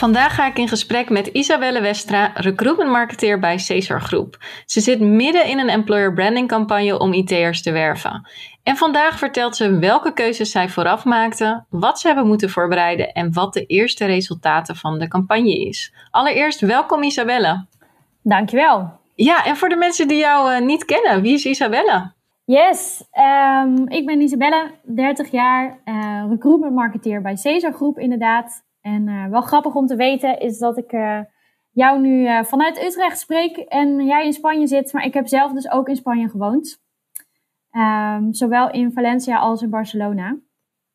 Vandaag 0.00 0.34
ga 0.34 0.46
ik 0.46 0.58
in 0.58 0.68
gesprek 0.68 1.10
met 1.10 1.26
Isabelle 1.26 1.80
Westra, 1.80 2.30
recruitment 2.34 2.90
marketeer 2.90 3.38
bij 3.38 3.58
Cesar 3.58 4.00
Groep. 4.00 4.36
Ze 4.66 4.80
zit 4.80 5.00
midden 5.00 5.46
in 5.46 5.58
een 5.58 5.68
employer 5.68 6.12
branding 6.12 6.48
campagne 6.48 6.98
om 6.98 7.12
IT'ers 7.12 7.62
te 7.62 7.72
werven. 7.72 8.28
En 8.62 8.76
vandaag 8.76 9.18
vertelt 9.18 9.56
ze 9.56 9.78
welke 9.78 10.12
keuzes 10.12 10.50
zij 10.50 10.68
vooraf 10.68 11.04
maakte, 11.04 11.64
wat 11.68 12.00
ze 12.00 12.06
hebben 12.06 12.26
moeten 12.26 12.50
voorbereiden 12.50 13.12
en 13.12 13.32
wat 13.32 13.52
de 13.52 13.66
eerste 13.66 14.04
resultaten 14.04 14.76
van 14.76 14.98
de 14.98 15.08
campagne 15.08 15.66
is. 15.66 15.94
Allereerst 16.10 16.60
welkom 16.60 17.02
Isabelle. 17.02 17.66
Dankjewel. 18.22 18.92
Ja, 19.14 19.44
en 19.44 19.56
voor 19.56 19.68
de 19.68 19.76
mensen 19.76 20.08
die 20.08 20.18
jou 20.18 20.52
uh, 20.52 20.60
niet 20.60 20.84
kennen, 20.84 21.22
wie 21.22 21.34
is 21.34 21.44
Isabelle? 21.44 22.12
Yes, 22.44 23.04
um, 23.64 23.88
ik 23.88 24.06
ben 24.06 24.20
Isabelle, 24.20 24.70
30 24.82 25.30
jaar, 25.30 25.78
uh, 25.84 26.24
recruitment 26.30 26.74
marketeer 26.74 27.22
bij 27.22 27.36
Cesar 27.36 27.72
Groep 27.72 27.98
inderdaad. 27.98 28.68
En 28.80 29.08
uh, 29.08 29.26
wel 29.26 29.40
grappig 29.40 29.74
om 29.74 29.86
te 29.86 29.96
weten 29.96 30.40
is 30.40 30.58
dat 30.58 30.78
ik 30.78 30.92
uh, 30.92 31.20
jou 31.70 32.00
nu 32.00 32.22
uh, 32.22 32.42
vanuit 32.42 32.82
Utrecht 32.82 33.18
spreek 33.18 33.56
en 33.56 34.04
jij 34.04 34.24
in 34.24 34.32
Spanje 34.32 34.66
zit. 34.66 34.92
Maar 34.92 35.04
ik 35.04 35.14
heb 35.14 35.26
zelf 35.26 35.52
dus 35.52 35.70
ook 35.70 35.88
in 35.88 35.96
Spanje 35.96 36.28
gewoond. 36.28 36.82
Um, 37.72 38.32
zowel 38.32 38.70
in 38.70 38.92
Valencia 38.92 39.38
als 39.38 39.62
in 39.62 39.70
Barcelona. 39.70 40.38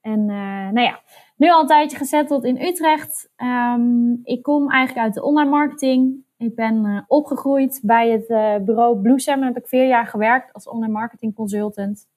En 0.02 0.25
nou 0.25 0.81
ja, 0.81 1.00
nu 1.38 1.50
al 1.50 1.61
een 1.61 1.67
tijdje 1.67 1.97
gezetteld 1.97 2.44
in 2.44 2.61
Utrecht. 2.61 3.31
Um, 3.38 4.20
ik 4.23 4.44
kom 4.44 4.72
eigenlijk 4.72 5.05
uit 5.05 5.14
de 5.14 5.23
online 5.23 5.49
marketing. 5.49 6.23
Ik 6.38 6.55
ben 6.55 7.05
opgegroeid 7.08 7.80
bij 7.83 8.09
het 8.09 8.27
bureau 8.66 9.02
Bloesem. 9.02 9.39
Daar 9.39 9.47
heb 9.47 9.58
ik 9.58 9.67
vier 9.67 9.88
jaar 9.88 10.08
gewerkt 10.08 10.53
als 10.53 10.70
online 10.70 10.94
marketing 10.94 11.36
consultant. 11.36 12.08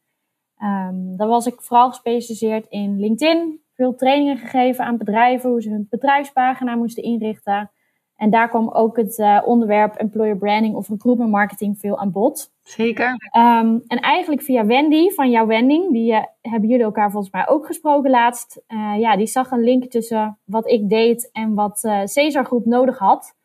Um, 0.63 1.17
daar 1.17 1.29
was 1.29 1.47
ik 1.47 1.63
vooral 1.63 1.89
gespecialiseerd 1.89 2.67
in 2.69 3.01
LinkedIn, 3.01 3.61
veel 3.79 3.95
trainingen 3.95 4.37
gegeven 4.37 4.85
aan 4.85 4.97
bedrijven 4.97 5.51
hoe 5.51 5.63
ze 5.63 5.71
hun 5.71 5.87
bedrijfspagina 5.91 6.75
moesten 6.75 7.03
inrichten. 7.03 7.71
En 8.17 8.31
daar 8.31 8.49
kwam 8.49 8.69
ook 8.69 8.97
het 8.97 9.19
uh, 9.19 9.43
onderwerp 9.45 9.95
employer 9.95 10.37
branding 10.37 10.75
of 10.75 10.89
recruitment 10.89 11.31
marketing 11.31 11.79
veel 11.79 11.99
aan 11.99 12.13
bod. 12.13 12.51
Zeker. 12.63 13.09
Um, 13.09 13.83
en 13.87 14.01
eigenlijk 14.01 14.43
via 14.43 14.67
Wendy 14.67 15.09
van 15.09 15.31
jouw 15.31 15.47
Wending, 15.47 15.93
die 15.93 16.13
uh, 16.13 16.23
hebben 16.41 16.69
jullie 16.69 16.85
elkaar 16.85 17.11
volgens 17.11 17.33
mij 17.33 17.49
ook 17.49 17.67
gesproken 17.67 18.11
laatst. 18.11 18.63
Uh, 18.69 18.95
ja, 18.99 19.17
die 19.17 19.27
zag 19.27 19.51
een 19.51 19.65
link 19.65 19.85
tussen 19.85 20.39
wat 20.45 20.71
ik 20.71 20.89
deed 20.89 21.31
en 21.33 21.55
wat 21.55 21.79
Cesar 22.05 22.45
Groep 22.45 22.65
nodig 22.65 22.99
had. 22.99 23.37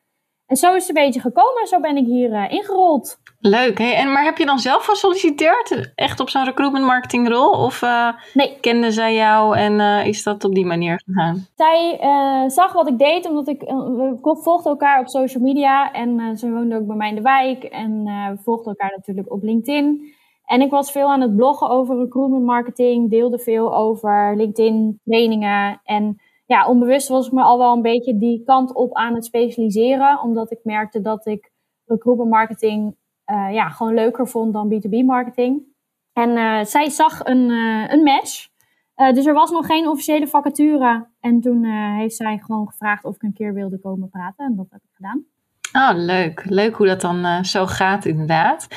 En 0.53 0.59
zo 0.59 0.73
is 0.73 0.87
het 0.87 0.97
een 0.97 1.03
beetje 1.03 1.19
gekomen. 1.19 1.67
Zo 1.67 1.79
ben 1.79 1.97
ik 1.97 2.05
hier 2.05 2.51
ingerold. 2.51 3.19
Leuk. 3.39 3.77
Hè? 3.77 3.89
En, 3.89 4.11
maar 4.11 4.23
heb 4.23 4.37
je 4.37 4.45
dan 4.45 4.59
zelf 4.59 4.85
gesolliciteerd? 4.85 5.91
Echt 5.95 6.19
op 6.19 6.29
zo'n 6.29 6.43
recruitment 6.43 6.85
marketing 6.85 7.27
rol? 7.29 7.49
Of 7.49 7.81
uh, 7.81 8.09
nee. 8.33 8.57
kende 8.61 8.91
zij 8.91 9.15
jou 9.15 9.57
en 9.57 9.79
uh, 9.79 10.05
is 10.05 10.23
dat 10.23 10.43
op 10.43 10.55
die 10.55 10.65
manier 10.65 11.01
gegaan? 11.05 11.47
Zij 11.55 11.97
zag 12.49 12.73
wat 12.73 12.87
ik 12.87 12.97
deed, 12.97 13.25
omdat 13.25 13.47
ik, 13.47 13.61
we 14.21 14.39
volgden 14.41 14.71
elkaar 14.71 14.99
op 14.99 15.07
social 15.07 15.43
media. 15.43 15.91
En 15.91 16.37
ze 16.37 16.51
woonde 16.51 16.75
ook 16.75 16.87
bij 16.87 16.95
mij 16.95 17.09
in 17.09 17.15
de 17.15 17.21
wijk. 17.21 17.63
En 17.63 18.03
we 18.03 18.37
volgden 18.43 18.67
elkaar 18.67 18.93
natuurlijk 18.95 19.31
op 19.31 19.43
LinkedIn. 19.43 20.13
En 20.45 20.61
ik 20.61 20.69
was 20.69 20.91
veel 20.91 21.11
aan 21.11 21.21
het 21.21 21.35
bloggen 21.35 21.69
over 21.69 21.97
recruitment 21.97 22.45
marketing. 22.45 23.09
Deelde 23.09 23.39
veel 23.39 23.75
over 23.75 24.33
LinkedIn 24.35 24.99
trainingen. 25.03 25.81
En 25.83 26.21
ja, 26.45 26.67
onbewust 26.67 27.07
was 27.07 27.27
ik 27.27 27.31
me 27.31 27.41
al 27.41 27.57
wel 27.57 27.73
een 27.73 27.81
beetje 27.81 28.17
die 28.17 28.43
kant 28.43 28.73
op 28.73 28.93
aan 28.93 29.15
het 29.15 29.25
specialiseren. 29.25 30.21
Omdat 30.21 30.51
ik 30.51 30.59
merkte 30.63 31.01
dat 31.01 31.25
ik 31.25 31.51
recruitment 31.85 32.29
marketing 32.29 32.95
uh, 33.31 33.53
ja, 33.53 33.69
gewoon 33.69 33.93
leuker 33.93 34.27
vond 34.27 34.53
dan 34.53 34.73
B2B 34.73 35.05
marketing. 35.05 35.63
En 36.13 36.29
uh, 36.29 36.63
zij 36.63 36.89
zag 36.89 37.25
een, 37.25 37.49
uh, 37.49 37.91
een 37.91 38.03
match. 38.03 38.47
dus 38.95 39.25
er 39.25 39.33
was 39.33 39.51
nog 39.51 39.65
geen 39.65 39.87
officiële 39.87 40.27
vacature. 40.27 41.07
En 41.19 41.41
toen 41.41 41.65
heeft 41.65 42.15
zij 42.15 42.37
gewoon 42.37 42.67
gevraagd 42.67 43.05
of 43.05 43.15
ik 43.15 43.23
een 43.23 43.33
keer 43.33 43.53
wilde 43.53 43.79
komen 43.79 44.09
praten. 44.09 44.45
En 44.45 44.55
dat 44.55 44.67
heb 44.69 44.81
ik 44.83 44.89
gedaan. 44.93 45.25
Oh, 45.73 45.91
leuk. 45.93 46.41
Leuk 46.45 46.75
hoe 46.75 46.87
dat 46.87 47.01
dan 47.01 47.25
uh, 47.25 47.43
zo 47.43 47.65
gaat, 47.65 48.05
inderdaad. 48.05 48.67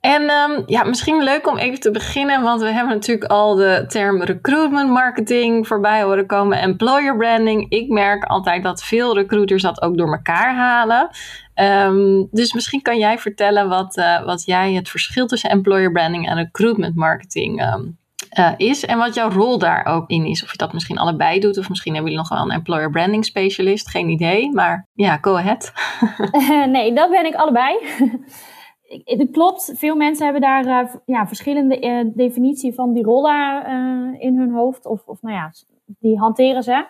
En 0.00 0.22
um, 0.22 0.62
ja, 0.66 0.84
misschien 0.84 1.22
leuk 1.22 1.46
om 1.48 1.56
even 1.56 1.80
te 1.80 1.90
beginnen, 1.90 2.42
want 2.42 2.60
we 2.60 2.72
hebben 2.72 2.94
natuurlijk 2.94 3.30
al 3.30 3.54
de 3.54 3.84
term 3.88 4.22
recruitment 4.22 4.90
marketing 4.90 5.66
voorbij 5.66 6.02
horen 6.02 6.26
komen, 6.26 6.60
employer 6.60 7.16
branding. 7.16 7.70
Ik 7.70 7.88
merk 7.88 8.24
altijd 8.24 8.62
dat 8.62 8.84
veel 8.84 9.14
recruiters 9.14 9.62
dat 9.62 9.82
ook 9.82 9.96
door 9.96 10.12
elkaar 10.12 10.54
halen. 10.54 11.08
Um, 11.54 12.28
dus 12.30 12.52
misschien 12.52 12.82
kan 12.82 12.98
jij 12.98 13.18
vertellen 13.18 13.68
wat, 13.68 13.96
uh, 13.96 14.24
wat 14.24 14.44
jij 14.44 14.72
het 14.72 14.88
verschil 14.88 15.26
tussen 15.26 15.50
employer 15.50 15.92
branding 15.92 16.28
en 16.28 16.36
recruitment 16.36 16.94
marketing 16.94 17.62
um, 17.62 17.97
uh, 18.38 18.52
is 18.56 18.84
en 18.84 18.98
wat 18.98 19.14
jouw 19.14 19.30
rol 19.30 19.58
daar 19.58 19.86
ook 19.86 20.08
in 20.10 20.26
is. 20.26 20.42
Of 20.42 20.50
je 20.50 20.56
dat 20.56 20.72
misschien 20.72 20.98
allebei 20.98 21.40
doet, 21.40 21.58
of 21.58 21.68
misschien 21.68 21.94
hebben 21.94 22.12
jullie 22.12 22.28
nog 22.28 22.38
wel 22.38 22.48
een 22.48 22.56
employer 22.56 22.90
branding 22.90 23.24
specialist, 23.24 23.90
geen 23.90 24.08
idee. 24.08 24.52
Maar 24.52 24.88
ja, 24.92 25.18
go 25.20 25.36
ahead. 25.36 25.72
nee, 26.76 26.92
dat 26.92 27.10
ben 27.10 27.26
ik 27.26 27.34
allebei. 27.34 27.78
Het 29.04 29.30
klopt, 29.30 29.72
veel 29.76 29.96
mensen 29.96 30.24
hebben 30.24 30.42
daar 30.42 30.66
uh, 30.66 30.94
ja, 31.04 31.26
verschillende 31.26 31.80
uh, 31.80 32.10
definitie 32.14 32.74
van 32.74 32.92
die 32.92 33.04
rollen 33.04 33.64
in 34.20 34.38
hun 34.38 34.50
hoofd. 34.52 34.86
Of, 34.86 35.06
of 35.06 35.22
nou 35.22 35.34
ja, 35.34 35.52
die 35.84 36.18
hanteren 36.18 36.62
ze. 36.62 36.86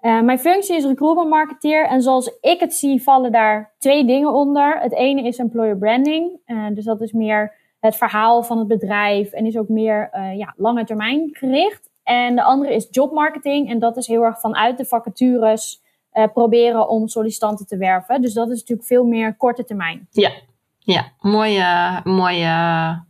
mijn 0.00 0.38
functie 0.38 0.76
is 0.76 0.84
recruitment 0.84 1.28
marketeer 1.28 1.86
en 1.86 2.02
zoals 2.02 2.38
ik 2.40 2.60
het 2.60 2.74
zie 2.74 3.02
vallen 3.02 3.32
daar 3.32 3.74
twee 3.78 4.04
dingen 4.04 4.32
onder. 4.32 4.80
Het 4.80 4.92
ene 4.92 5.22
is 5.22 5.38
employer 5.38 5.78
branding, 5.78 6.40
dus 6.74 6.84
dat 6.84 7.00
is 7.00 7.12
meer 7.12 7.61
het 7.82 7.96
verhaal 7.96 8.42
van 8.42 8.58
het 8.58 8.68
bedrijf 8.68 9.32
en 9.32 9.46
is 9.46 9.56
ook 9.56 9.68
meer 9.68 10.10
uh, 10.12 10.36
ja, 10.36 10.54
lange 10.56 10.84
termijn 10.84 11.28
gericht. 11.32 11.90
En 12.02 12.34
de 12.34 12.42
andere 12.42 12.74
is 12.74 12.88
jobmarketing 12.90 13.70
en 13.70 13.78
dat 13.78 13.96
is 13.96 14.06
heel 14.06 14.22
erg 14.22 14.40
vanuit 14.40 14.78
de 14.78 14.84
vacatures 14.84 15.82
uh, 16.14 16.24
proberen 16.32 16.88
om 16.88 17.08
sollicitanten 17.08 17.66
te 17.66 17.76
werven. 17.76 18.22
Dus 18.22 18.34
dat 18.34 18.50
is 18.50 18.58
natuurlijk 18.58 18.88
veel 18.88 19.04
meer 19.04 19.36
korte 19.36 19.64
termijn. 19.64 20.06
Ja, 20.10 20.30
ja. 20.78 21.04
mooie, 21.20 22.00
mooie 22.04 22.48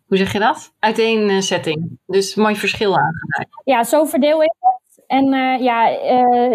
hoe 0.06 0.16
zeg 0.16 0.32
je 0.32 0.38
dat? 0.38 0.74
Uiteenzetting. 0.78 1.98
Dus 2.06 2.34
mooi 2.34 2.56
verschil 2.56 2.98
aangeduid. 2.98 3.48
Ja, 3.64 3.84
zo 3.84 4.04
verdeel 4.04 4.42
ik 4.42 4.52
het. 4.60 5.04
En 5.06 5.32
uh, 5.32 5.60
ja, 5.60 5.88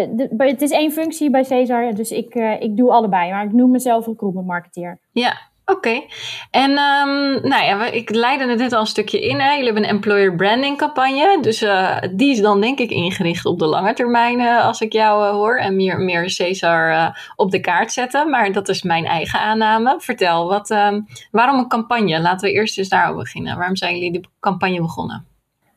de, 0.06 0.34
het 0.36 0.62
is 0.62 0.70
één 0.70 0.92
functie 0.92 1.30
bij 1.30 1.44
Cesar, 1.44 1.94
dus 1.94 2.10
ik, 2.10 2.34
ik 2.60 2.76
doe 2.76 2.90
allebei. 2.90 3.30
Maar 3.30 3.44
ik 3.44 3.52
noem 3.52 3.70
mezelf 3.70 4.06
recruitment 4.06 4.46
marketeer. 4.46 4.98
Ja, 5.12 5.47
Oké. 5.70 6.02
En 6.50 6.70
um, 6.70 7.40
nou 7.48 7.64
ja, 7.64 7.84
ik 7.84 8.10
leidde 8.10 8.46
het 8.46 8.58
net 8.58 8.72
al 8.72 8.80
een 8.80 8.86
stukje 8.86 9.20
in. 9.20 9.40
Hè. 9.40 9.50
Jullie 9.50 9.64
hebben 9.64 9.82
een 9.82 9.88
employer 9.88 10.34
branding 10.34 10.76
campagne. 10.76 11.38
Dus 11.40 11.62
uh, 11.62 11.96
die 12.12 12.30
is 12.30 12.40
dan 12.40 12.60
denk 12.60 12.78
ik 12.78 12.90
ingericht 12.90 13.44
op 13.44 13.58
de 13.58 13.66
lange 13.66 13.92
termijn, 13.92 14.40
uh, 14.40 14.66
als 14.66 14.80
ik 14.80 14.92
jou 14.92 15.24
uh, 15.24 15.30
hoor. 15.30 15.56
En 15.56 15.76
meer, 15.76 15.98
meer 15.98 16.30
Cesar 16.30 17.16
op 17.36 17.50
de 17.50 17.60
kaart 17.60 17.92
zetten. 17.92 18.30
Maar 18.30 18.52
dat 18.52 18.68
is 18.68 18.82
mijn 18.82 19.04
eigen 19.04 19.40
aanname. 19.40 19.94
Vertel, 19.98 20.48
wat, 20.48 20.70
um, 20.70 21.06
waarom 21.30 21.58
een 21.58 21.68
campagne? 21.68 22.20
Laten 22.20 22.48
we 22.48 22.54
eerst 22.54 22.78
eens 22.78 22.88
daarover 22.88 23.22
beginnen. 23.22 23.56
Waarom 23.56 23.76
zijn 23.76 23.94
jullie 23.94 24.12
de 24.12 24.28
campagne 24.40 24.80
begonnen? 24.80 25.26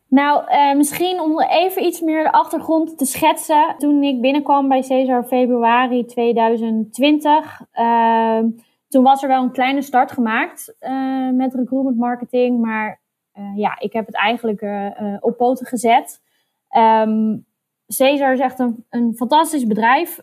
Nou, 0.07 0.44
misschien 0.77 1.19
om 1.21 1.42
even 1.42 1.83
iets 1.83 2.01
meer 2.01 2.24
de 2.24 2.31
achtergrond 2.31 2.98
te 2.98 3.06
schetsen. 3.06 3.75
Toen 3.77 4.04
ik 4.04 4.21
binnenkwam 4.21 4.68
bij 4.68 4.81
Cesar 4.81 5.24
februari 5.24 6.06
2020 6.06 7.62
ehm, 7.71 8.45
toen 8.92 9.04
was 9.04 9.22
er 9.22 9.28
wel 9.28 9.44
een 9.44 9.52
kleine 9.52 9.82
start 9.82 10.12
gemaakt 10.12 10.76
uh, 10.80 11.30
met 11.30 11.54
recruitment 11.54 11.98
marketing. 11.98 12.62
Maar 12.62 13.02
uh, 13.38 13.58
ja, 13.58 13.80
ik 13.80 13.94
heb 13.94 14.06
het 14.06 14.16
eigenlijk 14.16 14.62
uh, 14.62 15.18
op 15.20 15.38
poten 15.38 15.66
gezet. 15.66 16.22
Um, 16.78 17.46
Cesar 17.88 18.34
is 18.34 18.40
echt 18.40 18.60
een, 18.60 18.86
een 18.90 19.16
fantastisch 19.16 19.68
bedrijf. 19.68 20.20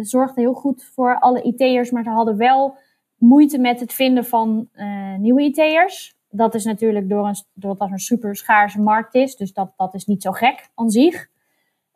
zorgde 0.00 0.40
heel 0.40 0.52
goed 0.52 0.90
voor 0.94 1.18
alle 1.18 1.42
IT'ers. 1.42 1.90
Maar 1.90 2.02
ze 2.02 2.10
hadden 2.10 2.36
wel 2.36 2.76
moeite 3.16 3.58
met 3.58 3.80
het 3.80 3.92
vinden 3.92 4.24
van 4.24 4.68
nieuwe 5.18 5.42
IT'ers. 5.42 6.16
Dat 6.30 6.54
is 6.54 6.64
natuurlijk 6.64 7.08
door 7.08 7.26
een, 7.28 7.34
doordat 7.52 7.80
dat 7.80 7.90
een 7.90 7.98
super 7.98 8.36
schaarse 8.36 8.80
markt 8.80 9.14
is. 9.14 9.36
Dus 9.36 9.52
dat, 9.52 9.72
dat 9.76 9.94
is 9.94 10.06
niet 10.06 10.22
zo 10.22 10.32
gek 10.32 10.68
aan 10.74 10.90
zich. 10.90 11.28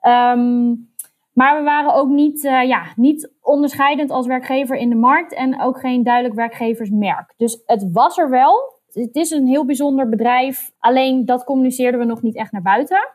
Um, 0.03 0.94
maar 1.35 1.59
we 1.59 1.65
waren 1.65 1.95
ook 1.95 2.09
niet, 2.09 2.45
uh, 2.45 2.63
ja, 2.63 2.83
niet 2.97 3.33
onderscheidend 3.41 4.11
als 4.11 4.27
werkgever 4.27 4.77
in 4.77 4.89
de 4.89 4.95
markt 4.95 5.35
en 5.35 5.61
ook 5.61 5.81
geen 5.81 6.03
duidelijk 6.03 6.35
werkgeversmerk. 6.35 7.35
Dus 7.37 7.63
het 7.67 7.89
was 7.93 8.19
er 8.19 8.31
wel. 8.31 8.73
Het 8.93 9.17
is 9.17 9.31
een 9.31 9.47
heel 9.47 9.65
bijzonder 9.65 10.09
bedrijf, 10.09 10.71
alleen 10.79 11.25
dat 11.25 11.45
communiceerden 11.45 12.01
we 12.01 12.07
nog 12.07 12.23
niet 12.23 12.37
echt 12.37 12.53
naar 12.53 12.63
buiten. 12.63 13.09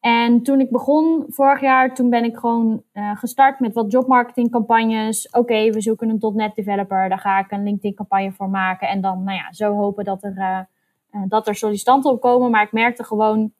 En 0.00 0.42
toen 0.42 0.60
ik 0.60 0.70
begon 0.70 1.24
vorig 1.28 1.60
jaar, 1.60 1.94
toen 1.94 2.10
ben 2.10 2.24
ik 2.24 2.36
gewoon 2.36 2.82
uh, 2.92 3.16
gestart 3.16 3.60
met 3.60 3.74
wat 3.74 3.92
jobmarketingcampagnes. 3.92 5.30
Oké, 5.30 5.70
we 5.70 5.80
zoeken 5.80 6.08
een 6.08 6.32
.NET 6.34 6.54
developer, 6.54 7.08
daar 7.08 7.18
ga 7.18 7.38
ik 7.38 7.50
een 7.50 7.62
LinkedIn 7.62 7.94
campagne 7.94 8.32
voor 8.32 8.48
maken. 8.48 8.88
En 8.88 9.00
dan, 9.00 9.24
nou 9.24 9.36
ja, 9.36 9.52
zo 9.52 9.74
hopen 9.74 10.04
dat 10.04 10.22
er, 10.22 10.34
uh, 10.36 11.22
dat 11.28 11.48
er 11.48 11.54
sollicitanten 11.54 12.10
op 12.10 12.20
komen. 12.20 12.50
Maar 12.50 12.62
ik 12.62 12.72
merkte 12.72 13.04
gewoon, 13.04 13.52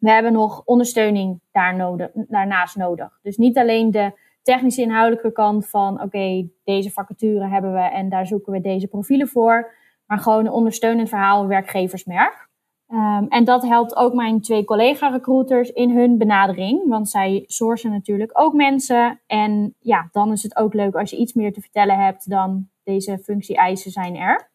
we 0.00 0.10
hebben 0.10 0.32
nog 0.32 0.62
ondersteuning 0.64 1.40
daar 1.52 1.76
nodig, 1.76 2.10
daarnaast 2.14 2.76
nodig. 2.76 3.18
Dus 3.22 3.36
niet 3.36 3.58
alleen 3.58 3.90
de 3.90 4.12
technische 4.42 4.82
inhoudelijke 4.82 5.32
kant 5.32 5.68
van, 5.68 6.02
oké, 6.02 6.48
deze 6.64 6.90
vacature 6.90 7.48
hebben 7.48 7.72
we 7.72 7.80
en 7.80 8.08
daar 8.08 8.26
zoeken 8.26 8.52
we 8.52 8.60
deze 8.60 8.86
profielen 8.86 9.28
voor. 9.28 9.72
Maar 10.06 10.18
gewoon 10.18 10.46
een 10.46 10.52
ondersteunend 10.52 11.08
verhaal, 11.08 11.46
werkgeversmerk. 11.46 12.48
Um, 12.92 13.26
en 13.28 13.44
dat 13.44 13.62
helpt 13.62 13.96
ook 13.96 14.14
mijn 14.14 14.40
twee 14.40 14.64
collega-recruiters 14.64 15.70
in 15.70 15.96
hun 15.96 16.18
benadering. 16.18 16.88
Want 16.88 17.08
zij 17.08 17.44
sourcen 17.46 17.90
natuurlijk 17.90 18.30
ook 18.32 18.52
mensen. 18.52 19.20
En 19.26 19.74
ja, 19.78 20.08
dan 20.12 20.32
is 20.32 20.42
het 20.42 20.56
ook 20.56 20.74
leuk 20.74 20.94
als 20.94 21.10
je 21.10 21.16
iets 21.16 21.32
meer 21.32 21.52
te 21.52 21.60
vertellen 21.60 21.98
hebt 21.98 22.30
dan 22.30 22.68
deze 22.82 23.18
functie-eisen 23.18 23.90
zijn 23.90 24.16
er. 24.16 24.50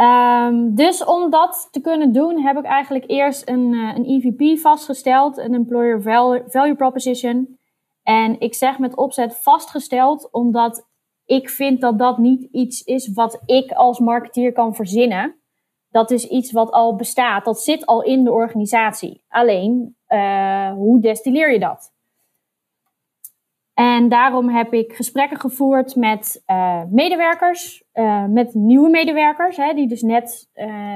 Um, 0.00 0.74
dus 0.74 1.04
om 1.04 1.30
dat 1.30 1.68
te 1.70 1.80
kunnen 1.80 2.12
doen, 2.12 2.40
heb 2.40 2.56
ik 2.56 2.64
eigenlijk 2.64 3.04
eerst 3.06 3.48
een, 3.48 3.72
uh, 3.72 3.96
een 3.96 4.04
EVP 4.04 4.58
vastgesteld, 4.58 5.38
een 5.38 5.54
Employer 5.54 6.02
Value 6.46 6.74
Proposition. 6.74 7.58
En 8.02 8.40
ik 8.40 8.54
zeg 8.54 8.78
met 8.78 8.96
opzet 8.96 9.36
vastgesteld, 9.36 10.28
omdat 10.32 10.88
ik 11.24 11.50
vind 11.50 11.80
dat 11.80 11.98
dat 11.98 12.18
niet 12.18 12.48
iets 12.52 12.82
is 12.82 13.12
wat 13.12 13.42
ik 13.46 13.72
als 13.72 13.98
marketeer 13.98 14.52
kan 14.52 14.74
verzinnen 14.74 15.42
dat 15.94 16.10
is 16.10 16.26
iets 16.28 16.52
wat 16.52 16.70
al 16.70 16.96
bestaat. 16.96 17.44
Dat 17.44 17.60
zit 17.60 17.86
al 17.86 18.02
in 18.02 18.24
de 18.24 18.32
organisatie. 18.32 19.24
Alleen, 19.28 19.96
uh, 20.08 20.72
hoe 20.72 21.00
destilleer 21.00 21.52
je 21.52 21.58
dat? 21.58 21.93
En 23.74 24.08
daarom 24.08 24.48
heb 24.48 24.72
ik 24.72 24.92
gesprekken 24.92 25.40
gevoerd 25.40 25.96
met 25.96 26.42
uh, 26.46 26.82
medewerkers, 26.90 27.84
uh, 27.94 28.24
met 28.24 28.54
nieuwe 28.54 28.88
medewerkers, 28.88 29.56
hè, 29.56 29.74
die 29.74 29.88
dus 29.88 30.02
net 30.02 30.50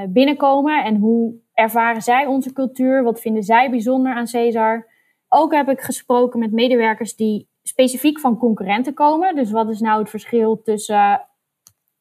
binnenkomen. 0.09 0.85
En 0.85 0.97
hoe 0.97 1.35
ervaren 1.55 2.03
zij 2.03 2.27
onze 2.27 2.53
cultuur? 2.53 3.03
Wat 3.03 3.21
vinden 3.21 3.43
zij 3.43 3.71
bijzonder 3.71 4.15
aan 4.15 4.27
Cesar? 4.27 4.87
Ook 5.29 5.55
heb 5.55 5.69
ik 5.69 5.81
gesproken 5.81 6.39
met 6.39 6.53
medewerkers 6.53 7.17
die 7.17 7.49
specifiek 7.63 8.21
van 8.21 8.39
concurrenten 8.39 8.95
komen. 8.95 9.35
Dus 9.35 9.51
wat 9.51 9.69
is 9.69 9.81
nou 9.81 10.01
het 10.01 10.11
verschil 10.11 10.63
tussen 10.63 11.29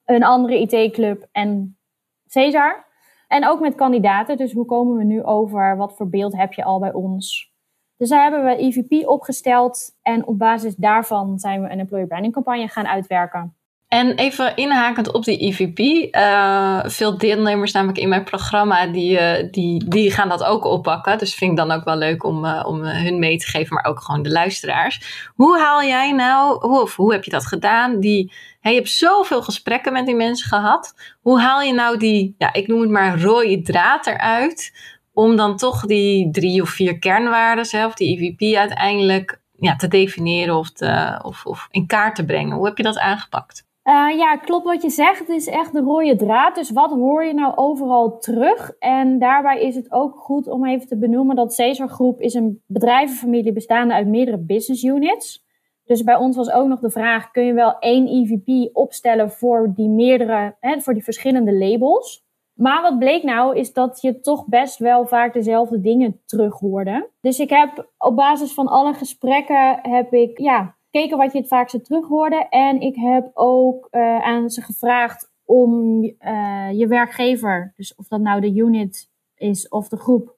een 0.05 0.23
andere 0.23 0.59
IT-club 0.59 1.27
en 1.31 1.77
Cesar? 2.25 2.85
En 3.27 3.47
ook 3.47 3.59
met 3.59 3.75
kandidaten. 3.75 4.37
Dus 4.37 4.53
hoe 4.53 4.65
komen 4.65 4.97
we 4.97 5.03
nu 5.03 5.23
over? 5.23 5.77
Wat 5.77 5.95
voor 5.95 6.09
beeld 6.09 6.37
heb 6.37 6.53
je 6.53 6.63
al 6.63 6.79
bij 6.79 6.93
ons? 6.93 7.55
Dus 7.97 8.09
daar 8.09 8.21
hebben 8.21 8.43
we 8.43 8.63
EVP 8.63 9.07
opgesteld. 9.07 9.95
En 10.01 10.27
op 10.27 10.37
basis 10.37 10.75
daarvan 10.75 11.39
zijn 11.39 11.61
we 11.61 11.69
een 11.69 11.79
employer 11.79 12.07
branding 12.07 12.33
campagne 12.33 12.67
gaan 12.67 12.87
uitwerken. 12.87 13.55
En 13.87 14.15
even 14.15 14.55
inhakend 14.55 15.13
op 15.13 15.23
die 15.23 15.37
EVP. 15.37 15.79
Uh, 16.15 16.79
veel 16.83 17.17
deelnemers 17.17 17.71
namelijk 17.71 17.97
in 17.97 18.09
mijn 18.09 18.23
programma, 18.23 18.87
die, 18.87 19.19
uh, 19.19 19.51
die, 19.51 19.89
die 19.89 20.11
gaan 20.11 20.29
dat 20.29 20.43
ook 20.43 20.65
oppakken. 20.65 21.17
Dus 21.17 21.35
vind 21.35 21.51
ik 21.51 21.57
dan 21.57 21.71
ook 21.71 21.83
wel 21.83 21.95
leuk 21.95 22.23
om, 22.23 22.45
uh, 22.45 22.63
om 22.67 22.83
hun 22.83 23.19
mee 23.19 23.37
te 23.37 23.47
geven, 23.47 23.73
maar 23.73 23.85
ook 23.85 24.01
gewoon 24.01 24.23
de 24.23 24.31
luisteraars. 24.31 25.29
Hoe 25.35 25.59
haal 25.59 25.83
jij 25.83 26.11
nou, 26.11 26.67
hoe, 26.67 26.81
of 26.81 26.95
hoe 26.95 27.11
heb 27.11 27.23
je 27.23 27.31
dat 27.31 27.45
gedaan? 27.45 27.99
Die, 27.99 28.31
je 28.61 28.73
hebt 28.73 28.89
zoveel 28.89 29.41
gesprekken 29.41 29.93
met 29.93 30.05
die 30.05 30.15
mensen 30.15 30.47
gehad. 30.47 30.93
Hoe 31.21 31.39
haal 31.39 31.61
je 31.61 31.73
nou 31.73 31.97
die, 31.97 32.35
ja, 32.37 32.53
ik 32.53 32.67
noem 32.67 32.81
het 32.81 32.89
maar 32.89 33.21
rode 33.21 33.61
draad 33.61 34.07
eruit, 34.07 34.71
om 35.17 35.35
dan 35.35 35.55
toch 35.55 35.85
die 35.85 36.31
drie 36.31 36.61
of 36.61 36.69
vier 36.69 36.99
kernwaarden, 36.99 37.85
of 37.85 37.93
die 37.93 38.17
EVP 38.17 38.55
uiteindelijk 38.55 39.41
ja, 39.59 39.75
te 39.75 39.87
definiëren 39.87 40.55
of, 40.55 40.71
te, 40.71 41.19
of, 41.23 41.45
of 41.45 41.67
in 41.71 41.87
kaart 41.87 42.15
te 42.15 42.25
brengen? 42.25 42.55
Hoe 42.55 42.65
heb 42.65 42.77
je 42.77 42.83
dat 42.83 42.99
aangepakt? 42.99 43.65
Uh, 43.83 44.17
ja, 44.17 44.37
klopt 44.37 44.65
wat 44.65 44.81
je 44.81 44.89
zegt. 44.89 45.19
Het 45.19 45.29
is 45.29 45.47
echt 45.47 45.73
de 45.73 45.79
rode 45.79 46.15
draad. 46.15 46.55
Dus 46.55 46.71
wat 46.71 46.91
hoor 46.91 47.23
je 47.23 47.33
nou 47.33 47.55
overal 47.55 48.17
terug? 48.19 48.71
En 48.79 49.19
daarbij 49.19 49.61
is 49.61 49.75
het 49.75 49.91
ook 49.91 50.15
goed 50.15 50.47
om 50.47 50.65
even 50.65 50.87
te 50.87 50.97
benoemen 50.97 51.35
dat 51.35 51.53
Cesar 51.53 51.89
Groep 51.89 52.21
is 52.21 52.33
een 52.33 52.61
bedrijvenfamilie 52.65 53.53
bestaande 53.53 53.93
uit 53.93 54.07
meerdere 54.07 54.39
business 54.39 54.83
units. 54.83 55.45
Dus 55.85 56.03
bij 56.03 56.15
ons 56.15 56.35
was 56.35 56.51
ook 56.51 56.67
nog 56.67 56.79
de 56.79 56.91
vraag: 56.91 57.31
kun 57.31 57.45
je 57.45 57.53
wel 57.53 57.79
één 57.79 58.07
EVP 58.07 58.75
opstellen 58.75 59.31
voor 59.31 59.71
die 59.75 59.89
meerdere, 59.89 60.55
hè, 60.59 60.81
voor 60.81 60.93
die 60.93 61.03
verschillende 61.03 61.53
labels? 61.53 62.25
Maar 62.57 62.81
wat 62.81 62.99
bleek 62.99 63.23
nou, 63.23 63.55
is 63.55 63.73
dat 63.73 64.01
je 64.01 64.19
toch 64.19 64.45
best 64.45 64.77
wel 64.77 65.05
vaak 65.05 65.33
dezelfde 65.33 65.81
dingen 65.81 66.21
terug 66.25 66.59
hoorde. 66.59 67.09
Dus 67.21 67.39
ik 67.39 67.49
heb 67.49 67.89
op 67.97 68.15
basis 68.15 68.53
van 68.53 68.67
alle 68.67 68.93
gesprekken 68.93 69.79
heb 69.81 70.13
ik 70.13 70.39
ja, 70.39 70.75
gekeken 70.91 71.17
wat 71.17 71.31
je 71.31 71.37
het 71.37 71.47
vaakste 71.47 71.81
terug 71.81 72.07
hoorde. 72.07 72.45
En 72.49 72.81
ik 72.81 72.95
heb 72.95 73.29
ook 73.33 73.87
uh, 73.91 74.21
aan 74.21 74.49
ze 74.49 74.61
gevraagd 74.61 75.31
om 75.45 76.03
uh, 76.03 76.71
je 76.71 76.87
werkgever, 76.87 77.73
dus 77.75 77.95
of 77.95 78.07
dat 78.07 78.21
nou 78.21 78.41
de 78.41 78.53
unit 78.53 79.09
is 79.35 79.69
of 79.69 79.87
de 79.87 79.97
groep, 79.97 80.35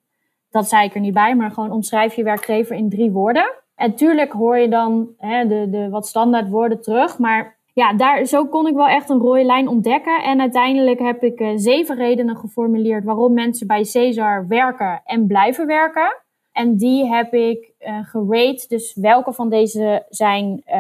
dat 0.50 0.70
zei 0.70 0.86
ik 0.86 0.96
er 0.96 1.02
niet 1.02 1.14
bij, 1.14 1.36
maar 1.36 1.52
gewoon 1.52 1.72
omschrijf 1.72 2.16
je 2.16 2.24
werkgever 2.24 2.76
in 2.76 2.90
drie 2.90 3.12
woorden. 3.12 3.54
En 3.76 3.96
tuurlijk 3.96 4.32
hoor 4.32 4.58
je 4.58 4.70
dan 4.70 5.10
hè, 5.18 5.48
de, 5.48 5.70
de 5.70 5.90
wat 5.90 6.08
standaard 6.08 6.50
woorden 6.50 6.82
terug, 6.82 7.18
maar 7.18 7.59
ja, 7.74 7.94
daar, 7.94 8.26
zo 8.26 8.46
kon 8.46 8.68
ik 8.68 8.76
wel 8.76 8.88
echt 8.88 9.10
een 9.10 9.20
rode 9.20 9.44
lijn 9.44 9.68
ontdekken. 9.68 10.24
En 10.24 10.40
uiteindelijk 10.40 11.00
heb 11.00 11.24
ik 11.24 11.40
uh, 11.40 11.52
zeven 11.56 11.96
redenen 11.96 12.36
geformuleerd 12.36 13.04
waarom 13.04 13.34
mensen 13.34 13.68
bij 13.68 13.84
Cesar 13.84 14.48
werken 14.48 15.02
en 15.06 15.28
blijven 15.28 15.68
werken. 15.68 16.18
En 16.52 16.76
die 16.76 17.06
heb 17.06 17.34
ik 17.34 17.74
uh. 18.14 18.68
Dus 18.68 18.96
welke 18.96 19.34
van 19.34 19.50
deze 19.50 20.06
zijn 20.10 20.62
uh, 20.68 20.74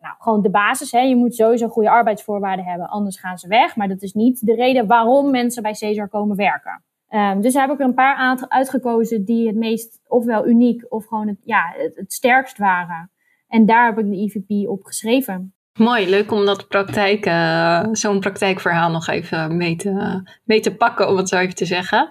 nou, 0.00 0.14
gewoon 0.18 0.42
de 0.42 0.50
basis. 0.50 0.92
Hè? 0.92 1.00
Je 1.00 1.16
moet 1.16 1.34
sowieso 1.34 1.68
goede 1.68 1.90
arbeidsvoorwaarden 1.90 2.64
hebben, 2.64 2.88
anders 2.88 3.20
gaan 3.20 3.38
ze 3.38 3.48
weg. 3.48 3.76
Maar 3.76 3.88
dat 3.88 4.02
is 4.02 4.12
niet 4.12 4.46
de 4.46 4.54
reden 4.54 4.86
waarom 4.86 5.30
mensen 5.30 5.62
bij 5.62 5.74
Cesar 5.74 6.08
komen 6.08 6.36
werken. 6.36 6.82
Um, 7.10 7.40
dus 7.40 7.52
daar 7.52 7.62
heb 7.62 7.72
ik 7.72 7.80
er 7.80 7.86
een 7.86 7.94
paar 7.94 8.46
uitgekozen 8.48 9.24
die 9.24 9.46
het 9.46 9.56
meest 9.56 10.00
ofwel 10.06 10.46
uniek 10.46 10.86
of 10.88 11.06
gewoon 11.06 11.28
het, 11.28 11.38
ja, 11.44 11.74
het, 11.76 11.96
het 11.96 12.12
sterkst 12.12 12.58
waren. 12.58 13.10
En 13.48 13.66
daar 13.66 13.86
heb 13.86 13.98
ik 13.98 14.10
de 14.10 14.16
IVP 14.16 14.68
op 14.68 14.84
geschreven. 14.84 15.54
Mooi, 15.80 16.08
leuk 16.08 16.32
om 16.32 16.46
dat 16.46 16.68
praktijk, 16.68 17.26
uh, 17.26 17.80
zo'n 17.92 18.20
praktijkverhaal 18.20 18.90
nog 18.90 19.08
even 19.08 19.56
mee 19.56 19.76
te, 19.76 20.22
mee 20.44 20.60
te 20.60 20.74
pakken, 20.74 21.08
om 21.08 21.16
het 21.16 21.28
zo 21.28 21.36
even 21.36 21.54
te 21.54 21.64
zeggen. 21.64 22.08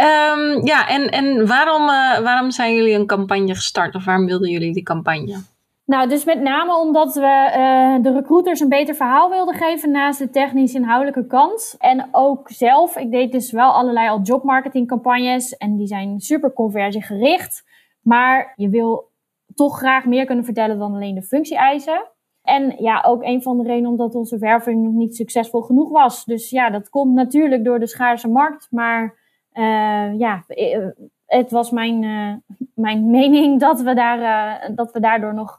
Um, 0.00 0.66
ja, 0.66 0.88
en, 0.88 1.08
en 1.08 1.46
waarom, 1.46 1.82
uh, 1.82 2.18
waarom 2.18 2.50
zijn 2.50 2.74
jullie 2.74 2.94
een 2.94 3.06
campagne 3.06 3.54
gestart 3.54 3.94
of 3.94 4.04
waarom 4.04 4.26
wilden 4.26 4.50
jullie 4.50 4.72
die 4.72 4.82
campagne? 4.82 5.42
Nou, 5.86 6.08
dus 6.08 6.24
met 6.24 6.40
name 6.40 6.76
omdat 6.76 7.14
we 7.14 7.52
uh, 7.56 8.02
de 8.02 8.12
recruiters 8.12 8.60
een 8.60 8.68
beter 8.68 8.94
verhaal 8.94 9.30
wilden 9.30 9.54
geven 9.54 9.90
naast 9.90 10.18
de 10.18 10.30
technisch 10.30 10.74
inhoudelijke 10.74 11.26
kant. 11.26 11.74
En 11.78 12.08
ook 12.12 12.50
zelf, 12.50 12.96
ik 12.96 13.10
deed 13.10 13.32
dus 13.32 13.52
wel 13.52 13.72
allerlei 13.72 14.08
al 14.08 14.20
jobmarketingcampagnes 14.22 15.56
en 15.56 15.76
die 15.76 15.86
zijn 15.86 16.20
super 16.20 16.52
conversiegericht. 16.52 17.64
Maar 18.00 18.52
je 18.56 18.68
wil 18.68 19.10
toch 19.54 19.78
graag 19.78 20.04
meer 20.04 20.24
kunnen 20.24 20.44
vertellen 20.44 20.78
dan 20.78 20.94
alleen 20.94 21.14
de 21.14 21.22
functie-eisen. 21.22 22.08
En 22.50 22.74
ja, 22.78 23.02
ook 23.06 23.22
een 23.22 23.42
van 23.42 23.58
de 23.58 23.64
redenen 23.64 23.90
omdat 23.90 24.14
onze 24.14 24.38
werving 24.38 24.82
nog 24.82 24.92
niet 24.92 25.16
succesvol 25.16 25.60
genoeg 25.60 25.90
was. 25.90 26.24
Dus 26.24 26.50
ja, 26.50 26.70
dat 26.70 26.88
komt 26.88 27.14
natuurlijk 27.14 27.64
door 27.64 27.78
de 27.78 27.86
schaarse 27.86 28.28
markt. 28.28 28.68
Maar 28.70 29.18
uh, 29.52 30.18
ja, 30.18 30.44
eh, 30.46 30.86
het 31.26 31.50
was 31.50 31.70
mijn, 31.70 32.02
uh, 32.02 32.34
mijn 32.74 33.10
mening 33.20 33.60
dat 33.60 33.80
we, 33.80 33.94
daar, 33.94 34.74
dat 34.74 34.92
we 34.92 35.00
daardoor 35.00 35.34
nog, 35.34 35.58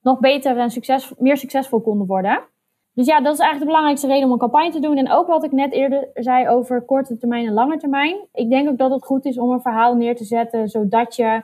nog 0.00 0.18
beter 0.18 0.58
en 0.58 0.70
succes, 0.70 1.14
meer 1.18 1.36
succesvol 1.36 1.80
konden 1.80 2.06
worden. 2.06 2.42
Dus 2.94 3.06
ja, 3.06 3.20
dat 3.20 3.32
is 3.32 3.40
eigenlijk 3.40 3.58
de 3.58 3.66
belangrijkste 3.66 4.06
reden 4.06 4.24
om 4.24 4.32
een 4.32 4.38
campagne 4.38 4.70
te 4.70 4.80
doen. 4.80 4.96
En 4.96 5.10
ook 5.10 5.26
wat 5.26 5.44
ik 5.44 5.52
net 5.52 5.72
eerder 5.72 6.10
zei 6.14 6.48
over 6.48 6.82
korte 6.82 7.16
termijn 7.16 7.46
en 7.46 7.52
lange 7.52 7.76
termijn. 7.76 8.16
Ik 8.32 8.50
denk 8.50 8.68
ook 8.68 8.78
dat 8.78 8.90
het 8.90 9.04
goed 9.04 9.24
is 9.24 9.38
om 9.38 9.50
een 9.50 9.60
verhaal 9.60 9.94
neer 9.94 10.16
te 10.16 10.24
zetten, 10.24 10.68
zodat 10.68 11.16
je 11.16 11.42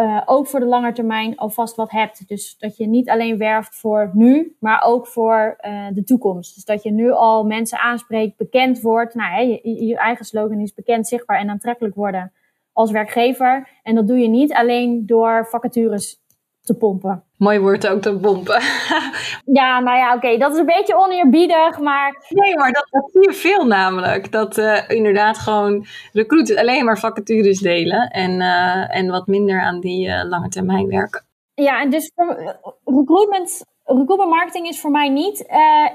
uh, 0.00 0.22
ook 0.24 0.46
voor 0.46 0.60
de 0.60 0.66
lange 0.66 0.92
termijn 0.92 1.36
alvast 1.36 1.76
wat 1.76 1.90
hebt. 1.90 2.28
Dus 2.28 2.56
dat 2.58 2.76
je 2.76 2.86
niet 2.86 3.10
alleen 3.10 3.38
werft 3.38 3.76
voor 3.76 4.10
nu, 4.12 4.56
maar 4.60 4.82
ook 4.84 5.06
voor 5.06 5.58
uh, 5.60 5.86
de 5.92 6.04
toekomst. 6.04 6.54
Dus 6.54 6.64
dat 6.64 6.82
je 6.82 6.90
nu 6.90 7.10
al 7.12 7.44
mensen 7.44 7.78
aanspreekt, 7.78 8.36
bekend 8.36 8.80
wordt. 8.80 9.14
Nou, 9.14 9.32
hè, 9.32 9.40
je, 9.40 9.86
je, 9.86 9.96
eigen 9.96 10.24
slogan 10.24 10.60
is 10.60 10.74
bekend, 10.74 11.08
zichtbaar 11.08 11.38
en 11.38 11.50
aantrekkelijk 11.50 11.94
worden 11.94 12.32
als 12.72 12.90
werkgever. 12.90 13.68
En 13.82 13.94
dat 13.94 14.06
doe 14.06 14.18
je 14.18 14.28
niet 14.28 14.52
alleen 14.52 15.06
door 15.06 15.46
vacatures 15.48 16.20
te 16.68 16.74
pompen. 16.74 17.22
Mooi 17.36 17.58
woord 17.58 17.88
ook, 17.88 18.00
te 18.00 18.18
pompen. 18.18 18.62
ja, 19.60 19.80
nou 19.80 19.98
ja, 19.98 20.14
oké, 20.14 20.36
dat 20.36 20.52
is 20.52 20.58
een 20.58 20.66
beetje 20.66 20.96
oneerbiedig, 20.96 21.78
maar... 21.78 22.26
Nee, 22.28 22.56
maar 22.56 22.72
dat, 22.72 22.86
dat 22.90 23.10
zie 23.12 23.22
je 23.22 23.32
veel 23.32 23.66
namelijk. 23.66 24.32
Dat 24.32 24.58
uh, 24.58 24.88
inderdaad 24.88 25.38
gewoon 25.38 25.86
recruiters 26.12 26.58
alleen 26.58 26.84
maar 26.84 26.98
vacatures 26.98 27.58
delen 27.58 28.10
en, 28.10 28.30
uh, 28.30 28.96
en 28.96 29.10
wat 29.10 29.26
minder 29.26 29.60
aan 29.60 29.80
die 29.80 30.06
uh, 30.06 30.24
lange 30.24 30.48
termijn 30.48 30.88
werken. 30.88 31.24
Ja, 31.54 31.80
en 31.80 31.90
dus 31.90 32.12
recruitment, 32.84 33.64
recruitment 33.84 34.30
marketing 34.30 34.68
is 34.68 34.80
voor 34.80 34.90
mij 34.90 35.08
niet... 35.08 35.46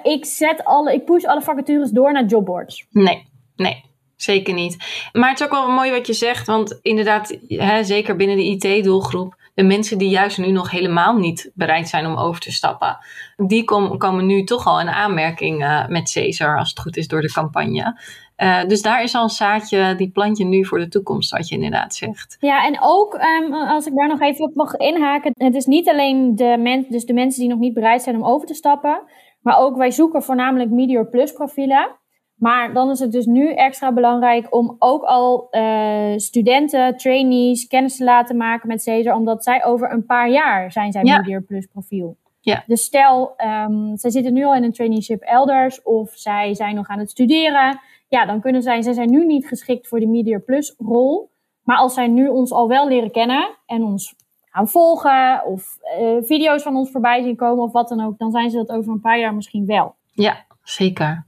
ik, 0.03 0.25
zet 0.25 0.63
alle, 0.63 0.94
ik 0.94 1.06
push 1.06 1.24
alle 1.24 1.42
vacatures 1.42 1.89
door 1.89 2.12
naar 2.12 2.25
jobboards. 2.25 2.88
Nee, 2.89 3.27
nee. 3.56 3.84
zeker 4.15 4.53
niet. 4.53 4.77
Maar 5.12 5.30
het 5.30 5.39
is 5.39 5.46
ook 5.46 5.51
wel 5.51 5.70
mooi 5.70 5.92
wat 5.92 6.08
je 6.08 6.13
zegt, 6.13 6.48
want 6.48 6.80
inderdaad, 6.82 7.38
hè, 7.48 7.84
zeker 7.84 8.15
binnen 8.15 8.38
de 8.38 8.44
IT-doelgroep, 8.44 9.36
de 9.54 9.64
mensen 9.64 9.98
die 9.98 10.10
juist 10.10 10.38
nu 10.38 10.52
nog 10.52 10.72
helemaal 10.72 11.18
niet 11.18 11.52
bereid 11.54 11.90
zijn 11.90 12.06
om 12.06 12.16
over 12.16 12.42
te 12.42 12.52
stappen, 12.52 12.98
die 13.36 13.64
kom, 13.64 13.98
komen 13.98 14.26
nu 14.26 14.44
toch 14.44 14.68
al 14.68 14.80
in 14.80 14.90
aanmerking 14.90 15.62
uh, 15.62 15.88
met 15.88 16.12
Caesar, 16.14 16.58
als 16.58 16.70
het 16.70 16.80
goed 16.80 16.98
is, 16.98 17.08
door 17.08 17.22
de 17.22 17.32
campagne. 17.32 18.00
Uh, 18.38 18.64
dus 18.64 18.82
daar 18.82 19.04
is 19.04 19.16
al 19.16 19.24
een 19.24 19.30
zaadje, 19.30 19.96
die 19.96 20.12
plant 20.12 20.38
je 20.38 20.46
nu 20.46 20.66
voor 20.66 20.80
de 20.80 20.88
toekomst, 20.88 21.32
wat 21.32 21.48
je 21.48 21.56
inderdaad 21.56 21.96
zegt. 21.96 22.38
Ja, 22.40 22.66
en 22.66 22.78
ook 22.82 23.14
um, 23.14 23.54
als 23.54 23.86
ik 23.86 23.96
daar 23.96 24.08
nog 24.08 24.22
even 24.22 24.46
op 24.46 24.56
mag 24.56 24.74
inhaken. 24.74 25.32
Het 25.38 25.56
is 25.56 25.66
niet 25.66 25.90
alleen 25.90 26.36
de, 26.36 26.58
men, 26.60 26.86
dus 26.90 27.06
de 27.06 27.14
mensen 27.14 27.42
die 27.42 27.50
nog 27.50 27.60
niet 27.60 27.74
bereid 27.74 28.02
zijn 28.02 28.16
om 28.16 28.26
over 28.26 28.48
te 28.48 28.54
stappen. 28.54 29.02
Maar 29.42 29.58
ook 29.58 29.78
wij 29.78 29.92
zoeken 29.92 30.24
voornamelijk 30.24 30.70
Meteor 30.70 31.10
Plus 31.10 31.32
profielen. 31.32 31.96
Maar 32.36 32.74
dan 32.74 32.90
is 32.90 33.00
het 33.00 33.12
dus 33.12 33.25
nu 33.25 33.54
extra 33.54 33.94
belangrijk 33.94 34.56
om 34.56 34.75
ook 34.80 35.04
al 35.04 35.48
uh, 35.52 36.18
studenten, 36.18 36.98
trainees 36.98 37.68
kennis 37.68 37.98
te 37.98 38.04
laten 38.04 38.38
maken 38.38 38.68
met 38.68 38.82
Cesar. 38.82 39.16
Omdat 39.16 39.44
zij 39.44 39.66
over 39.66 39.92
een 39.92 40.06
paar 40.06 40.30
jaar 40.30 40.72
zijn 40.72 40.92
zij 40.92 41.04
ja. 41.04 41.18
Meteor 41.18 41.42
Plus 41.42 41.66
profiel. 41.66 42.18
Ja. 42.40 42.63
Dus 42.68 42.84
stel, 42.84 43.34
um, 43.66 43.98
zij 43.98 44.10
zitten 44.10 44.34
nu 44.34 44.46
al 44.46 44.56
in 44.56 44.63
een 44.63 44.72
traineeship 44.72 45.22
elders 45.22 45.82
of 45.82 46.12
zij 46.13 46.54
zijn 46.54 46.75
nog 46.75 46.88
aan 46.88 47.00
het 47.00 47.10
studeren 47.10 47.80
ja, 48.13 48.25
dan 48.25 48.42
kunnen 48.42 48.62
zij, 48.62 48.82
zij 48.82 48.94
zijn 48.94 49.10
nu 49.10 49.25
niet 49.25 49.48
geschikt 49.48 49.88
voor 49.88 50.00
de 50.00 50.08
Media 50.08 50.40
Plus 50.40 50.75
rol. 50.78 51.32
Maar 51.63 51.78
als 51.78 51.94
zij 51.94 52.08
nu 52.08 52.28
ons 52.28 52.52
al 52.52 52.68
wel 52.68 52.88
leren 52.88 53.12
kennen 53.12 53.58
en 53.66 53.84
ons 53.84 54.16
gaan 54.50 54.68
volgen 54.68 55.46
of 55.46 55.78
uh, 56.00 56.18
video's 56.22 56.63
van 56.63 56.75
ons 56.75 56.92
voorbij 56.92 57.24
zien 57.24 57.36
komen 57.36 57.63
of 57.63 57.72
wat 57.72 57.90
dan 57.90 58.02
ook, 58.02 58.18
dan 58.18 58.32
zijn 58.32 58.50
ze 58.50 58.58
dat 58.58 58.70
over 58.70 58.92
een 58.92 59.02
paar 59.02 59.20
jaar 59.20 59.34
misschien 59.34 59.66
wel. 59.66 59.96
Ja, 60.12 60.46
zeker. 60.63 61.25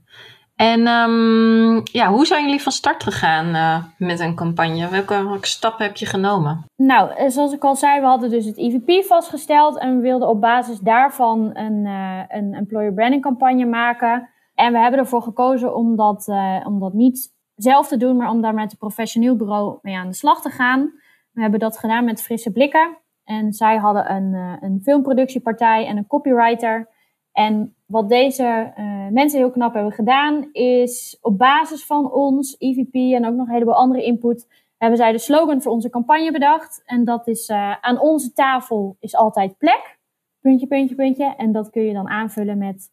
En 0.56 0.86
um, 0.86 1.80
ja, 1.84 2.10
hoe 2.10 2.26
zijn 2.26 2.44
jullie 2.44 2.62
van 2.62 2.72
start 2.72 3.02
gegaan 3.02 3.46
uh, 3.46 3.84
met 3.98 4.20
een 4.20 4.34
campagne? 4.34 4.88
Welke, 4.88 5.38
stappen 5.40 5.86
heb 5.86 5.96
je 5.96 6.06
genomen? 6.06 6.64
Nou, 6.76 7.10
eh, 7.10 7.28
zoals 7.28 7.52
ik 7.52 7.64
al 7.64 7.76
zei, 7.76 8.00
we 8.00 8.06
hadden 8.06 8.30
dus 8.30 8.44
het 8.44 8.58
EVP 8.58 9.04
vastgesteld 9.04 9.78
en 9.78 9.96
we 9.96 10.02
wilden 10.02 10.28
op 10.28 10.40
basis 10.40 10.78
daarvan 10.78 11.50
een, 11.56 11.84
uh, 11.84 12.22
een 12.28 12.54
employer 12.54 12.92
branding 12.92 13.22
campagne 13.22 13.64
maken. 13.64 14.28
En 14.54 14.72
we 14.72 14.78
hebben 14.78 15.00
ervoor 15.00 15.22
gekozen 15.22 15.74
om 15.74 15.96
dat, 15.96 16.28
om 16.64 16.80
dat 16.80 16.92
niet 16.92 17.34
zelf 17.54 17.88
te 17.88 17.96
doen, 17.96 18.16
maar 18.16 18.30
om 18.30 18.40
daar 18.40 18.54
met 18.54 18.72
een 18.72 18.78
professioneel 18.78 19.36
bureau 19.36 19.78
mee 19.82 19.96
aan 19.96 20.08
de 20.08 20.14
slag 20.14 20.40
te 20.40 20.50
gaan. 20.50 20.92
We 21.32 21.40
hebben 21.40 21.60
dat 21.60 21.78
gedaan 21.78 22.04
met 22.04 22.22
Frisse 22.22 22.52
Blikken. 22.52 22.98
En 23.24 23.52
zij 23.52 23.76
hadden 23.76 24.10
een, 24.12 24.58
een 24.60 24.80
filmproductiepartij 24.82 25.86
en 25.86 25.96
een 25.96 26.06
copywriter. 26.06 26.88
En 27.32 27.75
wat 27.86 28.08
deze 28.08 28.72
uh, 28.78 29.08
mensen 29.10 29.38
heel 29.38 29.50
knap 29.50 29.74
hebben 29.74 29.92
gedaan, 29.92 30.48
is 30.52 31.18
op 31.20 31.38
basis 31.38 31.84
van 31.84 32.12
ons, 32.12 32.56
EVP 32.58 32.94
en 32.94 33.26
ook 33.26 33.34
nog 33.34 33.46
een 33.46 33.52
heleboel 33.52 33.74
andere 33.74 34.04
input, 34.04 34.46
hebben 34.78 34.98
zij 34.98 35.12
de 35.12 35.18
slogan 35.18 35.62
voor 35.62 35.72
onze 35.72 35.90
campagne 35.90 36.32
bedacht. 36.32 36.82
En 36.84 37.04
dat 37.04 37.28
is 37.28 37.50
aan 37.80 38.00
onze 38.00 38.32
tafel 38.32 38.96
is 39.00 39.16
altijd 39.16 39.58
plek. 39.58 39.98
Puntje, 40.40 40.66
puntje, 40.66 40.94
puntje. 40.94 41.34
En 41.36 41.52
dat 41.52 41.70
kun 41.70 41.82
je 41.82 41.92
dan 41.92 42.08
aanvullen 42.08 42.58
met 42.58 42.90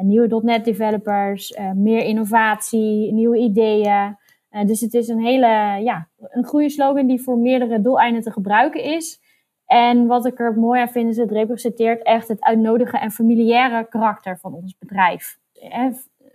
nieuwe 0.00 0.40
.NET 0.42 0.64
developers, 0.64 1.50
uh, 1.50 1.72
meer 1.72 2.04
innovatie, 2.04 3.12
nieuwe 3.12 3.38
ideeën. 3.38 4.16
Uh, 4.50 4.64
dus 4.64 4.80
het 4.80 4.94
is 4.94 5.08
een 5.08 5.20
hele, 5.20 5.46
ja, 5.82 6.08
een 6.18 6.44
goede 6.44 6.70
slogan 6.70 7.06
die 7.06 7.22
voor 7.22 7.38
meerdere 7.38 7.80
doeleinden 7.80 8.22
te 8.22 8.30
gebruiken 8.30 8.82
is. 8.82 9.20
En 9.72 10.06
wat 10.06 10.26
ik 10.26 10.38
er 10.40 10.58
mooi 10.58 10.80
aan 10.80 10.88
vind, 10.88 11.08
is 11.08 11.16
het 11.16 11.30
representeert 11.30 12.02
echt 12.02 12.28
het 12.28 12.42
uitnodigen 12.42 13.00
en 13.00 13.10
familiaire 13.10 13.88
karakter 13.88 14.38
van 14.38 14.54
ons 14.54 14.78
bedrijf. 14.78 15.38
Eh, 15.52 15.86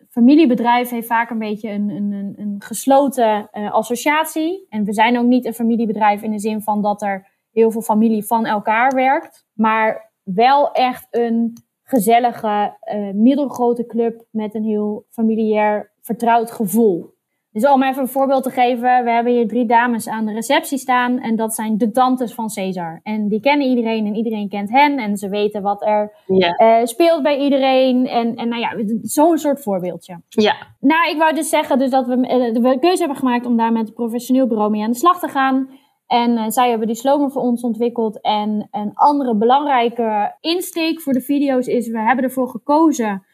familiebedrijf 0.09 0.89
heeft 0.89 1.07
vaak 1.07 1.29
een 1.29 1.39
beetje 1.39 1.69
een, 1.69 1.89
een, 1.89 2.35
een 2.37 2.55
gesloten 2.59 3.49
uh, 3.53 3.71
associatie. 3.71 4.65
En 4.69 4.83
we 4.83 4.93
zijn 4.93 5.17
ook 5.17 5.25
niet 5.25 5.45
een 5.45 5.53
familiebedrijf 5.53 6.21
in 6.21 6.31
de 6.31 6.39
zin 6.39 6.61
van 6.61 6.81
dat 6.81 7.01
er 7.01 7.27
heel 7.51 7.71
veel 7.71 7.81
familie 7.81 8.25
van 8.25 8.45
elkaar 8.45 8.95
werkt. 8.95 9.45
Maar 9.53 10.11
wel 10.23 10.71
echt 10.71 11.07
een 11.11 11.53
gezellige, 11.83 12.77
uh, 12.93 13.13
middelgrote 13.13 13.85
club 13.85 14.25
met 14.31 14.55
een 14.55 14.63
heel 14.63 15.05
familiair, 15.09 15.91
vertrouwd 16.01 16.51
gevoel. 16.51 17.15
Dus 17.57 17.69
om 17.69 17.83
even 17.83 18.01
een 18.01 18.07
voorbeeld 18.07 18.43
te 18.43 18.49
geven, 18.49 19.03
we 19.03 19.11
hebben 19.11 19.33
hier 19.33 19.47
drie 19.47 19.65
dames 19.65 20.07
aan 20.07 20.25
de 20.25 20.33
receptie 20.33 20.77
staan 20.77 21.19
en 21.19 21.35
dat 21.35 21.53
zijn 21.53 21.77
de 21.77 21.91
tantes 21.91 22.33
van 22.33 22.49
Cesar. 22.49 22.99
En 23.03 23.27
die 23.27 23.39
kennen 23.39 23.67
iedereen 23.67 24.05
en 24.05 24.15
iedereen 24.15 24.49
kent 24.49 24.69
hen 24.69 24.97
en 24.97 25.17
ze 25.17 25.29
weten 25.29 25.61
wat 25.61 25.85
er 25.85 26.11
uh, 26.27 26.75
speelt 26.83 27.23
bij 27.23 27.37
iedereen. 27.37 28.07
En, 28.07 28.35
en 28.35 28.49
nou 28.49 28.61
ja, 28.61 28.97
zo'n 29.01 29.37
soort 29.37 29.61
voorbeeldje. 29.61 30.21
Ja. 30.29 30.55
Nou, 30.79 31.09
ik 31.09 31.17
wou 31.17 31.35
dus 31.35 31.49
zeggen 31.49 31.79
dus 31.79 31.89
dat 31.89 32.07
we 32.07 32.15
uh, 32.15 32.53
de 32.53 32.79
keuze 32.79 32.99
hebben 32.99 33.17
gemaakt 33.17 33.45
om 33.45 33.57
daar 33.57 33.71
met 33.71 33.87
een 33.87 33.93
professioneel 33.93 34.47
bureau 34.47 34.71
mee 34.71 34.83
aan 34.83 34.91
de 34.91 34.97
slag 34.97 35.19
te 35.19 35.27
gaan. 35.27 35.69
En 36.07 36.31
uh, 36.31 36.43
zij 36.47 36.69
hebben 36.69 36.87
die 36.87 36.95
slogan 36.95 37.31
voor 37.31 37.41
ons 37.41 37.63
ontwikkeld. 37.63 38.21
En 38.21 38.67
een 38.71 38.91
andere 38.93 39.35
belangrijke 39.35 40.35
insteek 40.41 41.01
voor 41.01 41.13
de 41.13 41.21
video's 41.21 41.67
is: 41.67 41.87
we 41.87 41.99
hebben 41.99 42.23
ervoor 42.23 42.49
gekozen 42.49 43.25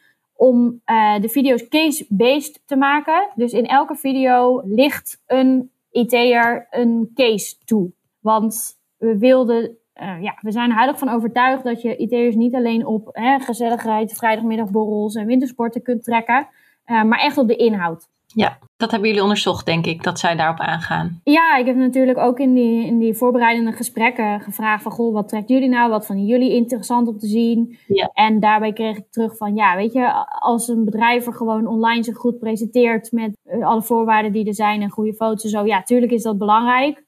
om 0.44 0.80
uh, 0.86 1.20
de 1.20 1.28
video's 1.28 1.68
case-based 1.68 2.60
te 2.66 2.76
maken. 2.76 3.28
Dus 3.34 3.52
in 3.52 3.66
elke 3.66 3.94
video 3.94 4.62
ligt 4.64 5.22
een 5.26 5.70
IT'er 5.90 6.66
een 6.70 7.10
case 7.14 7.56
toe. 7.64 7.90
Want 8.20 8.78
we 8.96 9.18
wilden, 9.18 9.76
uh, 10.02 10.22
ja, 10.22 10.38
we 10.40 10.52
zijn 10.52 10.70
er 10.70 10.98
van 10.98 11.08
overtuigd 11.08 11.64
dat 11.64 11.82
je 11.82 11.96
IT'ers 11.96 12.34
niet 12.34 12.54
alleen 12.54 12.86
op 12.86 13.08
hè, 13.12 13.38
gezelligheid, 13.38 14.12
vrijdagmiddagborrels 14.12 15.14
en 15.14 15.26
wintersporten 15.26 15.82
kunt 15.82 16.04
trekken, 16.04 16.48
maar 16.86 17.18
echt 17.18 17.38
op 17.38 17.48
de 17.48 17.56
inhoud. 17.56 18.08
Ja, 18.26 18.58
dat 18.84 18.92
hebben 18.92 19.08
jullie 19.08 19.24
onderzocht, 19.24 19.66
denk 19.66 19.86
ik, 19.86 20.02
dat 20.02 20.18
zij 20.18 20.36
daarop 20.36 20.58
aangaan. 20.58 21.20
Ja, 21.24 21.56
ik 21.56 21.66
heb 21.66 21.76
natuurlijk 21.76 22.18
ook 22.18 22.38
in 22.38 22.54
die, 22.54 22.86
in 22.86 22.98
die 22.98 23.14
voorbereidende 23.14 23.72
gesprekken 23.72 24.40
gevraagd 24.40 24.82
van... 24.82 24.92
Goh, 24.92 25.12
wat 25.12 25.28
trekt 25.28 25.48
jullie 25.48 25.68
nou? 25.68 25.90
Wat 25.90 26.06
vinden 26.06 26.26
jullie 26.26 26.54
interessant 26.54 27.08
om 27.08 27.18
te 27.18 27.26
zien? 27.26 27.78
Ja. 27.86 28.10
En 28.12 28.40
daarbij 28.40 28.72
kreeg 28.72 28.96
ik 28.96 29.10
terug 29.10 29.36
van... 29.36 29.54
Ja, 29.54 29.76
weet 29.76 29.92
je, 29.92 30.26
als 30.38 30.68
een 30.68 30.84
bedrijf 30.84 31.26
er 31.26 31.34
gewoon 31.34 31.66
online 31.66 32.04
zich 32.04 32.16
goed 32.16 32.38
presenteert... 32.38 33.12
met 33.12 33.36
alle 33.62 33.82
voorwaarden 33.82 34.32
die 34.32 34.46
er 34.46 34.54
zijn 34.54 34.82
en 34.82 34.90
goede 34.90 35.14
foto's 35.14 35.44
en 35.44 35.50
zo... 35.50 35.66
Ja, 35.66 35.82
tuurlijk 35.82 36.12
is 36.12 36.22
dat 36.22 36.38
belangrijk. 36.38 37.04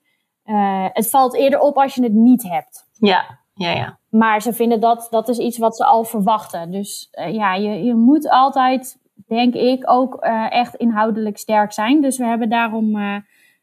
Uh, 0.47 0.87
het 0.93 1.11
valt 1.11 1.35
eerder 1.35 1.61
op 1.61 1.77
als 1.77 1.95
je 1.95 2.03
het 2.03 2.13
niet 2.13 2.43
hebt. 2.43 2.87
Ja, 2.93 3.39
ja, 3.55 3.71
ja. 3.71 3.99
Maar 4.11 4.43
ze 4.43 4.53
vinden 4.53 4.81
dat, 4.81 5.07
dat 5.11 5.29
is 5.29 5.39
iets 5.39 5.59
wat 5.59 5.77
ze 5.77 5.85
al 5.85 6.05
verwachten. 6.05 6.71
Dus 6.71 7.09
uh, 7.13 7.35
ja, 7.35 7.55
je, 7.55 7.85
je 7.85 7.95
moet 7.95 8.31
altijd 8.31 8.99
denk 9.27 9.55
ik, 9.55 9.91
ook 9.91 10.25
uh, 10.25 10.53
echt 10.53 10.75
inhoudelijk 10.75 11.39
sterk 11.39 11.73
zijn. 11.73 12.01
Dus 12.01 12.19
we 12.19 12.25
hebben 12.25 12.49
daarom 12.49 12.97
uh, 12.97 13.17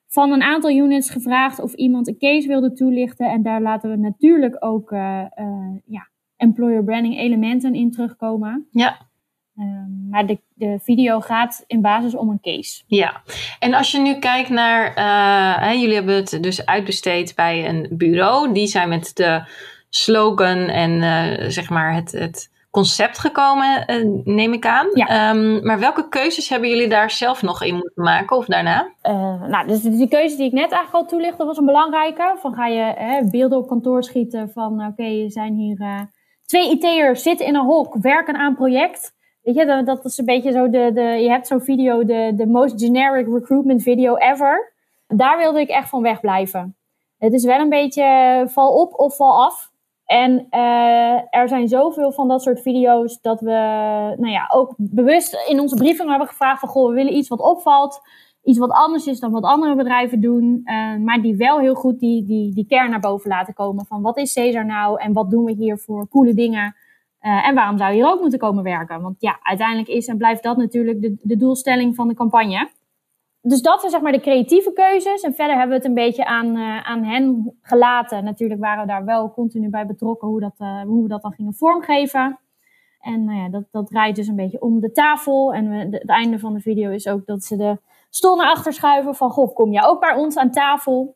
van 0.07 0.31
een 0.31 0.41
aantal 0.41 0.71
units 0.71 1.09
gevraagd 1.09 1.59
of 1.59 1.73
iemand 1.73 2.07
een 2.07 2.17
case 2.17 2.47
wilde 2.47 2.73
toelichten. 2.73 3.31
En 3.31 3.43
daar 3.43 3.61
laten 3.61 3.89
we 3.89 3.95
natuurlijk 3.95 4.55
ook 4.59 4.91
uh, 4.91 5.21
ja, 5.85 6.07
employer 6.37 6.83
branding 6.83 7.17
elementen 7.17 7.75
in 7.75 7.91
terugkomen. 7.91 8.67
Ja. 8.71 8.97
Ehm, 9.57 10.09
maar 10.09 10.25
de, 10.25 10.39
de 10.53 10.79
video 10.81 11.19
gaat 11.19 11.63
in 11.67 11.81
basis 11.81 12.15
om 12.15 12.29
een 12.29 12.41
case. 12.41 12.83
Ja, 12.87 13.21
en 13.59 13.73
als 13.73 13.91
je 13.91 13.99
nu 13.99 14.19
kijkt 14.19 14.49
naar, 14.49 14.93
hè, 15.59 15.71
jullie 15.71 15.95
hebben 15.95 16.15
het 16.15 16.37
dus 16.41 16.65
uitbesteed 16.65 17.35
bij 17.35 17.69
een 17.69 17.87
bureau. 17.91 18.53
Die 18.53 18.67
zijn 18.67 18.89
met 18.89 19.11
de 19.13 19.43
slogan 19.89 20.57
en 20.57 21.51
zeg 21.51 21.69
maar 21.69 21.93
het, 21.93 22.11
het 22.11 22.52
concept 22.73 23.19
gekomen, 23.19 23.91
uh, 23.91 24.21
neem 24.23 24.53
ik 24.53 24.65
aan. 24.65 24.87
Ja. 24.93 25.29
Um, 25.29 25.65
maar 25.65 25.79
welke 25.79 26.09
keuzes 26.09 26.49
hebben 26.49 26.69
jullie 26.69 26.87
daar 26.87 27.11
zelf 27.11 27.41
nog 27.41 27.63
in 27.63 27.75
moeten 27.75 28.03
maken 28.03 28.37
of 28.37 28.45
daarna? 28.45 28.91
Uh, 29.03 29.41
nou, 29.47 29.67
dus 29.67 29.81
die 29.81 30.07
keuze 30.07 30.35
die 30.37 30.45
ik 30.45 30.51
net 30.51 30.71
eigenlijk 30.71 30.93
al 30.93 31.05
toelichtte 31.05 31.45
was 31.45 31.57
een 31.57 31.65
belangrijke. 31.65 32.35
Van 32.39 32.53
ga 32.53 32.67
je 32.67 32.93
hè, 32.95 33.29
beelden 33.29 33.57
op 33.57 33.67
kantoor 33.67 34.03
schieten 34.03 34.49
van 34.49 34.73
oké, 34.73 34.85
okay, 34.87 35.23
er 35.23 35.31
zijn 35.31 35.53
hier 35.53 35.81
uh, 35.81 35.99
twee 36.45 36.71
IT'ers, 36.71 37.23
zitten 37.23 37.45
in 37.45 37.55
een 37.55 37.65
hok, 37.65 37.95
werken 38.01 38.35
aan 38.35 38.47
een 38.47 38.55
project. 38.55 39.13
Weet 39.41 39.55
je, 39.55 39.65
dat, 39.65 39.85
dat 39.85 40.05
is 40.05 40.17
een 40.17 40.25
beetje 40.25 40.51
zo 40.51 40.69
de, 40.69 40.91
de 40.93 41.01
je 41.01 41.29
hebt 41.29 41.47
zo'n 41.47 41.61
video, 41.61 42.05
de, 42.05 42.31
de 42.35 42.47
most 42.47 42.79
generic 42.79 43.27
recruitment 43.27 43.83
video 43.83 44.15
ever. 44.15 44.73
Daar 45.07 45.37
wilde 45.37 45.59
ik 45.59 45.69
echt 45.69 45.89
van 45.89 46.01
wegblijven. 46.01 46.75
Het 47.17 47.33
is 47.33 47.45
wel 47.45 47.59
een 47.59 47.69
beetje 47.69 48.43
val 48.47 48.81
op 48.81 48.93
of 48.99 49.15
val 49.15 49.45
af. 49.45 49.71
En 50.05 50.47
uh, 50.51 51.35
er 51.35 51.47
zijn 51.47 51.67
zoveel 51.67 52.11
van 52.11 52.27
dat 52.27 52.41
soort 52.41 52.61
video's 52.61 53.21
dat 53.21 53.41
we 53.41 53.51
nou 54.17 54.31
ja, 54.31 54.49
ook 54.53 54.73
bewust 54.77 55.47
in 55.47 55.59
onze 55.59 55.75
briefing 55.75 56.09
hebben 56.09 56.27
gevraagd 56.27 56.59
van 56.59 56.69
goh, 56.69 56.89
we 56.89 56.95
willen 56.95 57.15
iets 57.15 57.29
wat 57.29 57.41
opvalt. 57.41 58.01
Iets 58.43 58.57
wat 58.57 58.71
anders 58.71 59.07
is 59.07 59.19
dan 59.19 59.31
wat 59.31 59.43
andere 59.43 59.75
bedrijven 59.75 60.21
doen. 60.21 60.61
Uh, 60.65 60.95
maar 60.95 61.21
die 61.21 61.35
wel 61.35 61.59
heel 61.59 61.75
goed 61.75 61.99
die, 61.99 62.25
die, 62.25 62.53
die 62.53 62.65
kern 62.65 62.89
naar 62.89 62.99
boven 62.99 63.29
laten 63.29 63.53
komen. 63.53 63.85
Van 63.85 64.01
wat 64.01 64.17
is 64.17 64.31
Cesar 64.31 64.65
nou 64.65 65.01
en 65.01 65.13
wat 65.13 65.29
doen 65.29 65.43
we 65.43 65.51
hier 65.51 65.77
voor 65.77 66.07
coole 66.07 66.33
dingen. 66.33 66.75
Uh, 67.21 67.47
en 67.47 67.55
waarom 67.55 67.77
zou 67.77 67.89
je 67.89 67.95
hier 67.95 68.11
ook 68.11 68.21
moeten 68.21 68.39
komen 68.39 68.63
werken? 68.63 69.01
Want 69.01 69.15
ja, 69.19 69.39
uiteindelijk 69.41 69.87
is 69.87 70.07
en 70.07 70.17
blijft 70.17 70.43
dat 70.43 70.57
natuurlijk 70.57 71.01
de, 71.01 71.15
de 71.21 71.37
doelstelling 71.37 71.95
van 71.95 72.07
de 72.07 72.13
campagne 72.13 72.69
dus 73.45 73.61
dat 73.61 73.79
zijn 73.79 73.91
zeg 73.91 74.01
maar 74.01 74.11
de 74.11 74.19
creatieve 74.19 74.73
keuzes. 74.73 75.21
En 75.21 75.33
verder 75.33 75.57
hebben 75.57 75.69
we 75.69 75.75
het 75.75 75.85
een 75.85 76.03
beetje 76.03 76.25
aan, 76.25 76.57
uh, 76.57 76.83
aan 76.83 77.03
hen 77.03 77.57
gelaten. 77.61 78.23
Natuurlijk 78.23 78.59
waren 78.61 78.81
we 78.81 78.87
daar 78.87 79.05
wel 79.05 79.33
continu 79.33 79.69
bij 79.69 79.85
betrokken 79.85 80.27
hoe, 80.27 80.39
dat, 80.39 80.55
uh, 80.59 80.81
hoe 80.81 81.03
we 81.03 81.09
dat 81.09 81.21
dan 81.21 81.33
gingen 81.33 81.53
vormgeven. 81.53 82.39
En 82.99 83.23
nou 83.23 83.39
ja, 83.39 83.49
dat, 83.49 83.63
dat 83.71 83.87
draait 83.87 84.15
dus 84.15 84.27
een 84.27 84.35
beetje 84.35 84.61
om 84.61 84.79
de 84.79 84.91
tafel. 84.91 85.53
En 85.53 85.89
de, 85.89 85.97
het 85.97 86.09
einde 86.09 86.39
van 86.39 86.53
de 86.53 86.59
video 86.59 86.89
is 86.89 87.07
ook 87.07 87.25
dat 87.25 87.43
ze 87.43 87.55
de 87.55 87.77
stoel 88.09 88.35
naar 88.35 88.51
achter 88.51 88.73
schuiven 88.73 89.15
van, 89.15 89.29
goh, 89.29 89.55
kom 89.55 89.71
je 89.71 89.85
ook 89.85 89.99
bij 89.99 90.13
ons 90.13 90.37
aan 90.37 90.51
tafel? 90.51 91.15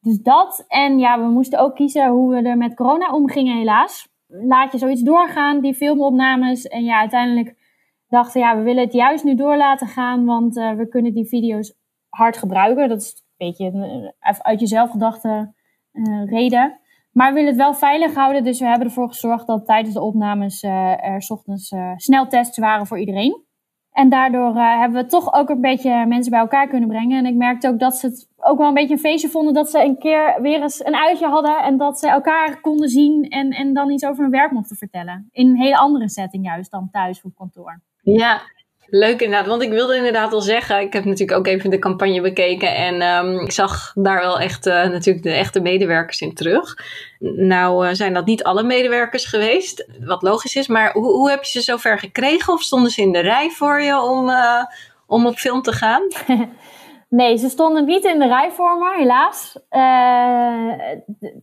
Dus 0.00 0.22
dat. 0.22 0.64
En 0.68 0.98
ja, 0.98 1.20
we 1.20 1.26
moesten 1.26 1.58
ook 1.58 1.74
kiezen 1.74 2.08
hoe 2.08 2.34
we 2.34 2.48
er 2.48 2.56
met 2.56 2.74
corona 2.74 3.12
omgingen, 3.12 3.56
helaas. 3.56 4.08
Laat 4.26 4.72
je 4.72 4.78
zoiets 4.78 5.02
doorgaan, 5.02 5.60
die 5.60 5.74
filmopnames. 5.74 6.66
En 6.66 6.84
ja, 6.84 6.98
uiteindelijk 6.98 7.54
dachten 8.14 8.40
ja, 8.40 8.56
we 8.56 8.62
willen 8.62 8.84
het 8.84 8.92
juist 8.92 9.24
nu 9.24 9.34
door 9.34 9.56
laten 9.56 9.86
gaan, 9.86 10.24
want 10.24 10.56
uh, 10.56 10.72
we 10.72 10.88
kunnen 10.88 11.12
die 11.12 11.28
video's 11.28 11.74
hard 12.08 12.36
gebruiken. 12.36 12.88
Dat 12.88 13.00
is 13.00 13.24
een 13.36 13.46
beetje 13.46 13.66
een, 13.66 14.12
uit 14.42 14.60
jezelf 14.60 14.90
gedachte 14.90 15.54
uh, 15.92 16.24
reden. 16.24 16.80
Maar 17.12 17.28
we 17.28 17.34
willen 17.34 17.48
het 17.48 17.58
wel 17.58 17.74
veilig 17.74 18.14
houden, 18.14 18.44
dus 18.44 18.58
we 18.58 18.66
hebben 18.66 18.86
ervoor 18.86 19.08
gezorgd 19.08 19.46
dat 19.46 19.66
tijdens 19.66 19.94
de 19.94 20.02
opnames 20.02 20.62
er 20.62 21.22
s 21.22 21.30
ochtends 21.30 21.74
sneltests 21.96 22.58
waren 22.58 22.86
voor 22.86 22.98
iedereen. 22.98 23.44
En 23.94 24.08
daardoor 24.08 24.56
hebben 24.56 25.02
we 25.02 25.08
toch 25.08 25.32
ook 25.32 25.48
een 25.48 25.60
beetje 25.60 26.06
mensen 26.06 26.30
bij 26.30 26.40
elkaar 26.40 26.68
kunnen 26.68 26.88
brengen. 26.88 27.18
En 27.18 27.26
ik 27.26 27.34
merkte 27.34 27.68
ook 27.68 27.78
dat 27.78 27.96
ze 27.96 28.06
het 28.06 28.28
ook 28.36 28.58
wel 28.58 28.68
een 28.68 28.74
beetje 28.74 28.94
een 28.94 29.00
feestje 29.00 29.28
vonden 29.28 29.54
dat 29.54 29.70
ze 29.70 29.84
een 29.84 29.98
keer 29.98 30.38
weer 30.42 30.62
eens 30.62 30.84
een 30.84 30.96
uitje 30.96 31.26
hadden. 31.26 31.62
En 31.62 31.76
dat 31.76 31.98
ze 31.98 32.08
elkaar 32.08 32.60
konden 32.60 32.88
zien 32.88 33.28
en, 33.28 33.50
en 33.50 33.74
dan 33.74 33.90
iets 33.90 34.04
over 34.04 34.22
hun 34.22 34.32
werk 34.32 34.50
mochten 34.50 34.76
vertellen. 34.76 35.28
In 35.30 35.48
een 35.48 35.56
hele 35.56 35.76
andere 35.76 36.08
setting 36.08 36.44
juist 36.44 36.70
dan 36.70 36.88
thuis 36.90 37.22
of 37.22 37.34
kantoor. 37.34 37.82
Ja, 38.04 38.42
Leuk 38.96 39.20
inderdaad, 39.20 39.46
want 39.46 39.62
ik 39.62 39.70
wilde 39.70 39.96
inderdaad 39.96 40.32
al 40.32 40.40
zeggen, 40.40 40.80
ik 40.80 40.92
heb 40.92 41.04
natuurlijk 41.04 41.38
ook 41.38 41.46
even 41.46 41.70
de 41.70 41.78
campagne 41.78 42.20
bekeken 42.20 42.76
en 42.76 43.02
um, 43.02 43.40
ik 43.40 43.52
zag 43.52 43.92
daar 43.94 44.20
wel 44.20 44.40
echt 44.40 44.66
uh, 44.66 44.74
natuurlijk 44.74 45.24
de 45.24 45.32
echte 45.32 45.60
medewerkers 45.60 46.20
in 46.20 46.34
terug. 46.34 46.76
Nou 47.18 47.86
uh, 47.86 47.92
zijn 47.92 48.14
dat 48.14 48.26
niet 48.26 48.44
alle 48.44 48.62
medewerkers 48.62 49.24
geweest, 49.24 49.88
wat 50.04 50.22
logisch 50.22 50.56
is, 50.56 50.68
maar 50.68 50.92
hoe, 50.92 51.06
hoe 51.06 51.30
heb 51.30 51.42
je 51.44 51.50
ze 51.50 51.60
zover 51.60 51.98
gekregen 51.98 52.52
of 52.52 52.62
stonden 52.62 52.90
ze 52.90 53.02
in 53.02 53.12
de 53.12 53.20
rij 53.20 53.50
voor 53.50 53.82
je 53.82 54.00
om, 54.00 54.28
uh, 54.28 54.64
om 55.06 55.26
op 55.26 55.34
film 55.34 55.62
te 55.62 55.72
gaan? 55.72 56.02
nee, 57.08 57.36
ze 57.36 57.48
stonden 57.48 57.84
niet 57.84 58.04
in 58.04 58.18
de 58.18 58.26
rij 58.26 58.50
voor 58.50 58.78
me, 58.78 58.94
helaas. 58.96 59.58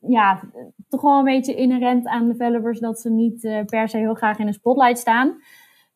ja, 0.01 0.41
toch 0.89 1.01
wel 1.01 1.17
een 1.17 1.23
beetje 1.23 1.55
inherent 1.55 2.07
aan 2.07 2.27
developers 2.27 2.79
dat 2.79 2.99
ze 2.99 3.09
niet 3.09 3.41
per 3.65 3.89
se 3.89 3.97
heel 3.97 4.13
graag 4.13 4.37
in 4.37 4.45
de 4.45 4.53
spotlight 4.53 4.99
staan. 4.99 5.39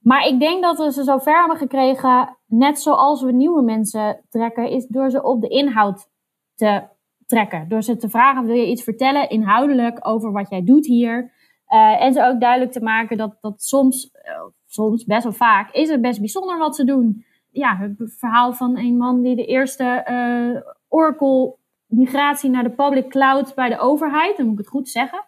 Maar 0.05 0.27
ik 0.27 0.39
denk 0.39 0.63
dat 0.63 0.77
we 0.77 0.91
ze 0.91 1.03
zo 1.03 1.17
ver 1.17 1.39
hebben 1.39 1.57
gekregen, 1.57 2.37
net 2.45 2.79
zoals 2.79 3.21
we 3.21 3.31
nieuwe 3.31 3.61
mensen 3.61 4.21
trekken, 4.29 4.69
is 4.69 4.87
door 4.87 5.09
ze 5.09 5.23
op 5.23 5.41
de 5.41 5.47
inhoud 5.47 6.09
te 6.55 6.83
trekken. 7.25 7.67
Door 7.67 7.81
ze 7.81 7.97
te 7.97 8.09
vragen, 8.09 8.45
wil 8.45 8.55
je 8.55 8.67
iets 8.67 8.83
vertellen 8.83 9.29
inhoudelijk 9.29 10.07
over 10.07 10.31
wat 10.31 10.49
jij 10.49 10.63
doet 10.63 10.85
hier? 10.85 11.33
Uh, 11.69 12.01
en 12.01 12.13
ze 12.13 12.25
ook 12.25 12.39
duidelijk 12.39 12.71
te 12.71 12.81
maken 12.81 13.17
dat, 13.17 13.37
dat 13.41 13.63
soms, 13.63 14.09
uh, 14.13 14.41
soms 14.65 15.03
best 15.03 15.23
wel 15.23 15.33
vaak, 15.33 15.71
is 15.71 15.89
het 15.89 16.01
best 16.01 16.19
bijzonder 16.19 16.57
wat 16.57 16.75
ze 16.75 16.83
doen. 16.83 17.25
Ja, 17.51 17.77
het 17.77 18.15
verhaal 18.17 18.53
van 18.53 18.77
een 18.77 18.97
man 18.97 19.21
die 19.21 19.35
de 19.35 19.45
eerste 19.45 20.05
uh, 20.09 20.71
Oracle 20.87 21.55
migratie 21.85 22.49
naar 22.49 22.63
de 22.63 22.71
public 22.71 23.09
cloud 23.09 23.55
bij 23.55 23.69
de 23.69 23.79
overheid, 23.79 24.37
dan 24.37 24.45
moet 24.45 24.59
ik 24.59 24.65
het 24.65 24.73
goed 24.73 24.89
zeggen, 24.89 25.23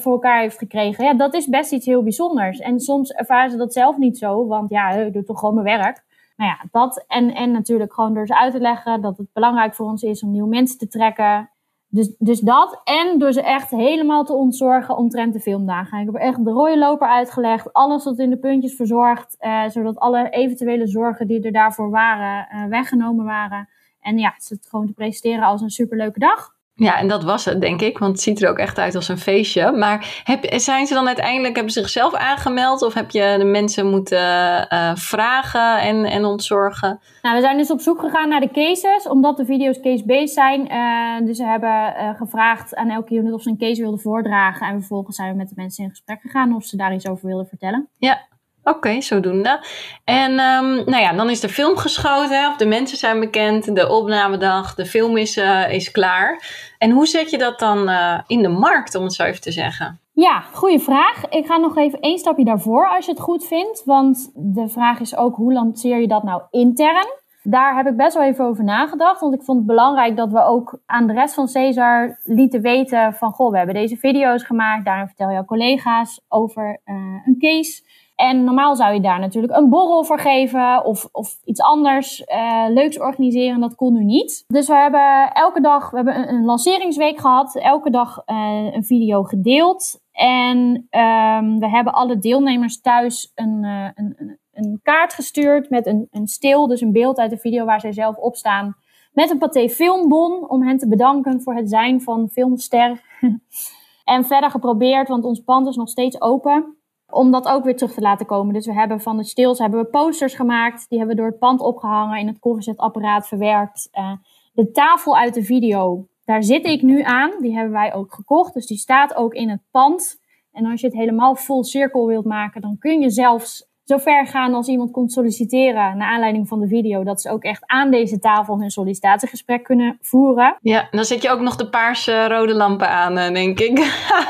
voor 0.00 0.12
elkaar 0.12 0.40
heeft 0.40 0.58
gekregen. 0.58 1.04
Ja, 1.04 1.14
dat 1.14 1.34
is 1.34 1.46
best 1.46 1.72
iets 1.72 1.86
heel 1.86 2.02
bijzonders. 2.02 2.58
En 2.58 2.80
soms 2.80 3.12
ervaren 3.12 3.50
ze 3.50 3.56
dat 3.56 3.72
zelf 3.72 3.96
niet 3.96 4.18
zo, 4.18 4.46
want 4.46 4.70
ja, 4.70 4.90
ik 4.90 5.12
doe 5.12 5.24
toch 5.24 5.38
gewoon 5.38 5.54
mijn 5.54 5.78
werk. 5.78 6.04
Nou 6.36 6.50
ja, 6.50 6.68
dat 6.70 7.04
en, 7.08 7.34
en 7.34 7.50
natuurlijk 7.50 7.92
gewoon 7.92 8.14
door 8.14 8.26
ze 8.26 8.38
uit 8.38 8.52
te 8.52 8.60
leggen 8.60 9.00
dat 9.00 9.18
het 9.18 9.32
belangrijk 9.32 9.74
voor 9.74 9.86
ons 9.86 10.02
is 10.02 10.22
om 10.22 10.30
nieuwe 10.30 10.48
mensen 10.48 10.78
te 10.78 10.88
trekken. 10.88 11.50
Dus, 11.88 12.14
dus 12.18 12.40
dat 12.40 12.80
en 12.84 13.18
door 13.18 13.32
ze 13.32 13.42
echt 13.42 13.70
helemaal 13.70 14.24
te 14.24 14.32
ontzorgen 14.32 14.96
omtrent 14.96 15.32
de 15.32 15.40
filmdagen. 15.40 16.00
Ik 16.00 16.06
heb 16.06 16.14
echt 16.14 16.44
de 16.44 16.50
rode 16.50 16.78
loper 16.78 17.08
uitgelegd, 17.08 17.72
alles 17.72 18.02
tot 18.02 18.18
in 18.18 18.30
de 18.30 18.38
puntjes 18.38 18.74
verzorgd, 18.74 19.36
eh, 19.38 19.68
zodat 19.68 19.98
alle 19.98 20.30
eventuele 20.30 20.86
zorgen 20.86 21.26
die 21.26 21.42
er 21.42 21.52
daarvoor 21.52 21.90
waren, 21.90 22.48
eh, 22.48 22.64
weggenomen 22.64 23.24
waren. 23.24 23.68
En 24.00 24.18
ja, 24.18 24.34
het 24.36 24.66
gewoon 24.68 24.86
te 24.86 24.92
presenteren 24.92 25.44
als 25.44 25.60
een 25.60 25.70
superleuke 25.70 26.18
dag. 26.18 26.54
Ja, 26.76 26.98
en 26.98 27.08
dat 27.08 27.24
was 27.24 27.44
het, 27.44 27.60
denk 27.60 27.80
ik, 27.80 27.98
want 27.98 28.12
het 28.12 28.20
ziet 28.20 28.42
er 28.42 28.50
ook 28.50 28.58
echt 28.58 28.78
uit 28.78 28.94
als 28.94 29.08
een 29.08 29.18
feestje. 29.18 29.72
Maar 29.72 30.22
heb, 30.24 30.44
zijn 30.60 30.86
ze 30.86 30.94
dan 30.94 31.06
uiteindelijk, 31.06 31.54
hebben 31.54 31.72
ze 31.72 31.80
zichzelf 31.80 32.14
aangemeld 32.14 32.82
of 32.82 32.94
heb 32.94 33.10
je 33.10 33.34
de 33.38 33.44
mensen 33.44 33.90
moeten 33.90 34.66
uh, 34.72 34.94
vragen 34.94 35.80
en, 35.80 36.04
en 36.04 36.24
ontzorgen? 36.24 37.00
Nou, 37.22 37.36
we 37.36 37.42
zijn 37.42 37.56
dus 37.56 37.70
op 37.70 37.80
zoek 37.80 38.00
gegaan 38.00 38.28
naar 38.28 38.40
de 38.40 38.50
cases, 38.50 39.08
omdat 39.08 39.36
de 39.36 39.44
video's 39.44 39.80
case-based 39.80 40.30
zijn. 40.30 40.72
Uh, 40.72 41.26
dus 41.26 41.38
we 41.38 41.44
hebben 41.44 41.94
uh, 41.98 42.14
gevraagd 42.14 42.74
aan 42.74 42.90
elke 42.90 43.14
unit 43.14 43.32
of 43.32 43.42
ze 43.42 43.48
een 43.48 43.58
case 43.58 43.82
wilden 43.82 44.00
voordragen. 44.00 44.66
En 44.66 44.78
vervolgens 44.78 45.16
zijn 45.16 45.30
we 45.30 45.36
met 45.36 45.48
de 45.48 45.54
mensen 45.56 45.84
in 45.84 45.90
gesprek 45.90 46.20
gegaan 46.20 46.54
of 46.54 46.64
ze 46.64 46.76
daar 46.76 46.94
iets 46.94 47.08
over 47.08 47.26
wilden 47.26 47.46
vertellen. 47.46 47.88
Ja, 47.98 48.20
Oké, 48.64 49.00
zodoende. 49.00 49.64
En 50.04 50.30
um, 50.30 50.74
nou 50.74 50.96
ja, 50.96 51.12
dan 51.12 51.30
is 51.30 51.40
de 51.40 51.48
film 51.48 51.76
geschoten, 51.76 52.48
of 52.48 52.56
de 52.56 52.66
mensen 52.66 52.98
zijn 52.98 53.20
bekend, 53.20 53.74
de 53.74 53.88
opnamedag, 53.88 54.74
de 54.74 54.86
film 54.86 55.16
is, 55.16 55.36
uh, 55.36 55.72
is 55.72 55.90
klaar. 55.90 56.42
En 56.78 56.90
hoe 56.90 57.06
zet 57.06 57.30
je 57.30 57.38
dat 57.38 57.58
dan 57.58 57.88
uh, 57.88 58.18
in 58.26 58.42
de 58.42 58.48
markt, 58.48 58.94
om 58.94 59.02
het 59.02 59.12
zo 59.12 59.22
even 59.22 59.40
te 59.40 59.52
zeggen? 59.52 60.00
Ja, 60.12 60.40
goede 60.52 60.78
vraag. 60.78 61.28
Ik 61.28 61.46
ga 61.46 61.56
nog 61.56 61.76
even 61.76 62.00
één 62.00 62.18
stapje 62.18 62.44
daarvoor 62.44 62.88
als 62.88 63.04
je 63.04 63.10
het 63.10 63.20
goed 63.20 63.46
vindt. 63.46 63.82
Want 63.84 64.30
de 64.34 64.68
vraag 64.68 65.00
is 65.00 65.16
ook, 65.16 65.36
hoe 65.36 65.52
lanceer 65.52 66.00
je 66.00 66.08
dat 66.08 66.22
nou 66.22 66.42
intern? 66.50 67.06
Daar 67.42 67.76
heb 67.76 67.86
ik 67.86 67.96
best 67.96 68.14
wel 68.14 68.24
even 68.24 68.44
over 68.44 68.64
nagedacht. 68.64 69.20
Want 69.20 69.34
ik 69.34 69.42
vond 69.42 69.58
het 69.58 69.66
belangrijk 69.66 70.16
dat 70.16 70.32
we 70.32 70.44
ook 70.44 70.78
aan 70.86 71.06
de 71.06 71.12
rest 71.12 71.34
van 71.34 71.48
Cesar 71.48 72.18
lieten 72.22 72.60
weten 72.60 73.14
van... 73.14 73.32
Goh, 73.32 73.50
we 73.50 73.56
hebben 73.56 73.74
deze 73.74 73.96
video's 73.96 74.42
gemaakt. 74.42 74.84
Daarin 74.84 75.06
vertel 75.06 75.30
jouw 75.30 75.44
collega's 75.44 76.20
over 76.28 76.80
uh, 76.84 76.94
een 77.26 77.36
case. 77.38 77.82
En 78.14 78.44
normaal 78.44 78.76
zou 78.76 78.94
je 78.94 79.00
daar 79.00 79.20
natuurlijk 79.20 79.56
een 79.56 79.68
borrel 79.68 80.04
voor 80.04 80.18
geven 80.18 80.84
of, 80.84 81.08
of 81.12 81.38
iets 81.44 81.60
anders 81.60 82.20
uh, 82.20 82.64
leuks 82.68 82.98
organiseren. 82.98 83.60
Dat 83.60 83.74
kon 83.74 83.92
nu 83.92 84.04
niet. 84.04 84.44
Dus 84.46 84.66
we 84.66 84.74
hebben 84.74 85.32
elke 85.32 85.60
dag, 85.60 85.90
we 85.90 85.96
hebben 85.96 86.18
een, 86.18 86.28
een 86.28 86.44
lanceringsweek 86.44 87.20
gehad. 87.20 87.56
Elke 87.56 87.90
dag 87.90 88.22
uh, 88.26 88.74
een 88.74 88.84
video 88.84 89.22
gedeeld. 89.22 90.00
En 90.12 90.58
um, 90.90 91.58
we 91.58 91.68
hebben 91.68 91.92
alle 91.92 92.18
deelnemers 92.18 92.80
thuis 92.80 93.32
een, 93.34 93.62
uh, 93.62 93.88
een, 93.94 94.38
een, 94.52 94.80
kaart 94.82 95.14
gestuurd 95.14 95.70
met 95.70 95.86
een, 95.86 96.08
een 96.10 96.26
stil, 96.26 96.66
dus 96.66 96.80
een 96.80 96.92
beeld 96.92 97.18
uit 97.18 97.30
de 97.30 97.38
video 97.38 97.64
waar 97.64 97.80
zij 97.80 97.92
zelf 97.92 98.16
op 98.16 98.36
staan. 98.36 98.76
Met 99.12 99.30
een 99.30 99.38
paté 99.38 99.68
filmbon 99.68 100.48
om 100.50 100.66
hen 100.66 100.78
te 100.78 100.88
bedanken 100.88 101.42
voor 101.42 101.54
het 101.54 101.68
zijn 101.70 102.00
van 102.00 102.28
filmster. 102.28 103.02
en 104.04 104.24
verder 104.24 104.50
geprobeerd, 104.50 105.08
want 105.08 105.24
ons 105.24 105.40
pand 105.40 105.68
is 105.68 105.76
nog 105.76 105.88
steeds 105.88 106.20
open 106.20 106.76
om 107.10 107.30
dat 107.30 107.46
ook 107.46 107.64
weer 107.64 107.76
terug 107.76 107.92
te 107.92 108.00
laten 108.00 108.26
komen. 108.26 108.54
Dus 108.54 108.66
we 108.66 108.72
hebben 108.72 109.00
van 109.00 109.16
de 109.16 109.24
stils 109.24 109.58
hebben 109.58 109.80
we 109.80 109.86
posters 109.86 110.34
gemaakt. 110.34 110.88
Die 110.88 110.98
hebben 110.98 111.16
we 111.16 111.22
door 111.22 111.30
het 111.30 111.40
pand 111.40 111.60
opgehangen, 111.60 112.18
in 112.18 112.26
het 112.26 112.38
koffiezetapparaat 112.38 113.28
verwerkt. 113.28 113.88
Uh, 113.92 114.12
de 114.52 114.70
tafel 114.70 115.16
uit 115.16 115.34
de 115.34 115.42
video, 115.42 116.06
daar 116.24 116.42
zit 116.42 116.66
ik 116.66 116.82
nu 116.82 117.02
aan. 117.02 117.30
Die 117.40 117.54
hebben 117.54 117.72
wij 117.72 117.94
ook 117.94 118.14
gekocht. 118.14 118.54
Dus 118.54 118.66
die 118.66 118.78
staat 118.78 119.14
ook 119.14 119.34
in 119.34 119.48
het 119.48 119.60
pand. 119.70 120.22
En 120.52 120.66
als 120.66 120.80
je 120.80 120.86
het 120.86 120.96
helemaal 120.96 121.34
vol 121.34 121.64
cirkel 121.64 122.06
wilt 122.06 122.24
maken, 122.24 122.60
dan 122.60 122.78
kun 122.78 123.00
je 123.00 123.10
zelfs 123.10 123.72
zo 123.84 123.96
ver 123.96 124.26
gaan 124.26 124.54
als 124.54 124.68
iemand 124.68 124.90
komt 124.90 125.12
solliciteren 125.12 125.96
naar 125.96 126.12
aanleiding 126.12 126.48
van 126.48 126.60
de 126.60 126.68
video, 126.68 127.04
dat 127.04 127.20
ze 127.20 127.30
ook 127.30 127.42
echt 127.42 127.62
aan 127.66 127.90
deze 127.90 128.18
tafel 128.18 128.60
hun 128.60 128.70
sollicitatiegesprek 128.70 129.64
kunnen 129.64 129.98
voeren. 130.00 130.56
Ja, 130.60 130.88
dan 130.90 131.04
zet 131.04 131.22
je 131.22 131.30
ook 131.30 131.40
nog 131.40 131.56
de 131.56 131.68
paarse 131.68 132.28
rode 132.28 132.54
lampen 132.54 132.88
aan, 132.88 133.18
eh, 133.18 133.32
denk 133.32 133.60
ik. 133.60 133.78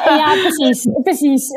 ja, 0.04 0.32
precies, 0.46 0.88
precies. 1.02 1.50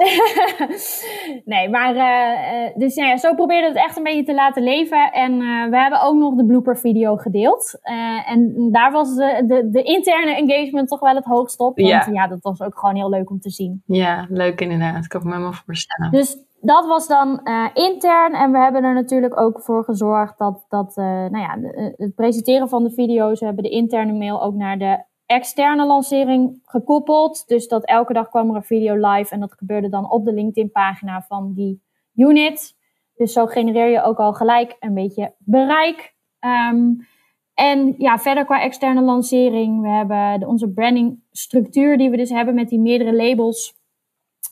nee, 1.46 1.70
maar 1.70 1.96
uh, 1.96 2.70
dus 2.76 2.96
ja, 2.96 3.18
zo 3.18 3.36
probeerde 3.36 3.68
het 3.68 3.78
echt 3.78 3.98
een 3.98 4.04
beetje 4.04 4.24
te 4.24 4.34
laten 4.34 4.64
leven. 4.64 5.12
En 5.12 5.34
uh, 5.34 5.70
we 5.70 5.78
hebben 5.78 6.02
ook 6.02 6.16
nog 6.16 6.36
de 6.36 6.46
blooper 6.46 6.78
video 6.78 7.16
gedeeld. 7.16 7.80
Uh, 7.84 8.32
en 8.32 8.70
daar 8.72 8.92
was 8.92 9.16
de, 9.16 9.44
de, 9.48 9.70
de, 9.72 9.84
interne 9.84 10.36
engagement 10.36 10.88
toch 10.88 11.00
wel 11.00 11.16
het 11.16 11.26
hoogst 11.26 11.60
op. 11.60 11.78
Want 11.78 11.90
ja. 11.90 12.08
ja. 12.12 12.28
dat 12.28 12.40
was 12.42 12.62
ook 12.62 12.80
gewoon 12.80 12.96
heel 12.96 13.10
leuk 13.10 13.30
om 13.30 13.40
te 13.40 13.50
zien. 13.50 13.84
Ja, 13.86 14.26
leuk 14.30 14.62
inderdaad. 14.62 15.04
Ik 15.04 15.10
kan 15.10 15.22
me 15.24 15.30
helemaal 15.30 15.54
voorstellen. 15.66 16.12
Dus 16.12 16.38
dat 16.68 16.86
was 16.86 17.08
dan 17.08 17.40
uh, 17.44 17.68
intern. 17.74 18.34
En 18.34 18.52
we 18.52 18.58
hebben 18.58 18.84
er 18.84 18.94
natuurlijk 18.94 19.40
ook 19.40 19.62
voor 19.62 19.84
gezorgd 19.84 20.38
dat, 20.38 20.66
dat 20.70 20.98
uh, 20.98 21.06
nou 21.06 21.38
ja, 21.38 21.56
de, 21.56 21.94
het 21.98 22.16
presenteren 22.16 22.70
van 22.70 22.84
de 22.84 22.92
video's. 22.92 23.40
We 23.40 23.46
hebben 23.46 23.64
de 23.64 23.70
interne 23.70 24.14
mail 24.14 24.44
ook 24.44 24.54
naar 24.54 24.78
de 24.78 25.04
externe 25.26 25.86
lancering 25.86 26.60
gekoppeld. 26.64 27.48
Dus 27.48 27.68
dat 27.68 27.86
elke 27.86 28.14
dag 28.14 28.30
kwam 28.30 28.50
er 28.50 28.56
een 28.56 28.64
video 28.64 28.96
live. 29.08 29.34
En 29.34 29.40
dat 29.40 29.54
gebeurde 29.54 29.90
dan 29.90 30.12
op 30.12 30.26
de 30.26 30.34
LinkedIn-pagina 30.34 31.22
van 31.22 31.54
die 31.54 31.82
unit. 32.16 32.76
Dus 33.16 33.34
zo 33.34 33.46
genereer 33.46 33.90
je 33.90 34.04
ook 34.04 34.18
al 34.18 34.34
gelijk 34.34 34.76
een 34.80 34.94
beetje 34.94 35.34
bereik. 35.38 36.16
Um, 36.40 37.08
en 37.54 37.96
ja, 37.98 38.18
verder 38.18 38.46
qua 38.46 38.62
externe 38.62 39.02
lancering. 39.02 39.82
We 39.82 39.90
hebben 39.90 40.40
de, 40.40 40.48
onze 40.48 40.70
branding 40.70 41.24
structuur 41.32 41.98
die 41.98 42.10
we 42.10 42.18
dus 42.18 42.30
hebben 42.30 42.56
met 42.56 42.70
die 42.70 42.80
meerdere 42.80 43.16
labels. 43.16 43.76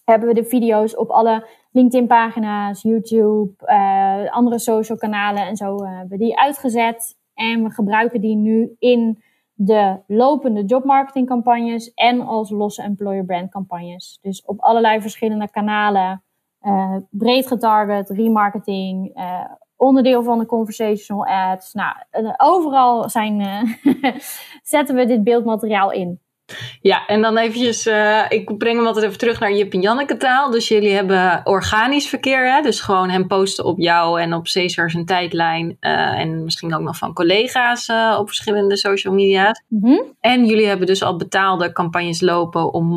Hebben 0.05 0.27
we 0.27 0.33
de 0.33 0.45
video's 0.45 0.97
op 0.97 1.09
alle 1.09 1.47
LinkedIn-pagina's, 1.75 2.81
YouTube, 2.81 3.53
uh, 3.65 4.31
andere 4.31 4.59
social 4.59 4.97
kanalen 4.97 5.47
en 5.47 5.55
zo 5.55 5.75
uh, 5.75 5.89
hebben 5.89 6.17
we 6.17 6.23
die 6.23 6.39
uitgezet. 6.39 7.17
En 7.33 7.63
we 7.63 7.69
gebruiken 7.69 8.21
die 8.21 8.35
nu 8.35 8.75
in 8.79 9.23
de 9.53 9.99
lopende 10.07 10.65
jobmarketingcampagnes 10.65 11.93
en 11.93 12.21
als 12.21 12.49
losse 12.49 12.83
employer 12.83 13.25
brand 13.25 13.51
campagnes. 13.51 14.19
Dus 14.21 14.45
op 14.45 14.59
allerlei 14.59 15.01
verschillende 15.01 15.49
kanalen, 15.49 16.23
uh, 16.61 16.97
breed 17.09 17.47
getarget, 17.47 18.09
remarketing, 18.09 19.17
onderdeel 19.75 20.23
van 20.23 20.39
de 20.39 20.45
conversational 20.45 21.25
ads. 21.25 21.73
Nou, 21.73 21.95
overal 22.37 23.09
zijn, 23.09 23.41
zetten 24.63 24.95
we 24.95 25.05
dit 25.05 25.23
beeldmateriaal 25.23 25.91
in. 25.91 26.19
Ja, 26.81 27.05
en 27.05 27.21
dan 27.21 27.37
eventjes, 27.37 27.87
uh, 27.87 28.25
ik 28.29 28.57
breng 28.57 28.77
hem 28.77 28.85
altijd 28.85 29.05
even 29.05 29.17
terug 29.17 29.39
naar 29.39 29.53
Jip 29.53 29.73
en 29.73 29.81
Janneke 29.81 30.17
taal. 30.17 30.51
Dus 30.51 30.67
jullie 30.67 30.93
hebben 30.93 31.41
organisch 31.43 32.07
verkeer, 32.07 32.53
hè? 32.53 32.61
dus 32.61 32.79
gewoon 32.79 33.09
hem 33.09 33.27
posten 33.27 33.65
op 33.65 33.79
jou 33.79 34.21
en 34.21 34.33
op 34.33 34.47
Cesar 34.47 34.91
zijn 34.91 35.05
tijdlijn. 35.05 35.77
Uh, 35.79 36.19
en 36.19 36.43
misschien 36.43 36.75
ook 36.75 36.81
nog 36.81 36.97
van 36.97 37.13
collega's 37.13 37.87
uh, 37.87 38.15
op 38.19 38.27
verschillende 38.27 38.77
social 38.77 39.13
media's. 39.13 39.63
Mm 39.67 39.83
-hmm. 39.83 40.03
En 40.19 40.45
jullie 40.45 40.67
hebben 40.67 40.87
dus 40.87 41.03
al 41.03 41.15
betaalde 41.15 41.71
campagnes 41.71 42.21
lopen 42.21 42.73
om, 42.73 42.91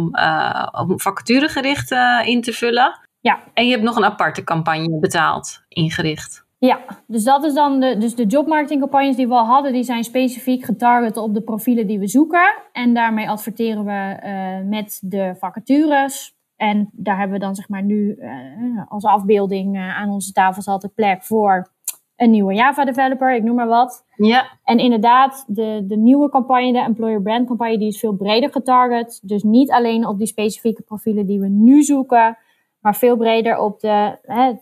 om 0.72 1.00
vacaturegericht 1.00 1.90
in 2.24 2.42
te 2.42 2.52
vullen. 2.52 3.00
Ja. 3.20 3.42
En 3.54 3.64
je 3.64 3.70
hebt 3.70 3.82
nog 3.82 3.96
een 3.96 4.04
aparte 4.04 4.44
campagne 4.44 4.98
betaald, 4.98 5.62
ingericht. 5.68 6.46
Ja, 6.58 6.80
dus 7.06 7.24
dat 7.24 7.44
is 7.44 7.54
dan 7.54 7.80
de, 7.80 7.96
dus 7.98 8.14
de 8.14 8.26
jobmarketingcampagnes 8.26 9.16
die 9.16 9.28
we 9.28 9.34
al 9.34 9.44
hadden, 9.44 9.72
die 9.72 9.82
zijn 9.82 10.04
specifiek 10.04 10.64
getarget 10.64 11.16
op 11.16 11.34
de 11.34 11.42
profielen 11.42 11.86
die 11.86 11.98
we 11.98 12.06
zoeken. 12.06 12.54
En 12.72 12.94
daarmee 12.94 13.28
adverteren 13.28 13.84
we 13.84 14.20
uh, 14.24 14.68
met 14.68 14.98
de 15.02 15.34
vacatures. 15.38 16.36
En 16.56 16.90
daar 16.92 17.18
hebben 17.18 17.38
we 17.38 17.44
dan 17.44 17.54
zeg 17.54 17.68
maar 17.68 17.82
nu 17.82 18.16
uh, 18.18 18.82
als 18.88 19.04
afbeelding 19.04 19.76
uh, 19.76 19.98
aan 19.98 20.10
onze 20.10 20.32
tafels 20.32 20.66
altijd 20.66 20.94
plek 20.94 21.22
voor 21.22 21.70
een 22.16 22.30
nieuwe 22.30 22.54
Java 22.54 22.84
developer, 22.84 23.34
ik 23.34 23.42
noem 23.42 23.54
maar 23.54 23.68
wat. 23.68 24.04
Ja. 24.16 24.46
En 24.64 24.78
inderdaad, 24.78 25.44
de, 25.46 25.84
de 25.86 25.96
nieuwe 25.96 26.28
campagne, 26.28 26.72
de 26.72 26.78
employer 26.78 27.22
brand 27.22 27.46
campagne, 27.46 27.78
die 27.78 27.88
is 27.88 27.98
veel 27.98 28.12
breder 28.12 28.50
getarget. 28.50 29.20
Dus 29.22 29.42
niet 29.42 29.70
alleen 29.70 30.06
op 30.06 30.18
die 30.18 30.26
specifieke 30.26 30.82
profielen 30.82 31.26
die 31.26 31.40
we 31.40 31.48
nu 31.48 31.82
zoeken, 31.82 32.38
maar 32.80 32.96
veel 32.96 33.16
breder 33.16 33.58
op 33.58 33.80
de, 33.80 34.18
hè, 34.22 34.52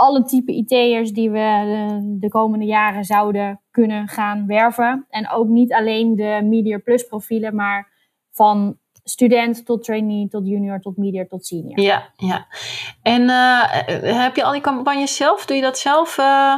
alle 0.00 0.22
type 0.22 0.52
IT'ers 0.52 1.12
die 1.12 1.30
we 1.30 1.62
de, 1.64 2.18
de, 2.20 2.28
komende 2.28 2.64
jaren 2.64 3.04
zouden 3.04 3.60
kunnen 3.70 4.08
gaan 4.08 4.46
werven. 4.46 5.06
En 5.08 5.30
ook 5.30 5.48
niet 5.48 5.72
alleen 5.72 6.16
de 6.16 6.40
Media 6.44 6.78
Plus 6.78 7.04
profielen, 7.04 7.54
maar 7.54 7.88
van 8.30 8.78
student 9.04 9.66
tot 9.66 9.84
trainee, 9.84 10.28
tot 10.28 10.46
junior, 10.46 10.80
tot 10.80 10.96
media, 10.96 11.24
tot 11.28 11.46
senior. 11.46 11.80
Ja, 11.80 12.08
ja. 12.16 12.46
En 13.02 13.22
uh, 13.22 13.62
heb 14.22 14.36
je 14.36 14.44
al 14.44 14.52
die 14.52 14.60
campagnes 14.60 15.16
zelf? 15.16 15.46
Doe 15.46 15.56
je 15.56 15.62
dat 15.62 15.78
zelf? 15.78 16.18
Uh, 16.18 16.54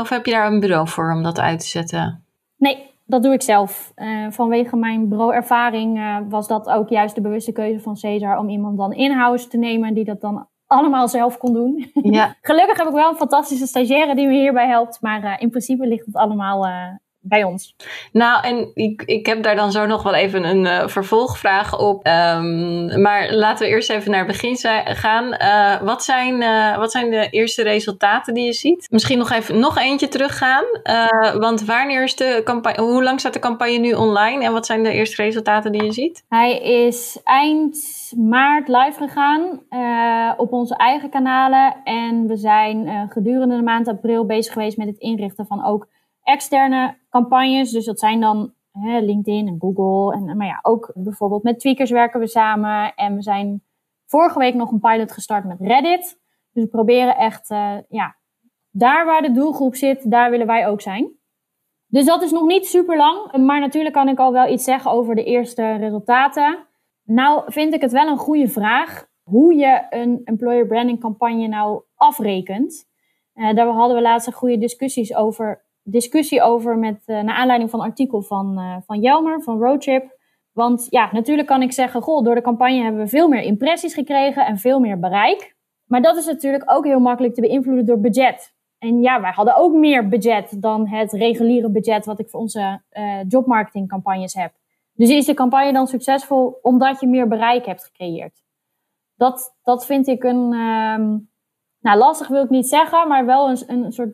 of 0.00 0.08
heb 0.08 0.26
je 0.26 0.32
daar 0.32 0.46
een 0.46 0.60
bureau 0.60 0.88
voor 0.88 1.12
om 1.12 1.22
dat 1.22 1.38
uit 1.38 1.60
te 1.60 1.66
zetten? 1.66 2.24
Nee, 2.56 2.90
dat 3.06 3.22
doe 3.22 3.32
ik 3.32 3.42
zelf. 3.42 3.92
vanwege 4.30 4.76
mijn 4.76 5.08
bureauervaring 5.08 6.00
was 6.28 6.48
dat 6.48 6.68
ook 6.68 6.88
juist 6.88 7.14
de 7.14 7.20
bewuste 7.20 7.52
keuze 7.52 7.80
van 7.80 7.96
Cesar 7.96 8.38
om 8.38 8.48
iemand 8.48 8.78
dan 8.78 8.92
in-house 8.92 9.48
te 9.48 9.56
nemen 9.56 9.94
die 9.94 10.04
dat 10.04 10.20
dan 10.20 10.46
allemaal 10.68 11.08
zelf 11.08 11.38
kon 11.38 11.52
doen. 11.52 11.90
Ja. 11.94 12.36
Gelukkig 12.42 12.76
heb 12.76 12.86
ik 12.86 12.92
wel 12.92 13.10
een 13.10 13.16
fantastische 13.16 13.66
stagiaire 13.66 14.14
die 14.14 14.26
me 14.26 14.32
hierbij 14.32 14.68
helpt. 14.68 14.98
Maar 15.00 15.24
uh, 15.24 15.34
in 15.38 15.50
principe 15.50 15.86
ligt 15.86 16.06
het 16.06 16.16
allemaal 16.16 16.66
uh, 16.66 16.94
bij 17.28 17.44
ons. 17.44 17.74
Nou, 18.12 18.44
en 18.44 18.70
ik, 18.74 19.02
ik 19.02 19.26
heb 19.26 19.42
daar 19.42 19.56
dan 19.56 19.72
zo 19.72 19.86
nog 19.86 20.02
wel 20.02 20.14
even 20.14 20.44
een 20.44 20.64
uh, 20.64 20.88
vervolgvraag 20.88 21.78
op. 21.78 22.06
Um, 22.06 23.02
maar 23.02 23.32
laten 23.32 23.66
we 23.66 23.72
eerst 23.72 23.90
even 23.90 24.10
naar 24.10 24.26
het 24.26 24.40
begin 24.40 24.56
gaan. 24.84 25.24
Uh, 25.24 25.80
wat, 25.82 26.04
zijn, 26.04 26.42
uh, 26.42 26.76
wat 26.76 26.90
zijn 26.90 27.10
de 27.10 27.28
eerste 27.30 27.62
resultaten 27.62 28.34
die 28.34 28.44
je 28.44 28.52
ziet? 28.52 28.86
Misschien 28.90 29.18
nog 29.18 29.30
even 29.30 29.58
nog 29.58 29.78
eentje 29.78 30.08
teruggaan. 30.08 30.64
want 31.38 31.64
wanneer 31.64 32.02
is 32.02 32.16
de 32.16 32.40
campagne, 32.44 32.82
hoe 32.82 33.02
lang 33.02 33.20
staat 33.20 33.32
de 33.32 33.38
campagne 33.38 33.78
nu 33.78 33.92
online? 33.92 34.44
En 34.44 34.52
wat 34.52 34.66
zijn 34.66 34.82
de 34.82 34.92
eerste 34.92 35.22
resultaten 35.22 35.72
die 35.72 35.84
je 35.84 35.92
ziet? 35.92 36.24
Hij 36.28 36.58
is 36.58 37.20
eind 37.24 38.12
maart 38.16 38.68
live 38.68 39.08
gegaan 39.08 39.62
op 40.36 40.52
onze 40.52 40.76
eigen 40.76 41.10
kanalen. 41.10 41.74
En 41.84 42.26
we 42.26 42.36
zijn 42.36 43.08
gedurende 43.10 43.56
de 43.56 43.62
maand 43.62 43.88
april 43.88 44.26
bezig 44.26 44.52
geweest 44.52 44.76
met 44.76 44.86
het 44.86 44.98
inrichten 44.98 45.46
van 45.46 45.64
ook 45.64 45.86
externe 46.28 46.96
campagnes. 47.10 47.70
Dus 47.70 47.84
dat 47.84 47.98
zijn 47.98 48.20
dan 48.20 48.54
hè, 48.72 48.98
LinkedIn 49.00 49.46
en 49.46 49.56
Google. 49.58 50.16
En, 50.16 50.36
maar 50.36 50.46
ja, 50.46 50.58
ook 50.62 50.92
bijvoorbeeld 50.94 51.42
met 51.42 51.60
tweakers 51.60 51.90
werken 51.90 52.20
we 52.20 52.26
samen. 52.26 52.94
En 52.94 53.14
we 53.14 53.22
zijn 53.22 53.62
vorige 54.06 54.38
week 54.38 54.54
nog 54.54 54.70
een 54.70 54.80
pilot 54.80 55.12
gestart 55.12 55.44
met 55.44 55.60
Reddit. 55.60 56.20
Dus 56.52 56.62
we 56.62 56.68
proberen 56.68 57.16
echt, 57.16 57.50
uh, 57.50 57.76
ja, 57.88 58.16
daar 58.70 59.06
waar 59.06 59.22
de 59.22 59.32
doelgroep 59.32 59.74
zit, 59.74 60.10
daar 60.10 60.30
willen 60.30 60.46
wij 60.46 60.68
ook 60.68 60.80
zijn. 60.80 61.16
Dus 61.86 62.04
dat 62.04 62.22
is 62.22 62.30
nog 62.30 62.46
niet 62.46 62.66
super 62.66 62.96
lang. 62.96 63.36
Maar 63.46 63.60
natuurlijk 63.60 63.94
kan 63.94 64.08
ik 64.08 64.18
al 64.18 64.32
wel 64.32 64.52
iets 64.52 64.64
zeggen 64.64 64.90
over 64.90 65.14
de 65.14 65.24
eerste 65.24 65.72
resultaten. 65.72 66.66
Nou 67.04 67.42
vind 67.46 67.74
ik 67.74 67.80
het 67.80 67.92
wel 67.92 68.08
een 68.08 68.18
goede 68.18 68.48
vraag 68.48 69.06
hoe 69.22 69.54
je 69.54 69.86
een 69.90 70.20
employer 70.24 70.66
branding 70.66 71.00
campagne 71.00 71.46
nou 71.46 71.82
afrekent. 71.94 72.86
Uh, 73.34 73.54
daar 73.54 73.66
hadden 73.66 73.96
we 73.96 74.02
laatst 74.02 74.34
goede 74.34 74.58
discussies 74.58 75.14
over 75.14 75.66
discussie 75.90 76.42
over 76.42 76.78
met, 76.78 77.02
uh, 77.06 77.20
naar 77.20 77.34
aanleiding 77.34 77.70
van 77.70 77.80
een 77.80 77.86
artikel 77.86 78.22
van, 78.22 78.58
uh, 78.58 78.76
van 78.86 79.00
Jelmer, 79.00 79.42
van 79.42 79.58
Roadtrip. 79.58 80.16
Want 80.52 80.86
ja, 80.90 81.08
natuurlijk 81.12 81.48
kan 81.48 81.62
ik 81.62 81.72
zeggen, 81.72 82.02
goh, 82.02 82.24
door 82.24 82.34
de 82.34 82.40
campagne 82.40 82.82
hebben 82.82 83.00
we 83.00 83.08
veel 83.08 83.28
meer 83.28 83.42
impressies 83.42 83.94
gekregen 83.94 84.46
en 84.46 84.58
veel 84.58 84.80
meer 84.80 84.98
bereik. 84.98 85.56
Maar 85.84 86.02
dat 86.02 86.16
is 86.16 86.26
natuurlijk 86.26 86.70
ook 86.70 86.84
heel 86.84 87.00
makkelijk 87.00 87.34
te 87.34 87.40
beïnvloeden 87.40 87.86
door 87.86 88.00
budget. 88.00 88.54
En 88.78 89.00
ja, 89.00 89.20
wij 89.20 89.30
hadden 89.30 89.56
ook 89.56 89.72
meer 89.72 90.08
budget 90.08 90.62
dan 90.62 90.88
het 90.88 91.12
reguliere 91.12 91.70
budget 91.70 92.04
wat 92.04 92.18
ik 92.18 92.28
voor 92.28 92.40
onze 92.40 92.82
uh, 92.92 93.20
jobmarketingcampagnes 93.28 94.34
heb. 94.34 94.52
Dus 94.92 95.10
is 95.10 95.26
de 95.26 95.34
campagne 95.34 95.72
dan 95.72 95.86
succesvol 95.86 96.58
omdat 96.62 97.00
je 97.00 97.06
meer 97.06 97.28
bereik 97.28 97.66
hebt 97.66 97.84
gecreëerd? 97.84 98.42
Dat, 99.14 99.56
dat 99.62 99.86
vind 99.86 100.06
ik 100.06 100.24
een, 100.24 100.52
um, 100.52 101.30
nou, 101.80 101.98
lastig 101.98 102.28
wil 102.28 102.44
ik 102.44 102.50
niet 102.50 102.68
zeggen, 102.68 103.08
maar 103.08 103.26
wel 103.26 103.48
een, 103.48 103.58
een 103.66 103.92
soort 103.92 104.10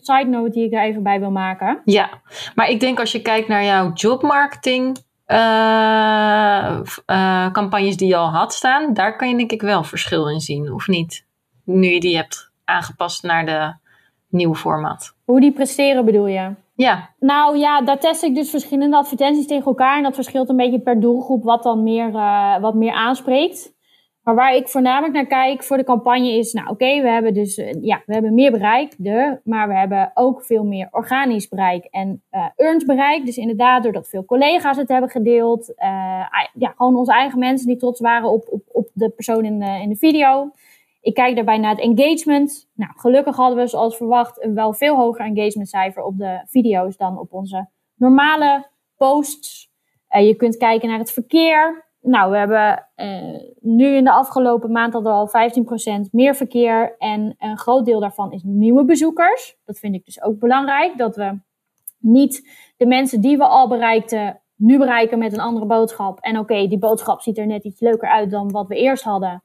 side 0.00 0.28
note 0.28 0.50
die 0.50 0.64
ik 0.64 0.72
er 0.72 0.82
even 0.82 1.02
bij 1.02 1.20
wil 1.20 1.30
maken. 1.30 1.80
Ja, 1.84 2.08
maar 2.54 2.68
ik 2.68 2.80
denk 2.80 3.00
als 3.00 3.12
je 3.12 3.22
kijkt 3.22 3.48
naar 3.48 3.64
jouw 3.64 3.92
jobmarketing 3.92 4.98
uh, 5.26 6.80
uh, 7.06 7.50
campagnes 7.52 7.96
die 7.96 8.08
je 8.08 8.16
al 8.16 8.30
had 8.30 8.52
staan, 8.52 8.94
daar 8.94 9.16
kan 9.16 9.28
je 9.28 9.36
denk 9.36 9.52
ik 9.52 9.62
wel 9.62 9.84
verschil 9.84 10.30
in 10.30 10.40
zien, 10.40 10.72
of 10.72 10.88
niet? 10.88 11.26
Nu 11.64 11.86
je 11.86 12.00
die 12.00 12.16
hebt 12.16 12.50
aangepast 12.64 13.22
naar 13.22 13.46
de 13.46 13.74
nieuwe 14.28 14.54
format. 14.54 15.14
Hoe 15.24 15.40
die 15.40 15.52
presteren 15.52 16.04
bedoel 16.04 16.26
je? 16.26 16.54
Ja. 16.76 17.10
Nou 17.18 17.58
ja, 17.58 17.82
daar 17.82 18.00
test 18.00 18.22
ik 18.22 18.34
dus 18.34 18.50
verschillende 18.50 18.96
advertenties 18.96 19.46
tegen 19.46 19.64
elkaar. 19.64 19.96
En 19.96 20.02
dat 20.02 20.14
verschilt 20.14 20.48
een 20.48 20.56
beetje 20.56 20.80
per 20.80 21.00
doelgroep 21.00 21.44
wat 21.44 21.62
dan 21.62 21.82
meer, 21.82 22.08
uh, 22.08 22.58
wat 22.60 22.74
meer 22.74 22.92
aanspreekt. 22.92 23.73
Maar 24.24 24.34
waar 24.34 24.54
ik 24.54 24.68
voornamelijk 24.68 25.12
naar 25.12 25.26
kijk 25.26 25.64
voor 25.64 25.76
de 25.76 25.84
campagne 25.84 26.30
is, 26.30 26.52
nou 26.52 26.68
oké, 26.68 27.02
we 27.02 27.08
hebben 27.08 27.34
dus 27.34 27.58
uh, 27.58 27.72
ja, 27.80 28.02
we 28.06 28.12
hebben 28.12 28.34
meer 28.34 28.50
bereik, 28.50 28.94
de, 28.98 29.40
maar 29.44 29.68
we 29.68 29.74
hebben 29.74 30.10
ook 30.14 30.44
veel 30.44 30.64
meer 30.64 30.88
organisch 30.90 31.48
bereik 31.48 31.84
en 31.84 32.22
uh, 32.30 32.46
earned 32.56 32.86
bereik. 32.86 33.26
Dus 33.26 33.36
inderdaad, 33.36 33.82
doordat 33.82 34.08
veel 34.08 34.24
collega's 34.24 34.76
het 34.76 34.88
hebben 34.88 35.10
gedeeld, 35.10 35.68
uh, 35.68 35.76
ja, 36.54 36.74
gewoon 36.76 36.96
onze 36.96 37.12
eigen 37.12 37.38
mensen 37.38 37.66
die 37.66 37.76
trots 37.76 38.00
waren 38.00 38.30
op, 38.30 38.48
op, 38.50 38.62
op 38.72 38.88
de 38.92 39.10
persoon 39.10 39.44
in 39.44 39.58
de, 39.58 39.78
in 39.82 39.88
de 39.88 39.96
video. 39.96 40.50
Ik 41.00 41.14
kijk 41.14 41.34
daarbij 41.34 41.58
naar 41.58 41.76
het 41.76 41.96
engagement. 41.96 42.68
Nou, 42.74 42.92
gelukkig 42.96 43.36
hadden 43.36 43.58
we 43.58 43.66
zoals 43.66 43.96
verwacht 43.96 44.44
een 44.44 44.54
wel 44.54 44.72
veel 44.72 44.96
hoger 44.96 45.24
engagementcijfer 45.24 46.02
op 46.02 46.18
de 46.18 46.40
video's 46.46 46.96
dan 46.96 47.18
op 47.18 47.32
onze 47.32 47.68
normale 47.94 48.66
posts. 48.96 49.70
je 50.08 50.34
kunt 50.36 50.56
kijken 50.56 50.88
naar 50.88 50.98
het 50.98 51.12
verkeer. 51.12 51.84
Nou, 52.06 52.30
we 52.30 52.36
hebben 52.36 52.88
uh, 52.96 53.40
nu 53.60 53.86
in 53.86 54.04
de 54.04 54.12
afgelopen 54.12 54.72
maand 54.72 54.94
al 54.94 55.28
15% 55.28 56.10
meer 56.10 56.34
verkeer. 56.34 56.94
En 56.98 57.34
een 57.38 57.58
groot 57.58 57.84
deel 57.84 58.00
daarvan 58.00 58.32
is 58.32 58.42
nieuwe 58.42 58.84
bezoekers. 58.84 59.56
Dat 59.64 59.78
vind 59.78 59.94
ik 59.94 60.04
dus 60.04 60.22
ook 60.22 60.38
belangrijk. 60.38 60.98
Dat 60.98 61.16
we 61.16 61.38
niet 61.98 62.50
de 62.76 62.86
mensen 62.86 63.20
die 63.20 63.36
we 63.36 63.46
al 63.46 63.68
bereikten, 63.68 64.40
nu 64.56 64.78
bereiken 64.78 65.18
met 65.18 65.32
een 65.32 65.40
andere 65.40 65.66
boodschap. 65.66 66.20
En 66.20 66.38
oké, 66.38 66.66
die 66.66 66.78
boodschap 66.78 67.20
ziet 67.20 67.38
er 67.38 67.46
net 67.46 67.64
iets 67.64 67.80
leuker 67.80 68.08
uit 68.08 68.30
dan 68.30 68.50
wat 68.50 68.68
we 68.68 68.76
eerst 68.76 69.04
hadden. 69.04 69.44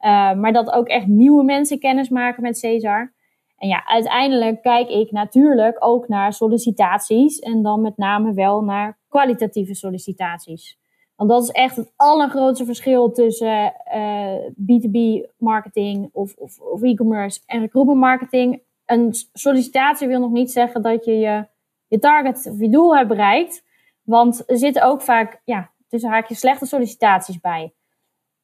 Uh, 0.00 0.32
maar 0.34 0.52
dat 0.52 0.70
ook 0.70 0.88
echt 0.88 1.06
nieuwe 1.06 1.44
mensen 1.44 1.78
kennis 1.78 2.08
maken 2.08 2.42
met 2.42 2.58
Cesar. 2.58 3.14
En 3.56 3.68
ja, 3.68 3.86
uiteindelijk 3.86 4.62
kijk 4.62 4.88
ik 4.88 5.10
natuurlijk 5.10 5.76
ook 5.78 6.08
naar 6.08 6.32
sollicitaties. 6.32 7.38
En 7.38 7.62
dan 7.62 7.80
met 7.80 7.96
name 7.96 8.34
wel 8.34 8.60
naar 8.60 8.98
kwalitatieve 9.08 9.74
sollicitaties. 9.74 10.79
Want 11.20 11.32
dat 11.32 11.42
is 11.42 11.50
echt 11.50 11.76
het 11.76 11.92
allergrootste 11.96 12.64
verschil 12.64 13.12
tussen 13.12 13.74
uh, 13.94 14.34
B2B 14.36 15.28
marketing 15.36 16.10
of, 16.12 16.34
of, 16.36 16.60
of 16.60 16.82
e-commerce 16.82 17.40
en 17.46 17.60
recruitment 17.60 18.00
marketing. 18.00 18.62
Een 18.84 19.14
sollicitatie 19.32 20.08
wil 20.08 20.20
nog 20.20 20.30
niet 20.30 20.50
zeggen 20.50 20.82
dat 20.82 21.04
je 21.04 21.18
je, 21.18 21.46
je 21.86 21.98
target 21.98 22.50
of 22.50 22.60
je 22.60 22.68
doel 22.68 22.96
hebt 22.96 23.08
bereikt. 23.08 23.64
Want 24.02 24.50
er 24.50 24.58
zitten 24.58 24.82
ook 24.82 25.02
vaak 25.02 25.40
ja, 25.44 25.70
tussen 25.88 26.10
haakjes 26.10 26.38
slechte 26.38 26.66
sollicitaties 26.66 27.40
bij. 27.40 27.72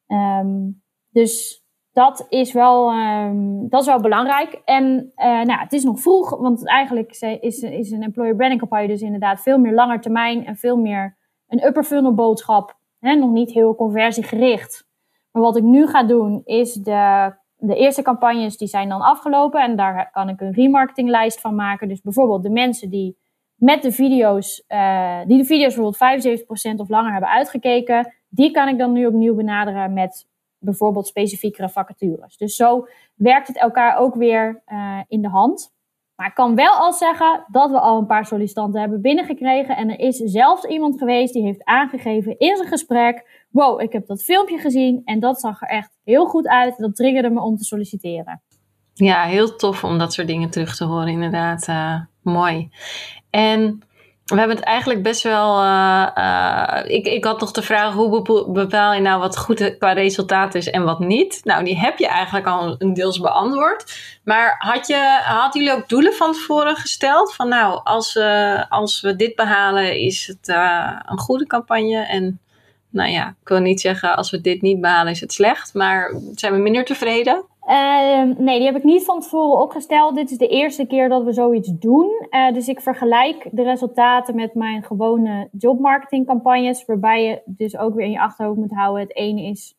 Um, 0.07 0.81
dus 1.09 1.63
dat 1.91 2.25
is 2.29 2.51
wel, 2.51 2.91
um, 2.91 3.69
dat 3.69 3.81
is 3.81 3.87
wel 3.87 4.01
belangrijk. 4.01 4.61
En 4.65 5.11
uh, 5.15 5.25
nou, 5.25 5.59
het 5.59 5.73
is 5.73 5.83
nog 5.83 5.99
vroeg, 5.99 6.37
want 6.37 6.67
eigenlijk 6.67 7.11
is, 7.39 7.61
is 7.61 7.91
een 7.91 8.03
employer 8.03 8.35
branding 8.35 8.59
campagne 8.59 8.87
dus 8.87 9.01
inderdaad 9.01 9.41
veel 9.41 9.57
meer 9.57 9.73
langer 9.73 10.01
termijn 10.01 10.45
en 10.45 10.55
veel 10.55 10.77
meer 10.77 11.15
een 11.47 11.65
upper 11.65 11.83
funnel 11.83 12.13
boodschap. 12.13 12.77
Hè, 12.99 13.15
nog 13.15 13.31
niet 13.31 13.51
heel 13.51 13.75
conversiegericht. 13.75 14.87
Maar 15.31 15.41
wat 15.41 15.57
ik 15.57 15.63
nu 15.63 15.87
ga 15.87 16.03
doen 16.03 16.41
is 16.45 16.73
de 16.73 17.33
de 17.57 17.75
eerste 17.75 18.01
campagnes 18.01 18.57
die 18.57 18.67
zijn 18.67 18.89
dan 18.89 19.01
afgelopen 19.01 19.61
en 19.61 19.75
daar 19.75 20.09
kan 20.11 20.29
ik 20.29 20.41
een 20.41 20.53
remarketinglijst 20.53 21.41
van 21.41 21.55
maken. 21.55 21.87
Dus 21.87 22.01
bijvoorbeeld 22.01 22.43
de 22.43 22.49
mensen 22.49 22.89
die 22.89 23.17
met 23.55 23.81
de 23.81 23.91
video's, 23.91 24.63
uh, 24.67 25.19
die 25.25 25.37
de 25.37 25.45
video's 25.45 25.75
bijvoorbeeld 25.75 26.43
75% 26.77 26.79
of 26.79 26.89
langer 26.89 27.11
hebben 27.11 27.29
uitgekeken, 27.29 28.13
die 28.29 28.51
kan 28.51 28.67
ik 28.67 28.77
dan 28.77 28.91
nu 28.91 29.05
opnieuw 29.05 29.35
benaderen 29.35 29.93
met 29.93 30.27
bijvoorbeeld 30.59 31.07
specifiekere 31.07 31.69
vacatures. 31.69 32.37
Dus 32.37 32.55
zo 32.55 32.87
werkt 33.15 33.47
het 33.47 33.57
elkaar 33.57 33.97
ook 33.97 34.15
weer 34.15 34.61
uh, 34.67 34.99
in 35.07 35.21
de 35.21 35.29
hand. 35.29 35.75
Maar 36.17 36.27
ik 36.27 36.33
kan 36.33 36.55
wel 36.55 36.71
al 36.71 36.93
zeggen 36.93 37.45
dat 37.47 37.71
we 37.71 37.79
al 37.79 37.97
een 37.97 38.05
paar 38.05 38.25
sollicitanten 38.25 38.79
hebben 38.79 39.01
binnengekregen. 39.01 39.75
En 39.75 39.89
er 39.89 39.99
is 39.99 40.17
zelfs 40.17 40.63
iemand 40.63 40.97
geweest 40.97 41.33
die 41.33 41.43
heeft 41.43 41.63
aangegeven 41.63 42.37
in 42.37 42.55
zijn 42.55 42.69
gesprek: 42.69 43.45
Wow, 43.49 43.81
ik 43.81 43.91
heb 43.91 44.07
dat 44.07 44.23
filmpje 44.23 44.57
gezien 44.57 45.01
en 45.05 45.19
dat 45.19 45.39
zag 45.39 45.61
er 45.61 45.67
echt 45.67 45.97
heel 46.03 46.25
goed 46.25 46.47
uit. 46.47 46.77
Dat 46.77 46.95
triggerde 46.95 47.29
me 47.29 47.41
om 47.41 47.57
te 47.57 47.63
solliciteren. 47.63 48.41
Ja, 48.93 49.23
heel 49.23 49.55
tof 49.55 49.83
om 49.83 49.97
dat 49.97 50.13
soort 50.13 50.27
dingen 50.27 50.49
terug 50.49 50.75
te 50.75 50.85
horen, 50.85 51.07
inderdaad. 51.07 51.67
Uh, 51.67 52.01
mooi. 52.21 52.69
En 53.29 53.81
we 54.27 54.37
hebben 54.37 54.55
het 54.55 54.65
eigenlijk 54.65 55.03
best 55.03 55.23
wel. 55.23 55.63
Uh, 55.63 56.07
uh, 56.17 56.79
ik, 56.85 57.07
ik 57.07 57.23
had 57.23 57.39
nog 57.39 57.51
de 57.51 57.61
vraag: 57.61 57.93
hoe 57.93 58.45
bepaal 58.51 58.93
je 58.93 59.01
nou 59.01 59.19
wat 59.19 59.37
goed 59.37 59.77
qua 59.77 59.91
resultaat 59.91 60.55
is 60.55 60.69
en 60.69 60.83
wat 60.83 60.99
niet? 60.99 61.41
Nou, 61.43 61.63
die 61.63 61.77
heb 61.77 61.97
je 61.97 62.07
eigenlijk 62.07 62.47
al 62.47 62.75
een 62.77 62.93
deels 62.93 63.19
beantwoord. 63.19 63.93
Maar 64.23 64.55
had 64.57 64.87
je, 64.87 65.21
hadden 65.23 65.63
jullie 65.63 65.77
ook 65.77 65.89
doelen 65.89 66.13
van 66.13 66.33
tevoren 66.33 66.75
gesteld? 66.75 67.33
Van 67.33 67.47
nou, 67.47 67.81
als, 67.83 68.15
uh, 68.15 68.63
als 68.69 69.01
we 69.01 69.15
dit 69.15 69.35
behalen, 69.35 69.99
is 69.99 70.27
het 70.27 70.47
een 71.05 71.19
goede 71.19 71.47
campagne. 71.47 71.97
En 71.97 72.39
nou 72.89 73.09
ja, 73.11 73.27
ik 73.41 73.47
wil 73.47 73.59
niet 73.59 73.81
zeggen: 73.81 74.15
als 74.15 74.31
we 74.31 74.41
dit 74.41 74.61
niet 74.61 74.81
behalen, 74.81 75.11
is 75.11 75.21
het 75.21 75.33
slecht. 75.33 75.73
Maar 75.73 76.13
zijn 76.35 76.53
we 76.53 76.59
minder 76.59 76.85
tevreden? 76.85 77.45
Uh, 77.67 78.37
nee, 78.37 78.57
die 78.57 78.65
heb 78.65 78.75
ik 78.75 78.83
niet 78.83 79.05
van 79.05 79.21
tevoren 79.21 79.61
opgesteld. 79.61 80.15
Dit 80.15 80.31
is 80.31 80.37
de 80.37 80.47
eerste 80.47 80.85
keer 80.85 81.09
dat 81.09 81.23
we 81.23 81.33
zoiets 81.33 81.69
doen. 81.79 82.27
Uh, 82.29 82.53
dus 82.53 82.67
ik 82.67 82.81
vergelijk 82.81 83.47
de 83.51 83.63
resultaten 83.63 84.35
met 84.35 84.53
mijn 84.53 84.83
gewone 84.83 85.49
jobmarketingcampagnes. 85.51 86.85
Waarbij 86.85 87.23
je 87.23 87.41
dus 87.45 87.77
ook 87.77 87.95
weer 87.95 88.05
in 88.05 88.11
je 88.11 88.19
achterhoofd 88.19 88.57
moet 88.57 88.73
houden. 88.73 89.01
Het 89.01 89.15
ene 89.15 89.41
is 89.41 89.75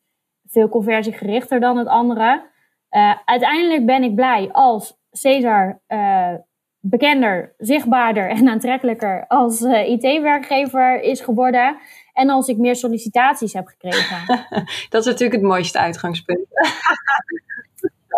veel 0.47 0.69
conversiegerichter 0.69 1.61
dan 1.61 1.77
het 1.77 1.87
andere. 1.87 2.47
Uh, 2.91 3.15
uiteindelijk 3.25 3.87
ben 3.87 4.03
ik 4.03 4.15
blij 4.15 4.49
als 4.53 4.97
Cesar 5.11 5.81
eh, 5.87 6.35
bekender, 6.81 7.55
zichtbaarder 7.59 8.31
en 8.31 8.49
aantrekkelijker 8.49 9.25
als 9.29 9.63
IT-werkgever 9.63 11.01
is 11.01 11.21
geworden. 11.21 11.77
En 12.13 12.31
als 12.31 12.49
ik 12.49 12.57
meer 12.57 12.77
sollicitaties 12.77 13.53
heb 13.53 13.67
gekregen. 13.67 14.47
dat 14.91 15.01
is 15.01 15.07
natuurlijk 15.07 15.41
het 15.41 15.51
mooiste 15.51 15.79
uitgangspunt. 15.79 16.47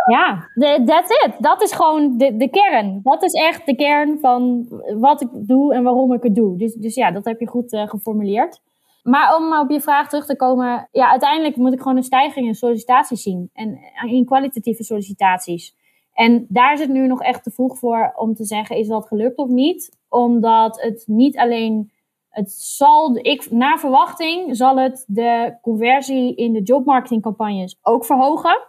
Ja, 0.06 0.48
that's 0.84 1.24
it. 1.24 1.34
Dat 1.38 1.62
is 1.62 1.72
gewoon 1.72 2.16
de, 2.18 2.36
de 2.36 2.48
kern. 2.48 3.00
Dat 3.02 3.22
is 3.22 3.32
echt 3.32 3.66
de 3.66 3.76
kern 3.76 4.18
van 4.18 4.66
wat 4.98 5.20
ik 5.20 5.28
doe 5.32 5.74
en 5.74 5.82
waarom 5.82 6.12
ik 6.12 6.22
het 6.22 6.34
doe. 6.34 6.56
Dus, 6.56 6.74
dus 6.74 6.94
ja, 6.94 7.10
dat 7.10 7.24
heb 7.24 7.40
je 7.40 7.46
goed 7.46 7.72
uh, 7.72 7.88
geformuleerd. 7.88 8.60
Maar 9.02 9.36
om 9.36 9.58
op 9.58 9.70
je 9.70 9.80
vraag 9.80 10.08
terug 10.08 10.26
te 10.26 10.36
komen, 10.36 10.88
ja, 10.92 11.10
uiteindelijk 11.10 11.56
moet 11.56 11.72
ik 11.72 11.80
gewoon 11.80 11.96
een 11.96 12.02
stijging 12.02 12.46
in 12.46 12.54
sollicitaties 12.54 13.22
zien. 13.22 13.50
En 13.52 13.78
in 14.06 14.24
kwalitatieve 14.24 14.84
sollicitaties. 14.84 15.74
En 16.14 16.46
daar 16.48 16.76
zit 16.76 16.88
nu 16.88 17.06
nog 17.06 17.22
echt 17.22 17.42
te 17.42 17.50
vroeg 17.50 17.78
voor 17.78 18.12
om 18.16 18.34
te 18.34 18.44
zeggen, 18.44 18.76
is 18.76 18.88
dat 18.88 19.06
gelukt 19.06 19.36
of 19.36 19.48
niet? 19.48 19.96
Omdat 20.08 20.82
het 20.82 21.04
niet 21.06 21.36
alleen, 21.36 21.90
het 22.28 22.52
zal, 22.52 23.16
ik, 23.16 23.50
naar 23.50 23.78
verwachting 23.78 24.56
zal 24.56 24.76
het 24.76 25.04
de 25.06 25.56
conversie 25.62 26.34
in 26.34 26.52
de 26.52 26.62
jobmarketingcampagnes 26.62 27.78
ook 27.82 28.04
verhogen. 28.04 28.68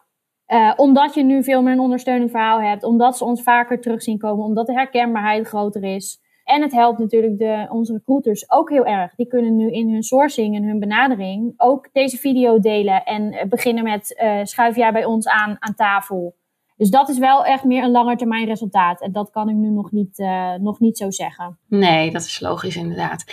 Uh, 0.54 0.74
omdat 0.76 1.14
je 1.14 1.24
nu 1.24 1.44
veel 1.44 1.62
meer 1.62 1.74
een 1.74 1.80
ondersteunend 1.80 2.32
verhaal 2.32 2.62
hebt. 2.62 2.84
Omdat 2.84 3.18
ze 3.18 3.26
ons 3.26 3.44
vaker 3.44 3.82
terug 3.82 4.02
zien 4.02 4.18
komen. 4.18 4.46
Omdat 4.46 4.68
de 4.68 4.74
herkenbaarheid 4.74 5.48
groter 5.48 5.84
is. 5.84 6.20
En 6.44 6.62
het 6.62 6.72
helpt 6.72 7.00
natuurlijk 7.00 7.38
de, 7.38 7.68
onze 7.70 7.94
recruiters 7.94 8.52
ook 8.52 8.70
heel 8.70 8.86
erg. 8.86 9.16
Die 9.16 9.28
kunnen 9.28 9.56
nu 9.56 9.72
in 9.72 9.92
hun 9.92 10.04
sourcing 10.04 10.56
en 10.56 10.64
hun 10.64 10.80
benadering 10.80 11.54
ook 11.58 11.90
deze 11.94 12.18
video 12.18 12.60
delen. 12.60 13.04
En 13.04 13.50
beginnen 13.50 13.84
met 13.84 14.22
uh, 14.24 14.40
schuif 14.44 14.76
jij 14.76 14.92
bij 14.92 15.06
ons 15.06 15.28
aan 15.28 15.56
aan 15.60 15.76
tafel. 15.76 16.36
Dus 16.82 16.90
dat 16.90 17.10
is 17.10 17.18
wel 17.18 17.46
echt 17.46 17.64
meer 17.64 17.84
een 17.84 17.92
langetermijn 17.92 18.46
resultaat. 18.46 19.02
En 19.02 19.12
dat 19.12 19.32
kan 19.32 19.50
ik 19.50 19.56
nu 19.56 19.70
nog 19.70 19.92
niet, 19.92 20.20
uh, 20.20 20.54
nog 20.54 20.80
niet 20.80 20.98
zo 20.98 21.12
zeggen. 21.12 21.58
Nee, 21.68 22.12
dat 22.12 22.22
is 22.22 22.40
logisch 22.40 22.76
inderdaad. 22.76 23.24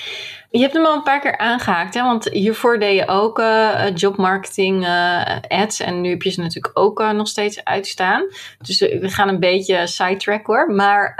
Je 0.50 0.60
hebt 0.60 0.72
hem 0.72 0.86
al 0.86 0.94
een 0.94 1.02
paar 1.02 1.20
keer 1.20 1.38
aangehaakt, 1.38 1.94
hè? 1.94 2.02
want 2.02 2.28
hiervoor 2.28 2.78
deed 2.78 2.98
je 2.98 3.08
ook 3.08 3.38
uh, 3.38 3.94
jobmarketing 3.94 4.84
uh, 4.84 5.22
ads. 5.48 5.80
En 5.80 6.00
nu 6.00 6.10
heb 6.10 6.22
je 6.22 6.30
ze 6.30 6.40
natuurlijk 6.40 6.78
ook 6.78 7.12
nog 7.12 7.28
steeds 7.28 7.64
uitstaan. 7.64 8.22
Dus 8.58 8.80
we 8.80 9.08
gaan 9.08 9.28
een 9.28 9.40
beetje 9.40 9.86
sidetrack 9.86 10.46
hoor. 10.46 10.74
Maar 10.74 11.14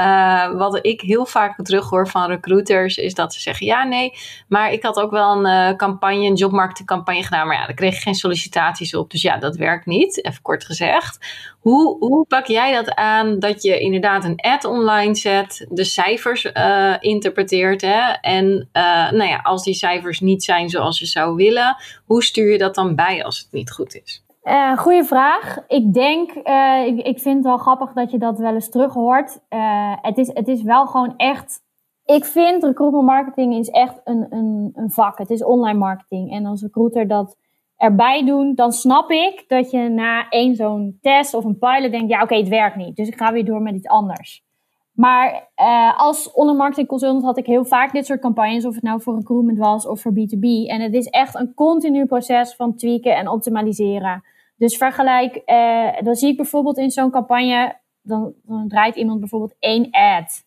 wat 0.57 0.87
ik 0.87 1.01
heel 1.01 1.27
vaak 1.27 1.63
terug 1.63 1.89
hoor 1.89 2.09
van 2.09 2.31
recruiters 2.31 2.97
is 2.97 3.15
dat 3.15 3.35
ze 3.35 3.41
zeggen: 3.41 3.67
ja, 3.67 3.85
nee, 3.85 4.13
maar 4.49 4.73
ik 4.73 4.83
had 4.83 4.97
ook 4.97 5.11
wel 5.11 5.45
een 5.45 5.77
campagne, 5.77 6.27
een 6.27 6.35
jobmarketingcampagne 6.35 7.23
gedaan. 7.23 7.47
Maar 7.47 7.57
ja, 7.57 7.67
daar 7.67 7.75
kreeg 7.75 7.95
ik 7.95 8.03
geen 8.03 8.15
sollicitaties 8.15 8.95
op. 8.95 9.11
Dus 9.11 9.23
ja, 9.23 9.37
dat 9.37 9.57
werkt 9.57 9.87
niet, 9.87 10.25
even 10.25 10.43
kort 10.43 10.65
gezegd. 10.65 11.19
Hoe, 11.59 11.97
hoe 11.99 12.27
pak 12.27 12.47
jij 12.47 12.73
dat 12.73 12.95
aan 12.95 13.39
dat 13.39 13.63
je 13.63 13.79
inderdaad 13.79 14.25
een 14.25 14.41
ad 14.41 14.65
online 14.65 15.15
zet, 15.15 15.67
de 15.71 15.85
cijfers 15.85 16.45
uh, 16.45 16.95
interpreteert 17.01 17.81
hè? 17.81 18.13
en 18.21 18.69
uh, 18.73 19.11
nou 19.11 19.29
ja, 19.29 19.37
als 19.43 19.65
die 19.65 19.75
cijfers 19.75 20.21
niet 20.21 20.45
zijn 20.45 20.69
zoals 20.69 20.99
je 20.99 21.07
zou 21.07 21.35
willen, 21.35 21.77
hoe 22.07 22.23
stuur 22.23 22.53
je 22.53 22.59
dat 22.59 22.75
dan 22.75 22.95
bij 22.95 23.25
als 23.25 23.39
het 23.39 23.53
niet 23.53 23.71
goed 23.71 24.01
is? 24.05 24.25
Uh, 24.43 24.79
goeie 24.79 25.05
vraag. 25.05 25.59
Ik 25.69 25.93
denk, 25.93 26.31
ik, 26.87 27.07
ik 27.07 27.19
vind 27.19 27.37
het 27.37 27.45
wel 27.45 27.57
grappig 27.57 27.93
dat 27.93 28.11
je 28.11 28.19
dat 28.19 28.39
wel 28.39 28.55
eens 28.55 28.71
terug 28.71 28.93
hoort. 28.93 29.39
Het, 30.03 30.19
is, 30.19 30.31
het 30.33 30.49
is 30.49 30.63
wel 30.63 30.87
gewoon 30.87 31.15
echt. 31.17 31.61
Ik 32.05 32.25
vind 32.25 32.65
recruitment 32.65 33.07
marketing 33.07 33.55
is 33.55 33.69
echt 33.69 34.01
een, 34.05 34.27
een, 34.31 34.73
een 34.75 34.91
vak. 34.91 35.19
Het 35.19 35.31
is 35.31 35.45
online 35.45 35.79
marketing. 35.79 36.33
En 36.33 36.47
als 36.47 36.63
recruiter 36.63 37.09
dat 37.09 37.37
erbij 37.79 38.25
doen, 38.25 38.55
dan 38.55 38.73
snap 38.73 39.11
ik 39.11 39.45
dat 39.47 39.71
je 39.71 39.89
na 39.89 40.29
één 40.29 40.55
zo'n 40.55 40.99
test 41.01 41.35
of 41.35 41.45
een 41.45 41.59
pilot 41.59 41.91
denkt, 41.91 42.09
ja 42.11 42.23
oké, 42.23 42.35
het 42.35 42.49
werkt 42.49 42.77
niet. 42.77 42.97
Dus 42.97 43.09
ik 43.09 43.17
ga 43.17 43.33
weer 43.33 43.45
door 43.45 43.63
met 43.63 43.75
iets 43.75 43.87
anders. 43.87 44.47
Maar 44.93 45.49
uh, 45.57 45.99
als 45.99 46.33
online 46.33 46.59
marketing 46.59 46.89
consultant 46.89 47.25
had 47.25 47.39
ik 47.39 47.47
heel 47.47 47.65
vaak 47.65 47.93
dit 47.93 48.07
soort 48.07 48.21
campagnes, 48.21 48.65
of 48.65 48.75
het 48.75 48.83
nou 48.83 49.03
voor 49.03 49.15
recruitment 49.15 49.59
was 49.59 49.87
of 49.87 50.01
voor 50.01 50.13
B2B. 50.13 50.67
En 50.67 50.81
het 50.81 50.95
is 50.95 51.07
echt 51.07 51.35
een 51.35 51.55
continu 51.55 52.07
proces 52.07 52.55
van 52.55 52.77
tweaken 52.77 53.17
en 53.17 53.29
optimaliseren. 53.29 54.25
Dus 54.57 54.77
vergelijk, 54.77 55.43
uh, 55.47 56.01
dan 56.01 56.15
zie 56.15 56.29
ik 56.29 56.37
bijvoorbeeld 56.37 56.79
in 56.79 56.91
zo'n 56.91 57.11
campagne, 57.11 57.77
dan 58.03 58.35
draait 58.69 58.97
iemand 58.97 59.21
bijvoorbeeld 59.21 59.55
één 59.59 59.91
ad. 59.91 60.47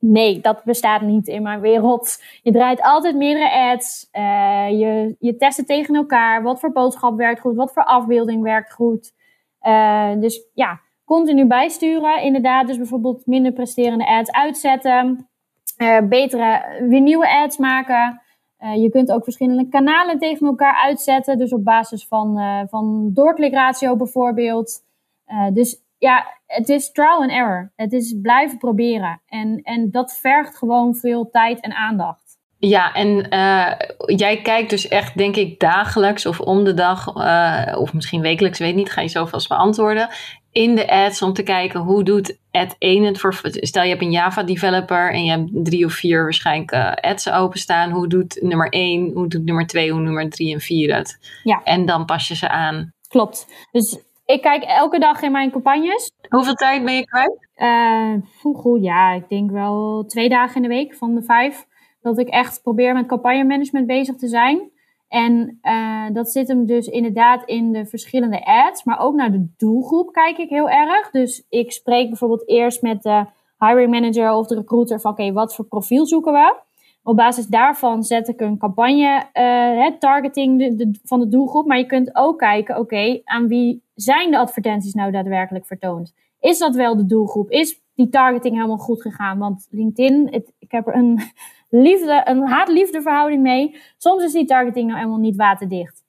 Nee, 0.00 0.40
dat 0.40 0.64
bestaat 0.64 1.00
niet 1.00 1.28
in 1.28 1.42
mijn 1.42 1.60
wereld. 1.60 2.22
Je 2.42 2.52
draait 2.52 2.82
altijd 2.82 3.16
meerdere 3.16 3.52
ads. 3.52 4.08
Uh, 4.12 4.68
je, 4.70 5.16
je 5.18 5.36
test 5.36 5.66
tegen 5.66 5.94
elkaar. 5.94 6.42
Wat 6.42 6.60
voor 6.60 6.72
boodschap 6.72 7.16
werkt 7.16 7.40
goed? 7.40 7.56
Wat 7.56 7.72
voor 7.72 7.84
afbeelding 7.84 8.42
werkt 8.42 8.72
goed? 8.72 9.12
Uh, 9.62 10.12
dus 10.20 10.42
ja, 10.54 10.80
continu 11.04 11.46
bijsturen. 11.46 12.22
Inderdaad, 12.22 12.66
dus 12.66 12.76
bijvoorbeeld 12.76 13.26
minder 13.26 13.52
presterende 13.52 14.06
ads 14.06 14.30
uitzetten. 14.30 15.28
Uh, 15.78 16.00
betere, 16.00 16.76
weer 16.88 17.00
nieuwe 17.00 17.28
ads 17.42 17.56
maken. 17.56 18.20
je 18.58 18.90
kunt 18.90 19.12
ook 19.12 19.24
verschillende 19.24 19.68
kanalen 19.68 20.18
tegen 20.18 20.46
elkaar 20.46 20.74
uitzetten. 20.74 21.38
Dus 21.38 21.52
op 21.52 21.64
basis 21.64 22.06
van, 22.06 22.38
van 22.68 23.10
doorklikratio 23.14 23.96
bijvoorbeeld. 23.96 24.82
dus 25.52 25.82
ja, 25.98 26.38
het 26.46 26.68
is 26.68 26.92
trial 26.92 27.22
and 27.22 27.30
error. 27.30 27.72
Het 27.76 27.92
is 27.92 28.16
blijven 28.22 28.58
proberen. 28.58 29.20
En, 29.26 29.60
en 29.62 29.90
dat 29.90 30.18
vergt 30.20 30.56
gewoon 30.56 30.94
veel 30.94 31.30
tijd 31.30 31.60
en 31.60 31.74
aandacht. 31.74 32.28
Ja, 32.60 32.92
en 32.92 33.26
uh, 33.30 33.72
jij 34.16 34.42
kijkt 34.42 34.70
dus 34.70 34.88
echt, 34.88 35.16
denk 35.16 35.36
ik, 35.36 35.60
dagelijks 35.60 36.26
of 36.26 36.40
om 36.40 36.64
de 36.64 36.74
dag, 36.74 37.16
uh, 37.16 37.80
of 37.80 37.92
misschien 37.92 38.20
wekelijks, 38.20 38.58
weet 38.58 38.74
niet, 38.74 38.90
ga 38.90 39.00
je 39.00 39.08
zo 39.08 39.26
vast 39.26 39.48
beantwoorden. 39.48 40.08
In 40.52 40.74
de 40.74 40.88
ads 40.90 41.22
om 41.22 41.32
te 41.32 41.42
kijken 41.42 41.80
hoe 41.80 42.04
doet 42.04 42.38
ad 42.50 42.76
1 42.78 43.04
het 43.04 43.18
voor. 43.18 43.38
Stel 43.42 43.82
je 43.82 43.88
hebt 43.88 44.02
een 44.02 44.10
Java 44.10 44.42
developer 44.42 45.12
en 45.12 45.24
je 45.24 45.30
hebt 45.30 45.50
drie 45.52 45.84
of 45.84 45.92
vier 45.92 46.22
waarschijnlijk 46.22 46.72
uh, 46.72 46.92
ads 46.94 47.30
openstaan. 47.30 47.90
Hoe 47.90 48.08
doet 48.08 48.38
nummer 48.42 48.68
1, 48.68 49.10
hoe 49.14 49.28
doet 49.28 49.44
nummer 49.44 49.66
2, 49.66 49.90
hoe 49.90 50.00
nummer 50.00 50.30
3 50.30 50.54
en 50.54 50.60
4 50.60 50.94
het? 50.94 51.18
Ja. 51.42 51.60
En 51.64 51.86
dan 51.86 52.04
pas 52.04 52.28
je 52.28 52.36
ze 52.36 52.48
aan. 52.48 52.92
Klopt. 53.08 53.46
Dus 53.72 53.98
ik 54.34 54.42
kijk 54.42 54.62
elke 54.62 54.98
dag 54.98 55.22
in 55.22 55.32
mijn 55.32 55.50
campagnes. 55.50 56.12
Hoeveel 56.28 56.54
tijd 56.54 56.84
ben 56.84 56.94
je 56.94 57.04
kwijt? 57.04 57.48
Uh, 57.56 58.54
goed, 58.54 58.82
ja, 58.82 59.12
ik 59.12 59.28
denk 59.28 59.50
wel 59.50 60.04
twee 60.06 60.28
dagen 60.28 60.56
in 60.56 60.62
de 60.62 60.68
week 60.68 60.94
van 60.94 61.14
de 61.14 61.22
vijf. 61.22 61.66
Dat 62.00 62.18
ik 62.18 62.28
echt 62.28 62.62
probeer 62.62 62.94
met 62.94 63.06
campagne 63.06 63.44
management 63.44 63.86
bezig 63.86 64.16
te 64.16 64.28
zijn. 64.28 64.70
En 65.08 65.58
uh, 65.62 66.06
dat 66.12 66.30
zit 66.30 66.48
hem 66.48 66.66
dus 66.66 66.86
inderdaad 66.86 67.42
in 67.44 67.72
de 67.72 67.86
verschillende 67.86 68.44
ads, 68.44 68.84
maar 68.84 69.00
ook 69.00 69.14
naar 69.14 69.32
de 69.32 69.48
doelgroep 69.56 70.12
kijk 70.12 70.38
ik 70.38 70.48
heel 70.48 70.68
erg. 70.68 71.10
Dus 71.10 71.44
ik 71.48 71.72
spreek 71.72 72.08
bijvoorbeeld 72.08 72.48
eerst 72.48 72.82
met 72.82 73.02
de 73.02 73.24
hiring 73.58 73.90
manager 73.90 74.32
of 74.32 74.46
de 74.46 74.54
recruiter 74.54 75.00
van 75.00 75.10
oké, 75.10 75.20
okay, 75.20 75.34
wat 75.34 75.54
voor 75.54 75.64
profiel 75.64 76.06
zoeken 76.06 76.32
we? 76.32 76.56
Op 77.08 77.16
basis 77.16 77.46
daarvan 77.46 78.02
zet 78.02 78.28
ik 78.28 78.40
een 78.40 78.58
campagne, 78.58 79.24
uh, 79.34 79.98
targeting 79.98 80.76
de, 80.76 80.98
van 81.04 81.20
de 81.20 81.28
doelgroep. 81.28 81.66
Maar 81.66 81.78
je 81.78 81.86
kunt 81.86 82.16
ook 82.16 82.38
kijken, 82.38 82.78
oké, 82.78 83.20
aan 83.24 83.48
wie 83.48 83.82
zijn 83.94 84.30
de 84.30 84.38
advertenties 84.38 84.94
nou 84.94 85.10
daadwerkelijk 85.10 85.66
vertoond? 85.66 86.14
Is 86.40 86.58
dat 86.58 86.74
wel 86.74 86.96
de 86.96 87.06
doelgroep? 87.06 87.50
Is 87.50 87.80
die 87.94 88.08
targeting 88.08 88.54
helemaal 88.54 88.76
goed 88.76 89.02
gegaan? 89.02 89.38
Want 89.38 89.68
LinkedIn, 89.70 90.32
ik 90.58 90.70
heb 90.70 90.86
er 90.86 90.94
een 90.94 91.20
liefde, 91.86 92.20
een 92.24 92.46
haat-liefde 92.46 93.02
verhouding 93.02 93.42
mee. 93.42 93.76
Soms 93.96 94.24
is 94.24 94.32
die 94.32 94.44
targeting 94.44 94.86
nou 94.86 94.98
helemaal 94.98 95.20
niet 95.20 95.36
waterdicht. 95.36 96.04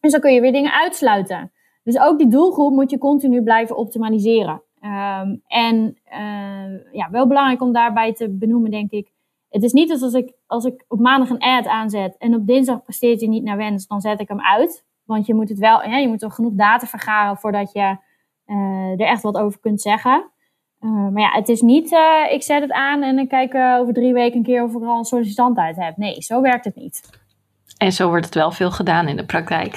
Dus 0.00 0.12
dan 0.12 0.20
kun 0.20 0.32
je 0.32 0.40
weer 0.40 0.52
dingen 0.52 0.72
uitsluiten. 0.72 1.52
Dus 1.82 1.98
ook 1.98 2.18
die 2.18 2.28
doelgroep 2.28 2.72
moet 2.72 2.90
je 2.90 2.98
continu 2.98 3.42
blijven 3.42 3.76
optimaliseren. 3.76 4.62
Ehm, 4.80 5.36
en 5.46 5.96
uh, 6.12 6.92
ja, 6.92 7.10
wel 7.10 7.26
belangrijk 7.26 7.62
om 7.62 7.72
daarbij 7.72 8.12
te 8.12 8.28
benoemen, 8.28 8.70
denk 8.70 8.90
ik. 8.90 9.10
Het 9.50 9.62
is 9.62 9.72
niet 9.72 10.02
als 10.02 10.12
ik, 10.12 10.32
als 10.46 10.64
ik 10.64 10.84
op 10.88 11.00
maandag 11.00 11.30
een 11.30 11.42
ad 11.42 11.66
aanzet 11.66 12.16
en 12.18 12.34
op 12.34 12.46
dinsdag 12.46 12.82
presteert 12.82 13.20
hij 13.20 13.28
niet 13.28 13.42
naar 13.42 13.56
wens, 13.56 13.86
dan 13.86 14.00
zet 14.00 14.20
ik 14.20 14.28
hem 14.28 14.40
uit. 14.40 14.84
Want 15.04 15.26
je 15.26 15.34
moet 15.34 15.48
het 15.48 15.58
wel, 15.58 15.82
ja, 15.82 15.96
je 15.96 16.08
moet 16.08 16.18
toch 16.18 16.34
genoeg 16.34 16.52
data 16.54 16.86
vergaren 16.86 17.36
voordat 17.36 17.72
je 17.72 17.96
uh, 18.46 19.00
er 19.00 19.06
echt 19.06 19.22
wat 19.22 19.36
over 19.36 19.60
kunt 19.60 19.80
zeggen. 19.80 20.30
Uh, 20.80 21.08
maar 21.08 21.22
ja, 21.22 21.30
het 21.30 21.48
is 21.48 21.60
niet, 21.60 21.92
uh, 21.92 22.32
ik 22.32 22.42
zet 22.42 22.62
het 22.62 22.72
aan 22.72 23.02
en 23.02 23.18
ik 23.18 23.28
kijk 23.28 23.54
over 23.54 23.94
drie 23.94 24.12
weken 24.12 24.36
een 24.36 24.44
keer 24.44 24.64
of 24.64 24.74
ik 24.74 24.82
al 24.82 24.98
een 24.98 25.04
sollicitant 25.04 25.58
uit 25.58 25.76
heb. 25.76 25.96
Nee, 25.96 26.22
zo 26.22 26.40
werkt 26.40 26.64
het 26.64 26.76
niet. 26.76 27.10
En 27.76 27.92
zo 27.92 28.08
wordt 28.08 28.24
het 28.24 28.34
wel 28.34 28.50
veel 28.50 28.70
gedaan 28.70 29.08
in 29.08 29.16
de 29.16 29.24
praktijk. 29.24 29.74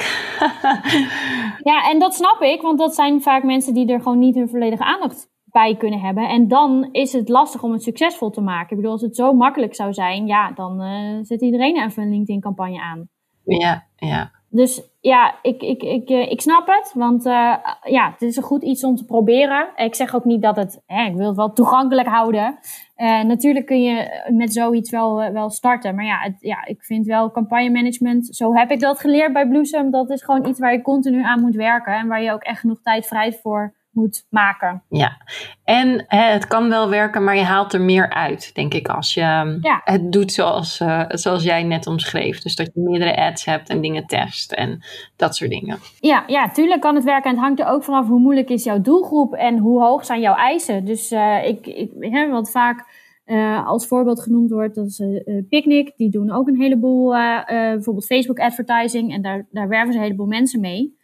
ja, 1.72 1.90
en 1.90 2.00
dat 2.00 2.14
snap 2.16 2.42
ik, 2.42 2.62
want 2.62 2.78
dat 2.80 2.96
zijn 2.96 3.22
vaak 3.22 3.44
mensen 3.44 3.74
die 3.74 3.92
er 3.92 4.02
gewoon 4.02 4.20
niet 4.20 4.36
hun 4.36 4.50
volledige 4.50 4.84
aandacht 4.84 5.32
bij 5.54 5.76
kunnen 5.78 6.00
hebben. 6.00 6.30
En 6.30 6.48
dan 6.48 6.90
is 6.92 7.14
het 7.14 7.30
lastig 7.30 7.64
om 7.64 7.72
het 7.72 7.84
succesvol 7.84 8.30
te 8.30 8.42
maken. 8.42 8.70
Ik 8.70 8.76
bedoel, 8.76 8.92
als 8.92 9.02
het 9.02 9.16
zo 9.16 9.34
makkelijk 9.34 9.76
zou 9.76 9.94
zijn, 9.94 10.26
ja, 10.26 10.52
dan 10.52 10.82
uh, 10.82 11.18
zet 11.22 11.42
iedereen 11.42 11.84
even 11.84 12.04
een 12.04 12.10
LinkedIn-campagne 12.10 12.82
aan. 12.82 13.10
Ja, 13.44 13.86
ja. 13.96 14.32
Dus 14.50 14.90
ja, 15.02 15.36
ik, 15.42 15.62
ik, 15.62 15.84
ik, 15.84 16.10
eh, 16.10 16.32
ik 16.32 16.42
snap 16.42 16.68
het. 16.68 16.92
Want 16.96 17.26
uh, 17.26 17.56
ja, 17.84 18.12
het 18.12 18.22
is 18.22 18.36
een 18.38 18.44
goed 18.44 18.64
iets 18.64 18.84
om 18.84 18.96
te 18.96 19.06
proberen. 19.06 19.70
Ik 19.76 19.96
zeg 19.96 20.16
ook 20.16 20.26
niet 20.26 20.42
dat 20.42 20.56
het, 20.56 20.82
hè, 20.86 21.06
ik 21.06 21.16
wil 21.16 21.28
het 21.28 21.36
wel 21.36 21.54
toegankelijk 21.54 22.08
houden. 22.08 22.60
Uh, 22.98 23.24
natuurlijk 23.24 23.66
kun 23.66 23.82
je 23.82 24.24
met 24.32 24.54
zoiets 24.54 24.90
wel, 24.90 25.32
wel 25.32 25.50
starten. 25.50 25.96
Maar 25.96 26.06
ja, 26.06 26.20
het, 26.20 26.36
ja, 26.40 26.66
ik 26.66 26.84
vind 26.84 27.06
wel 27.06 27.32
campagne 27.32 27.70
management, 27.70 28.36
zo 28.36 28.54
heb 28.54 28.72
ik 28.72 28.80
dat 28.80 29.00
geleerd 29.00 29.34
bij 29.34 29.48
Bloesem. 29.48 29.92
Dat 29.92 30.10
is 30.10 30.24
gewoon 30.24 30.48
iets 30.48 30.60
waar 30.60 30.74
je 30.74 30.82
continu 30.82 31.24
aan 31.24 31.42
moet 31.42 31.56
werken. 31.56 31.94
En 31.94 32.08
waar 32.08 32.22
je 32.24 32.32
ook 32.32 32.44
echt 32.44 32.60
genoeg 32.60 32.82
tijd 32.82 33.08
vrij 33.08 33.34
voor 33.34 33.74
moet 33.94 34.26
maken. 34.30 34.84
Ja, 34.90 35.18
en 35.64 36.06
hè, 36.08 36.32
het 36.32 36.48
kan 36.48 36.70
wel 36.70 36.90
werken, 36.90 37.24
maar 37.24 37.36
je 37.36 37.44
haalt 37.44 37.74
er 37.74 37.82
meer 37.82 38.10
uit, 38.10 38.56
denk 38.56 38.74
ik, 38.74 38.88
als 38.88 39.14
je 39.14 39.22
ja. 39.62 39.82
het 39.84 40.12
doet 40.12 40.32
zoals, 40.32 40.80
uh, 40.80 41.04
zoals 41.08 41.44
jij 41.44 41.64
net 41.64 41.88
omschreef. 41.88 42.42
Dus 42.42 42.56
dat 42.56 42.70
je 42.74 42.82
meerdere 42.82 43.16
ads 43.16 43.46
hebt 43.46 43.70
en 43.70 43.82
dingen 43.82 44.08
test 44.08 44.52
en 44.52 44.84
dat 45.16 45.36
soort 45.36 45.50
dingen. 45.50 45.78
Ja, 46.00 46.24
ja, 46.28 46.50
tuurlijk 46.50 46.82
kan 46.82 46.96
het 46.96 47.04
werken. 47.04 47.30
En 47.30 47.36
het 47.36 47.46
hangt 47.46 47.60
er 47.60 47.68
ook 47.68 47.84
vanaf 47.84 48.08
hoe 48.08 48.20
moeilijk 48.20 48.50
is 48.50 48.64
jouw 48.64 48.82
doelgroep 48.82 49.34
en 49.34 49.58
hoe 49.58 49.82
hoog 49.82 50.06
zijn 50.06 50.22
jouw 50.22 50.36
eisen. 50.36 50.86
Dus 50.86 51.12
uh, 51.12 51.48
ik, 51.48 51.68
ik 51.68 51.92
hè, 52.00 52.30
wat 52.30 52.52
vaak 52.52 53.02
uh, 53.26 53.68
als 53.68 53.88
voorbeeld 53.88 54.22
genoemd 54.22 54.52
wordt, 54.52 54.76
dat 54.76 54.86
is 54.86 55.02
Picnic. 55.50 55.94
Die 55.98 56.10
doen 56.10 56.32
ook 56.32 56.48
een 56.48 56.62
heleboel, 56.62 57.12
bijvoorbeeld 57.46 58.06
Facebook 58.06 58.40
advertising. 58.40 59.14
En 59.14 59.22
daar, 59.22 59.48
daar 59.52 59.68
werven 59.68 59.92
ze 59.92 59.98
een 59.98 60.04
heleboel 60.04 60.28
mensen 60.28 60.60
mee. 60.60 60.98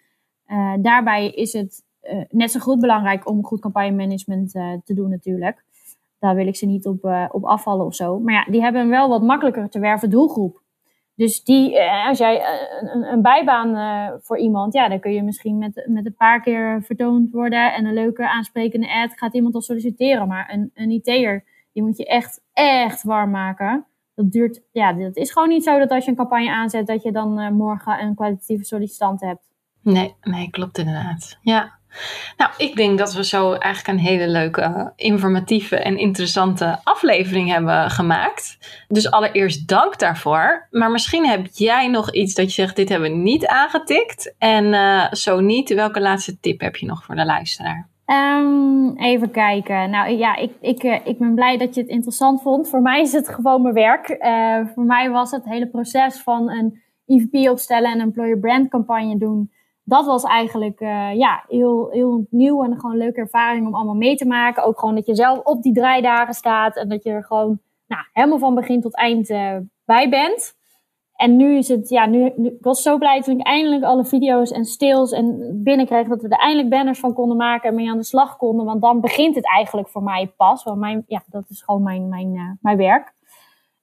daarbij 0.82 1.30
is 1.30 1.54
het 1.54 1.88
net 2.30 2.52
zo 2.52 2.60
goed 2.60 2.80
belangrijk 2.80 3.30
om 3.30 3.46
goed 3.46 3.60
campagne 3.60 3.92
management 3.92 4.56
uh, 4.56 4.74
te 4.84 4.94
doen 4.94 5.10
natuurlijk. 5.10 5.64
Daar 6.20 6.36
wil 6.36 6.48
ik 6.48 6.56
ze 6.56 6.66
niet 6.66 6.86
op, 6.86 7.06
uh, 7.06 7.26
op 7.32 7.44
afvallen 7.44 7.86
of 7.86 7.96
zo. 7.96 8.20
Maar 8.20 8.34
ja, 8.34 8.46
die 8.52 8.62
hebben 8.62 8.82
een 8.82 8.90
wel 8.90 9.10
wat 9.10 9.22
makkelijker 9.22 9.70
te 9.70 9.80
werven 9.80 10.10
doelgroep. 10.10 10.62
Dus 11.16 11.44
die, 11.44 11.82
als 11.82 12.18
jij 12.18 12.42
een, 12.82 13.04
een 13.04 13.22
bijbaan 13.22 14.20
voor 14.22 14.38
iemand, 14.38 14.74
ja, 14.74 14.90
dan 14.90 15.00
kun 15.00 15.12
je 15.12 15.24
misschien 15.24 15.58
met, 15.58 15.86
met 15.88 16.06
een 16.06 16.16
paar 16.16 16.42
keer 16.42 16.84
vertoond 16.84 17.32
worden 17.32 17.74
en 17.74 17.86
een 17.86 17.94
leuke 17.94 18.30
aansprekende 18.30 18.94
ad 18.94 19.12
gaat 19.16 19.34
iemand 19.34 19.56
al 19.56 19.62
solliciteren. 19.62 20.28
Maar 20.28 20.50
een, 20.54 20.72
een 20.74 20.92
IT'er, 20.92 21.44
die 21.74 21.84
moet 21.84 21.98
je 21.98 22.06
echt, 22.06 22.42
echt 22.54 23.04
warm 23.04 23.32
maken. 23.32 23.86
Dat 24.16 24.32
duurt, 24.32 24.62
ja, 24.72 24.94
dat 24.94 25.16
is 25.16 25.32
gewoon 25.32 25.50
niet 25.50 25.64
zo 25.64 25.80
dat 25.80 25.90
als 25.90 26.04
je 26.04 26.10
een 26.10 26.18
campagne 26.18 26.52
aanzet, 26.52 26.88
dat 26.88 27.04
je 27.04 27.12
dan 27.12 27.54
morgen 27.54 28.02
een 28.04 28.16
kwalitatieve 28.16 28.64
sollicitant 28.64 29.22
hebt. 29.22 29.50
Nee, 29.82 30.16
nee, 30.22 30.50
klopt 30.50 30.78
inderdaad. 30.78 31.38
Ja. 31.42 31.79
Nou, 32.38 32.52
ik 32.58 32.76
denk 32.76 32.98
dat 32.98 33.14
we 33.14 33.24
zo 33.24 33.54
eigenlijk 33.54 34.00
een 34.00 34.06
hele 34.06 34.28
leuke, 34.28 34.94
informatieve 34.96 35.76
en 35.76 35.98
interessante 35.98 36.80
aflevering 36.84 37.50
hebben 37.50 37.90
gemaakt. 37.90 38.58
Dus 38.88 39.12
allereerst 39.12 39.68
dank 39.68 40.00
daarvoor. 40.00 40.68
Maar 40.72 40.92
misschien 40.92 41.28
heb 41.28 41.48
jij 41.54 41.88
nog 41.88 42.14
iets 42.14 42.34
dat 42.34 42.46
je 42.46 42.62
zegt: 42.62 42.76
dit 42.76 42.90
hebben 42.90 43.10
we 43.10 43.16
niet 43.16 43.48
aangetikt. 43.48 44.36
En 44.38 44.66
uh, 44.66 45.12
zo 45.12 45.40
niet, 45.40 45.74
welke 45.74 46.02
laatste 46.02 46.40
tip 46.40 46.60
heb 46.60 46.76
je 46.76 46.86
nog 46.86 47.04
voor 47.04 47.16
de 47.16 47.26
luisteraar? 47.26 47.88
Um, 48.06 48.98
even 48.98 49.32
kijken. 49.32 49.90
Nou 49.90 50.12
ja, 50.12 50.36
ik, 50.36 50.52
ik, 50.62 50.84
eh, 50.84 51.00
ik 51.04 51.18
ben 51.18 51.36
blij 51.36 51.58
dat 51.58 51.76
je 51.76 51.82
het 51.82 51.90
interessant 51.90 52.42
vond. 52.42 52.70
Voor 52.70 52.82
mij 52.82 53.02
is 53.02 53.12
het 53.12 53.30
gewoon 53.30 53.62
mijn 53.62 53.74
werk. 53.74 54.10
Uh, 54.10 54.74
voor 54.74 54.84
mij 54.84 55.10
was 55.10 55.32
het 55.32 55.46
hele 55.46 55.68
proces 55.68 56.22
van 56.22 56.50
een 56.52 56.82
EVP 57.06 57.50
opstellen 57.50 57.92
en 57.92 58.00
een 58.00 58.06
employer 58.06 58.40
brand 58.40 58.70
campagne 58.70 59.18
doen 59.18 59.52
dat 59.90 60.06
was 60.06 60.24
eigenlijk 60.24 60.80
uh, 60.80 61.16
ja, 61.16 61.44
heel, 61.48 61.90
heel 61.92 62.26
nieuw 62.30 62.64
en 62.64 62.76
gewoon 62.76 62.92
een 62.92 62.98
leuke 62.98 63.20
ervaring 63.20 63.68
om 63.68 63.76
allemaal 63.76 63.96
mee 63.96 64.16
te 64.16 64.28
maken. 64.28 64.64
Ook 64.64 64.80
gewoon 64.80 64.96
dat 64.96 65.06
je 65.06 65.16
zelf 65.16 65.40
op 65.40 65.62
die 65.64 65.74
draaidagen 65.74 66.34
staat 66.34 66.76
en 66.76 66.90
dat 66.90 67.04
je 67.04 67.10
er 67.10 67.24
gewoon 67.24 67.60
nou, 67.88 68.04
helemaal 68.14 68.40
van 68.40 68.56
begin 68.56 68.82
tot 68.82 68.96
eind 68.96 69.30
uh, 69.30 69.58
bij 69.86 70.10
bent. 70.10 70.58
En 71.16 71.36
nu 71.36 71.58
is 71.58 71.68
het, 71.68 71.90
ja, 71.90 72.06
nu, 72.06 72.32
nu, 72.36 72.48
ik 72.48 72.64
was 72.64 72.82
zo 72.82 72.98
blij 72.98 73.22
toen 73.22 73.40
ik 73.40 73.46
eindelijk 73.46 73.84
alle 73.84 74.06
video's 74.06 74.52
en 74.52 74.66
stills 74.66 75.12
en 75.12 75.60
binnenkreeg 75.64 76.08
dat 76.08 76.22
we 76.22 76.28
er 76.28 76.40
eindelijk 76.40 76.70
banners 76.70 77.00
van 77.00 77.14
konden 77.14 77.38
maken 77.38 77.70
en 77.70 77.76
mee 77.76 77.90
aan 77.90 77.98
de 77.98 78.04
slag 78.04 78.38
konden. 78.38 78.66
Want 78.66 78.82
dan 78.82 79.02
begint 79.02 79.36
het 79.36 79.48
eigenlijk 79.48 79.90
voor 79.90 80.04
mij 80.04 80.34
pas. 80.38 80.64
Want 80.64 80.80
mijn, 80.80 81.04
ja, 81.08 81.24
dat 81.28 81.50
is 81.50 81.62
gewoon 81.62 81.84
mijn, 81.84 82.10
mijn, 82.10 82.36
uh, 82.36 82.52
mijn 82.62 82.78
werk. 82.78 83.14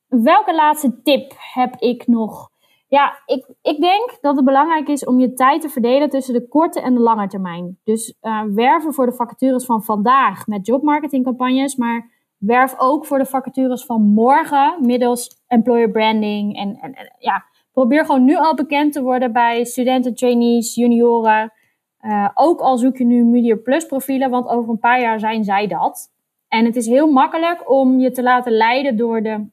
Welke 0.09 0.55
laatste 0.55 1.03
tip 1.03 1.33
heb 1.37 1.77
ik 1.79 2.07
nog? 2.07 2.51
Ja, 2.89 3.23
ik, 3.27 3.47
ik 3.63 3.81
denk 3.81 4.19
dat 4.21 4.37
het 4.37 4.45
belangrijk 4.45 4.89
is 4.89 5.05
om 5.05 5.21
je 5.21 5.33
tijd 5.33 5.61
te 5.61 5.69
verdelen 5.69 6.11
tussen 6.11 6.35
de 6.35 6.49
korte 6.49 6.81
en 6.81 6.95
de 6.95 7.01
lange 7.01 7.27
termijn. 7.29 7.79
Dus 7.85 8.15
uh, 8.23 8.43
werven 8.55 8.95
voor 8.95 9.07
de 9.07 9.13
vacatures 9.13 9.65
van 9.65 9.85
vandaag 9.85 10.47
met 10.47 10.67
jobmarketingcampagnes, 10.67 11.77
maar 11.77 12.11
werf 12.39 12.75
ook 12.79 13.07
voor 13.07 13.19
de 13.19 13.27
vacatures 13.27 13.85
van 13.85 14.03
morgen 14.03 14.77
middels 14.81 15.43
employer 15.47 15.91
branding. 15.91 16.57
En, 16.57 16.79
en, 16.81 16.95
ja, 17.19 17.45
probeer 17.73 18.05
gewoon 18.05 18.25
nu 18.25 18.37
al 18.37 18.55
bekend 18.55 18.93
te 18.93 19.03
worden 19.03 19.33
bij 19.33 19.65
studenten, 19.65 20.15
trainees, 20.15 20.75
junioren. 20.75 21.53
Uh, 22.01 22.29
ook 22.35 22.61
al 22.61 22.79
zoek 22.79 22.97
je 22.97 23.05
nu 23.05 23.25
Media 23.25 23.57
Plus 23.57 23.87
profielen, 23.87 24.31
want 24.31 24.49
over 24.49 24.71
een 24.71 24.79
paar 24.79 25.01
jaar 25.01 25.21
zijn 25.21 25.45
zij 25.45 25.67
dat. 25.67 26.11
En 26.49 26.65
het 26.65 26.77
is 26.77 26.87
heel 26.87 27.11
makkelijk 27.11 27.71
om 27.71 27.99
je 27.99 28.11
te 28.11 28.23
laten 28.23 28.53
leiden 28.53 28.97
door 28.97 29.23
de 29.23 29.47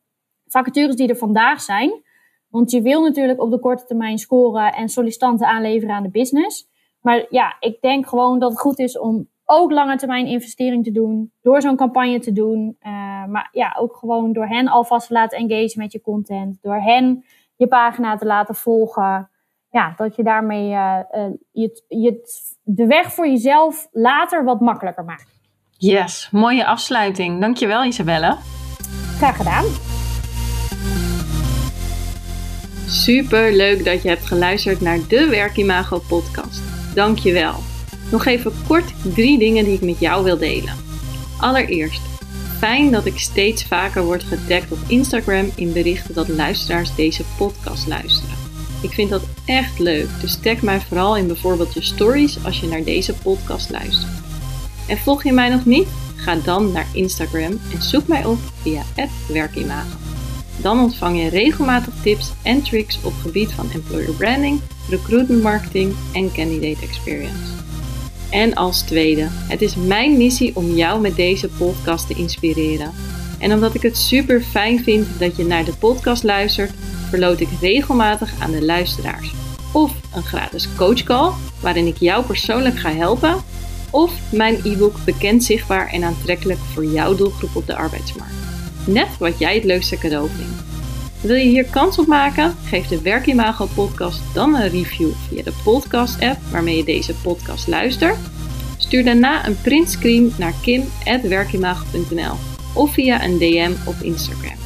vacatures 0.48 0.96
die 0.96 1.10
er 1.10 1.16
vandaag 1.16 1.62
zijn. 1.62 2.02
Want 2.54 2.72
je 2.72 2.82
wil 2.82 3.02
natuurlijk 3.02 3.42
op 3.42 3.52
de 3.52 3.60
korte 3.60 3.86
termijn 3.86 4.18
scoren 4.18 4.74
en 4.74 4.90
sollicitanten 4.90 5.48
aanleveren 5.48 5.96
aan 5.96 6.04
de 6.04 6.10
business. 6.10 6.68
Maar 7.02 7.26
ja, 7.30 7.56
ik 7.60 7.82
denk 7.82 8.08
gewoon 8.08 8.40
dat 8.40 8.50
het 8.50 8.60
goed 8.60 8.80
is 8.80 8.98
om 8.98 9.28
ook 9.46 9.72
lange 9.72 9.98
termijn 9.98 10.26
investering 10.26 10.84
te 10.84 10.92
doen. 10.92 11.32
Door 11.42 11.62
zo'n 11.62 11.76
campagne 11.76 12.20
te 12.20 12.32
doen. 12.32 12.78
Uh, 12.82 12.92
maar 13.26 13.50
ja, 13.52 13.76
ook 13.80 13.96
gewoon 13.96 14.34
door 14.34 14.48
hen 14.48 14.68
alvast 14.68 15.08
te 15.08 15.14
laten 15.14 15.38
engageren 15.38 15.84
met 15.84 15.92
je 15.92 16.02
content. 16.02 16.58
Door 16.62 16.76
hen 16.76 17.26
je 17.56 17.68
pagina 17.68 18.18
te 18.18 18.26
laten 18.26 18.56
volgen. 18.56 19.30
Ja, 19.70 19.94
dat 19.98 20.16
je 20.16 20.24
daarmee 20.24 20.70
uh, 20.70 21.00
uh, 21.16 21.26
je, 21.52 21.84
je, 21.88 22.22
de 22.64 22.86
weg 22.86 23.14
voor 23.14 23.28
jezelf 23.28 23.88
later 23.92 24.44
wat 24.44 24.60
makkelijker 24.60 25.04
maakt. 25.04 25.40
Yes, 25.78 26.30
mooie 26.32 26.66
afsluiting. 26.66 27.42
Dankjewel 27.42 27.84
Isabelle. 27.84 28.38
Graag 29.18 29.38
gedaan. 29.38 30.03
Super 32.88 33.56
leuk 33.56 33.86
dat 33.86 34.02
je 34.02 34.08
hebt 34.08 34.26
geluisterd 34.26 34.82
naar 34.82 35.00
de 35.08 35.28
Werkimago 35.28 36.00
podcast. 36.08 36.62
Dankjewel. 36.94 37.56
Nog 38.12 38.26
even 38.26 38.52
kort 38.68 38.94
drie 39.14 39.40
dingen 39.40 39.66
die 39.66 39.74
ik 39.74 39.82
met 39.82 40.00
jou 40.00 40.24
wil 40.24 40.38
delen. 40.38 40.74
Allereerst, 41.40 42.02
fijn 42.60 42.92
dat 42.92 43.06
ik 43.06 43.20
steeds 43.20 43.64
vaker 43.64 44.04
word 44.04 44.24
getagd 44.24 44.72
op 44.72 44.78
Instagram 44.88 45.52
in 45.56 45.74
berichten 45.74 46.14
dat 46.14 46.28
luisteraars 46.28 46.96
deze 46.96 47.24
podcast 47.38 47.88
luisteren. 47.88 48.36
Ik 48.82 48.92
vind 48.92 49.10
dat 49.10 49.24
echt 49.46 49.80
leuk, 49.80 50.08
dus 50.22 50.40
tag 50.42 50.62
mij 50.62 50.80
vooral 50.80 51.18
in 51.18 51.28
bijvoorbeeld 51.28 51.74
je 51.74 51.82
stories 51.82 52.46
als 52.46 52.60
je 52.60 52.68
naar 52.68 52.84
deze 52.84 53.14
podcast 53.14 53.70
luistert. 53.70 54.12
En 54.88 54.98
volg 54.98 55.24
je 55.24 55.34
mij 55.34 55.50
nog 55.50 55.66
niet? 55.66 55.88
Ga 56.16 56.36
dan 56.36 56.72
naar 56.72 56.88
Instagram 56.94 57.60
en 57.74 57.82
zoek 57.82 58.08
mij 58.08 58.26
op 58.26 58.40
via 58.62 58.84
werkimago. 59.28 60.03
Dan 60.62 60.80
ontvang 60.80 61.22
je 61.22 61.30
regelmatig 61.30 61.94
tips 62.02 62.32
en 62.44 62.62
tricks 62.62 63.00
op 63.04 63.14
gebied 63.22 63.52
van 63.52 63.72
employer 63.72 64.14
branding, 64.14 64.60
recruitment 64.90 65.42
marketing 65.42 65.94
en 66.14 66.32
candidate 66.32 66.86
experience. 66.86 67.52
En 68.30 68.54
als 68.54 68.82
tweede, 68.82 69.28
het 69.30 69.62
is 69.62 69.76
mijn 69.76 70.18
missie 70.18 70.56
om 70.56 70.76
jou 70.76 71.02
met 71.02 71.16
deze 71.16 71.50
podcast 71.50 72.08
te 72.08 72.14
inspireren. 72.14 72.92
En 73.40 73.54
omdat 73.54 73.76
ik 73.76 73.82
het 73.82 73.98
super 73.98 74.42
fijn 74.42 74.84
vind 74.84 75.08
dat 75.20 75.36
je 75.36 75.46
naar 75.46 75.66
de 75.66 75.74
podcast 75.74 76.24
luistert, 76.24 76.72
verloot 77.10 77.40
ik 77.40 77.50
regelmatig 77.62 78.34
aan 78.40 78.52
de 78.52 78.66
luisteraars. 78.66 79.34
Of 79.74 79.92
een 80.16 80.24
gratis 80.24 80.68
coachcall, 80.76 81.32
waarin 81.62 81.88
ik 81.88 81.98
jou 81.98 82.26
persoonlijk 82.26 82.80
ga 82.80 82.92
helpen. 82.92 83.36
Of 83.92 84.14
mijn 84.32 84.60
e-book 84.64 84.96
Bekend, 85.06 85.44
Zichtbaar 85.44 85.88
en 85.88 86.04
Aantrekkelijk 86.04 86.60
voor 86.60 86.86
jouw 86.86 87.16
doelgroep 87.16 87.56
op 87.56 87.68
de 87.68 87.76
arbeidsmarkt. 87.76 88.53
Net 88.86 89.18
wat 89.18 89.40
jij 89.40 89.56
het 89.56 89.64
leukste 89.64 89.98
cadeau 89.98 90.30
vindt. 90.30 90.64
Wil 91.22 91.36
je 91.36 91.50
hier 91.50 91.66
kans 91.66 92.00
op 92.00 92.08
maken? 92.08 92.56
Geef 92.66 92.88
de 92.88 93.02
Werkimago 93.02 93.68
podcast 93.76 94.22
dan 94.34 94.56
een 94.56 94.70
review 94.70 95.10
via 95.28 95.44
de 95.44 95.54
podcast 95.64 96.22
app 96.22 96.38
waarmee 96.52 96.78
je 96.78 96.84
deze 96.84 97.14
podcast 97.14 97.68
luistert. 97.68 98.18
Stuur 98.78 99.04
daarna 99.04 99.48
een 99.48 99.62
printscreen 99.62 100.34
naar 100.38 100.54
kim.werkimago.nl 100.62 102.36
of 102.74 102.94
via 102.94 103.24
een 103.24 103.38
DM 103.38 103.72
op 103.86 103.96
Instagram. 104.02 104.58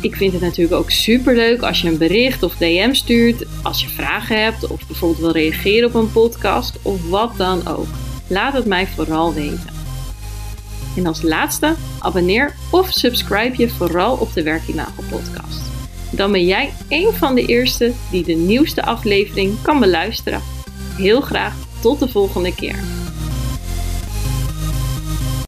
Ik 0.00 0.16
vind 0.16 0.32
het 0.32 0.42
natuurlijk 0.42 0.76
ook 0.80 0.90
super 0.90 1.34
leuk 1.34 1.62
als 1.62 1.80
je 1.80 1.88
een 1.88 1.98
bericht 1.98 2.42
of 2.42 2.54
DM 2.56 2.92
stuurt, 2.92 3.46
als 3.62 3.80
je 3.80 3.88
vragen 3.88 4.42
hebt 4.42 4.66
of 4.66 4.86
bijvoorbeeld 4.86 5.20
wil 5.20 5.32
reageren 5.32 5.88
op 5.88 5.94
een 5.94 6.12
podcast 6.12 6.78
of 6.82 7.08
wat 7.08 7.36
dan 7.36 7.66
ook. 7.66 7.88
Laat 8.26 8.52
het 8.52 8.66
mij 8.66 8.86
vooral 8.86 9.34
weten. 9.34 9.73
En 10.96 11.06
als 11.06 11.22
laatste, 11.22 11.74
abonneer 11.98 12.54
of 12.70 12.92
subscribe 12.92 13.56
je 13.56 13.68
vooral 13.68 14.16
op 14.16 14.32
de 14.32 14.42
Werkimago 14.42 15.02
podcast. 15.10 15.60
Dan 16.10 16.32
ben 16.32 16.44
jij 16.44 16.72
een 16.88 17.12
van 17.12 17.34
de 17.34 17.46
eerste 17.46 17.92
die 18.10 18.24
de 18.24 18.32
nieuwste 18.32 18.84
aflevering 18.84 19.62
kan 19.62 19.80
beluisteren. 19.80 20.42
Heel 20.96 21.20
graag 21.20 21.54
tot 21.80 21.98
de 21.98 22.08
volgende 22.08 22.54
keer. 22.54 23.03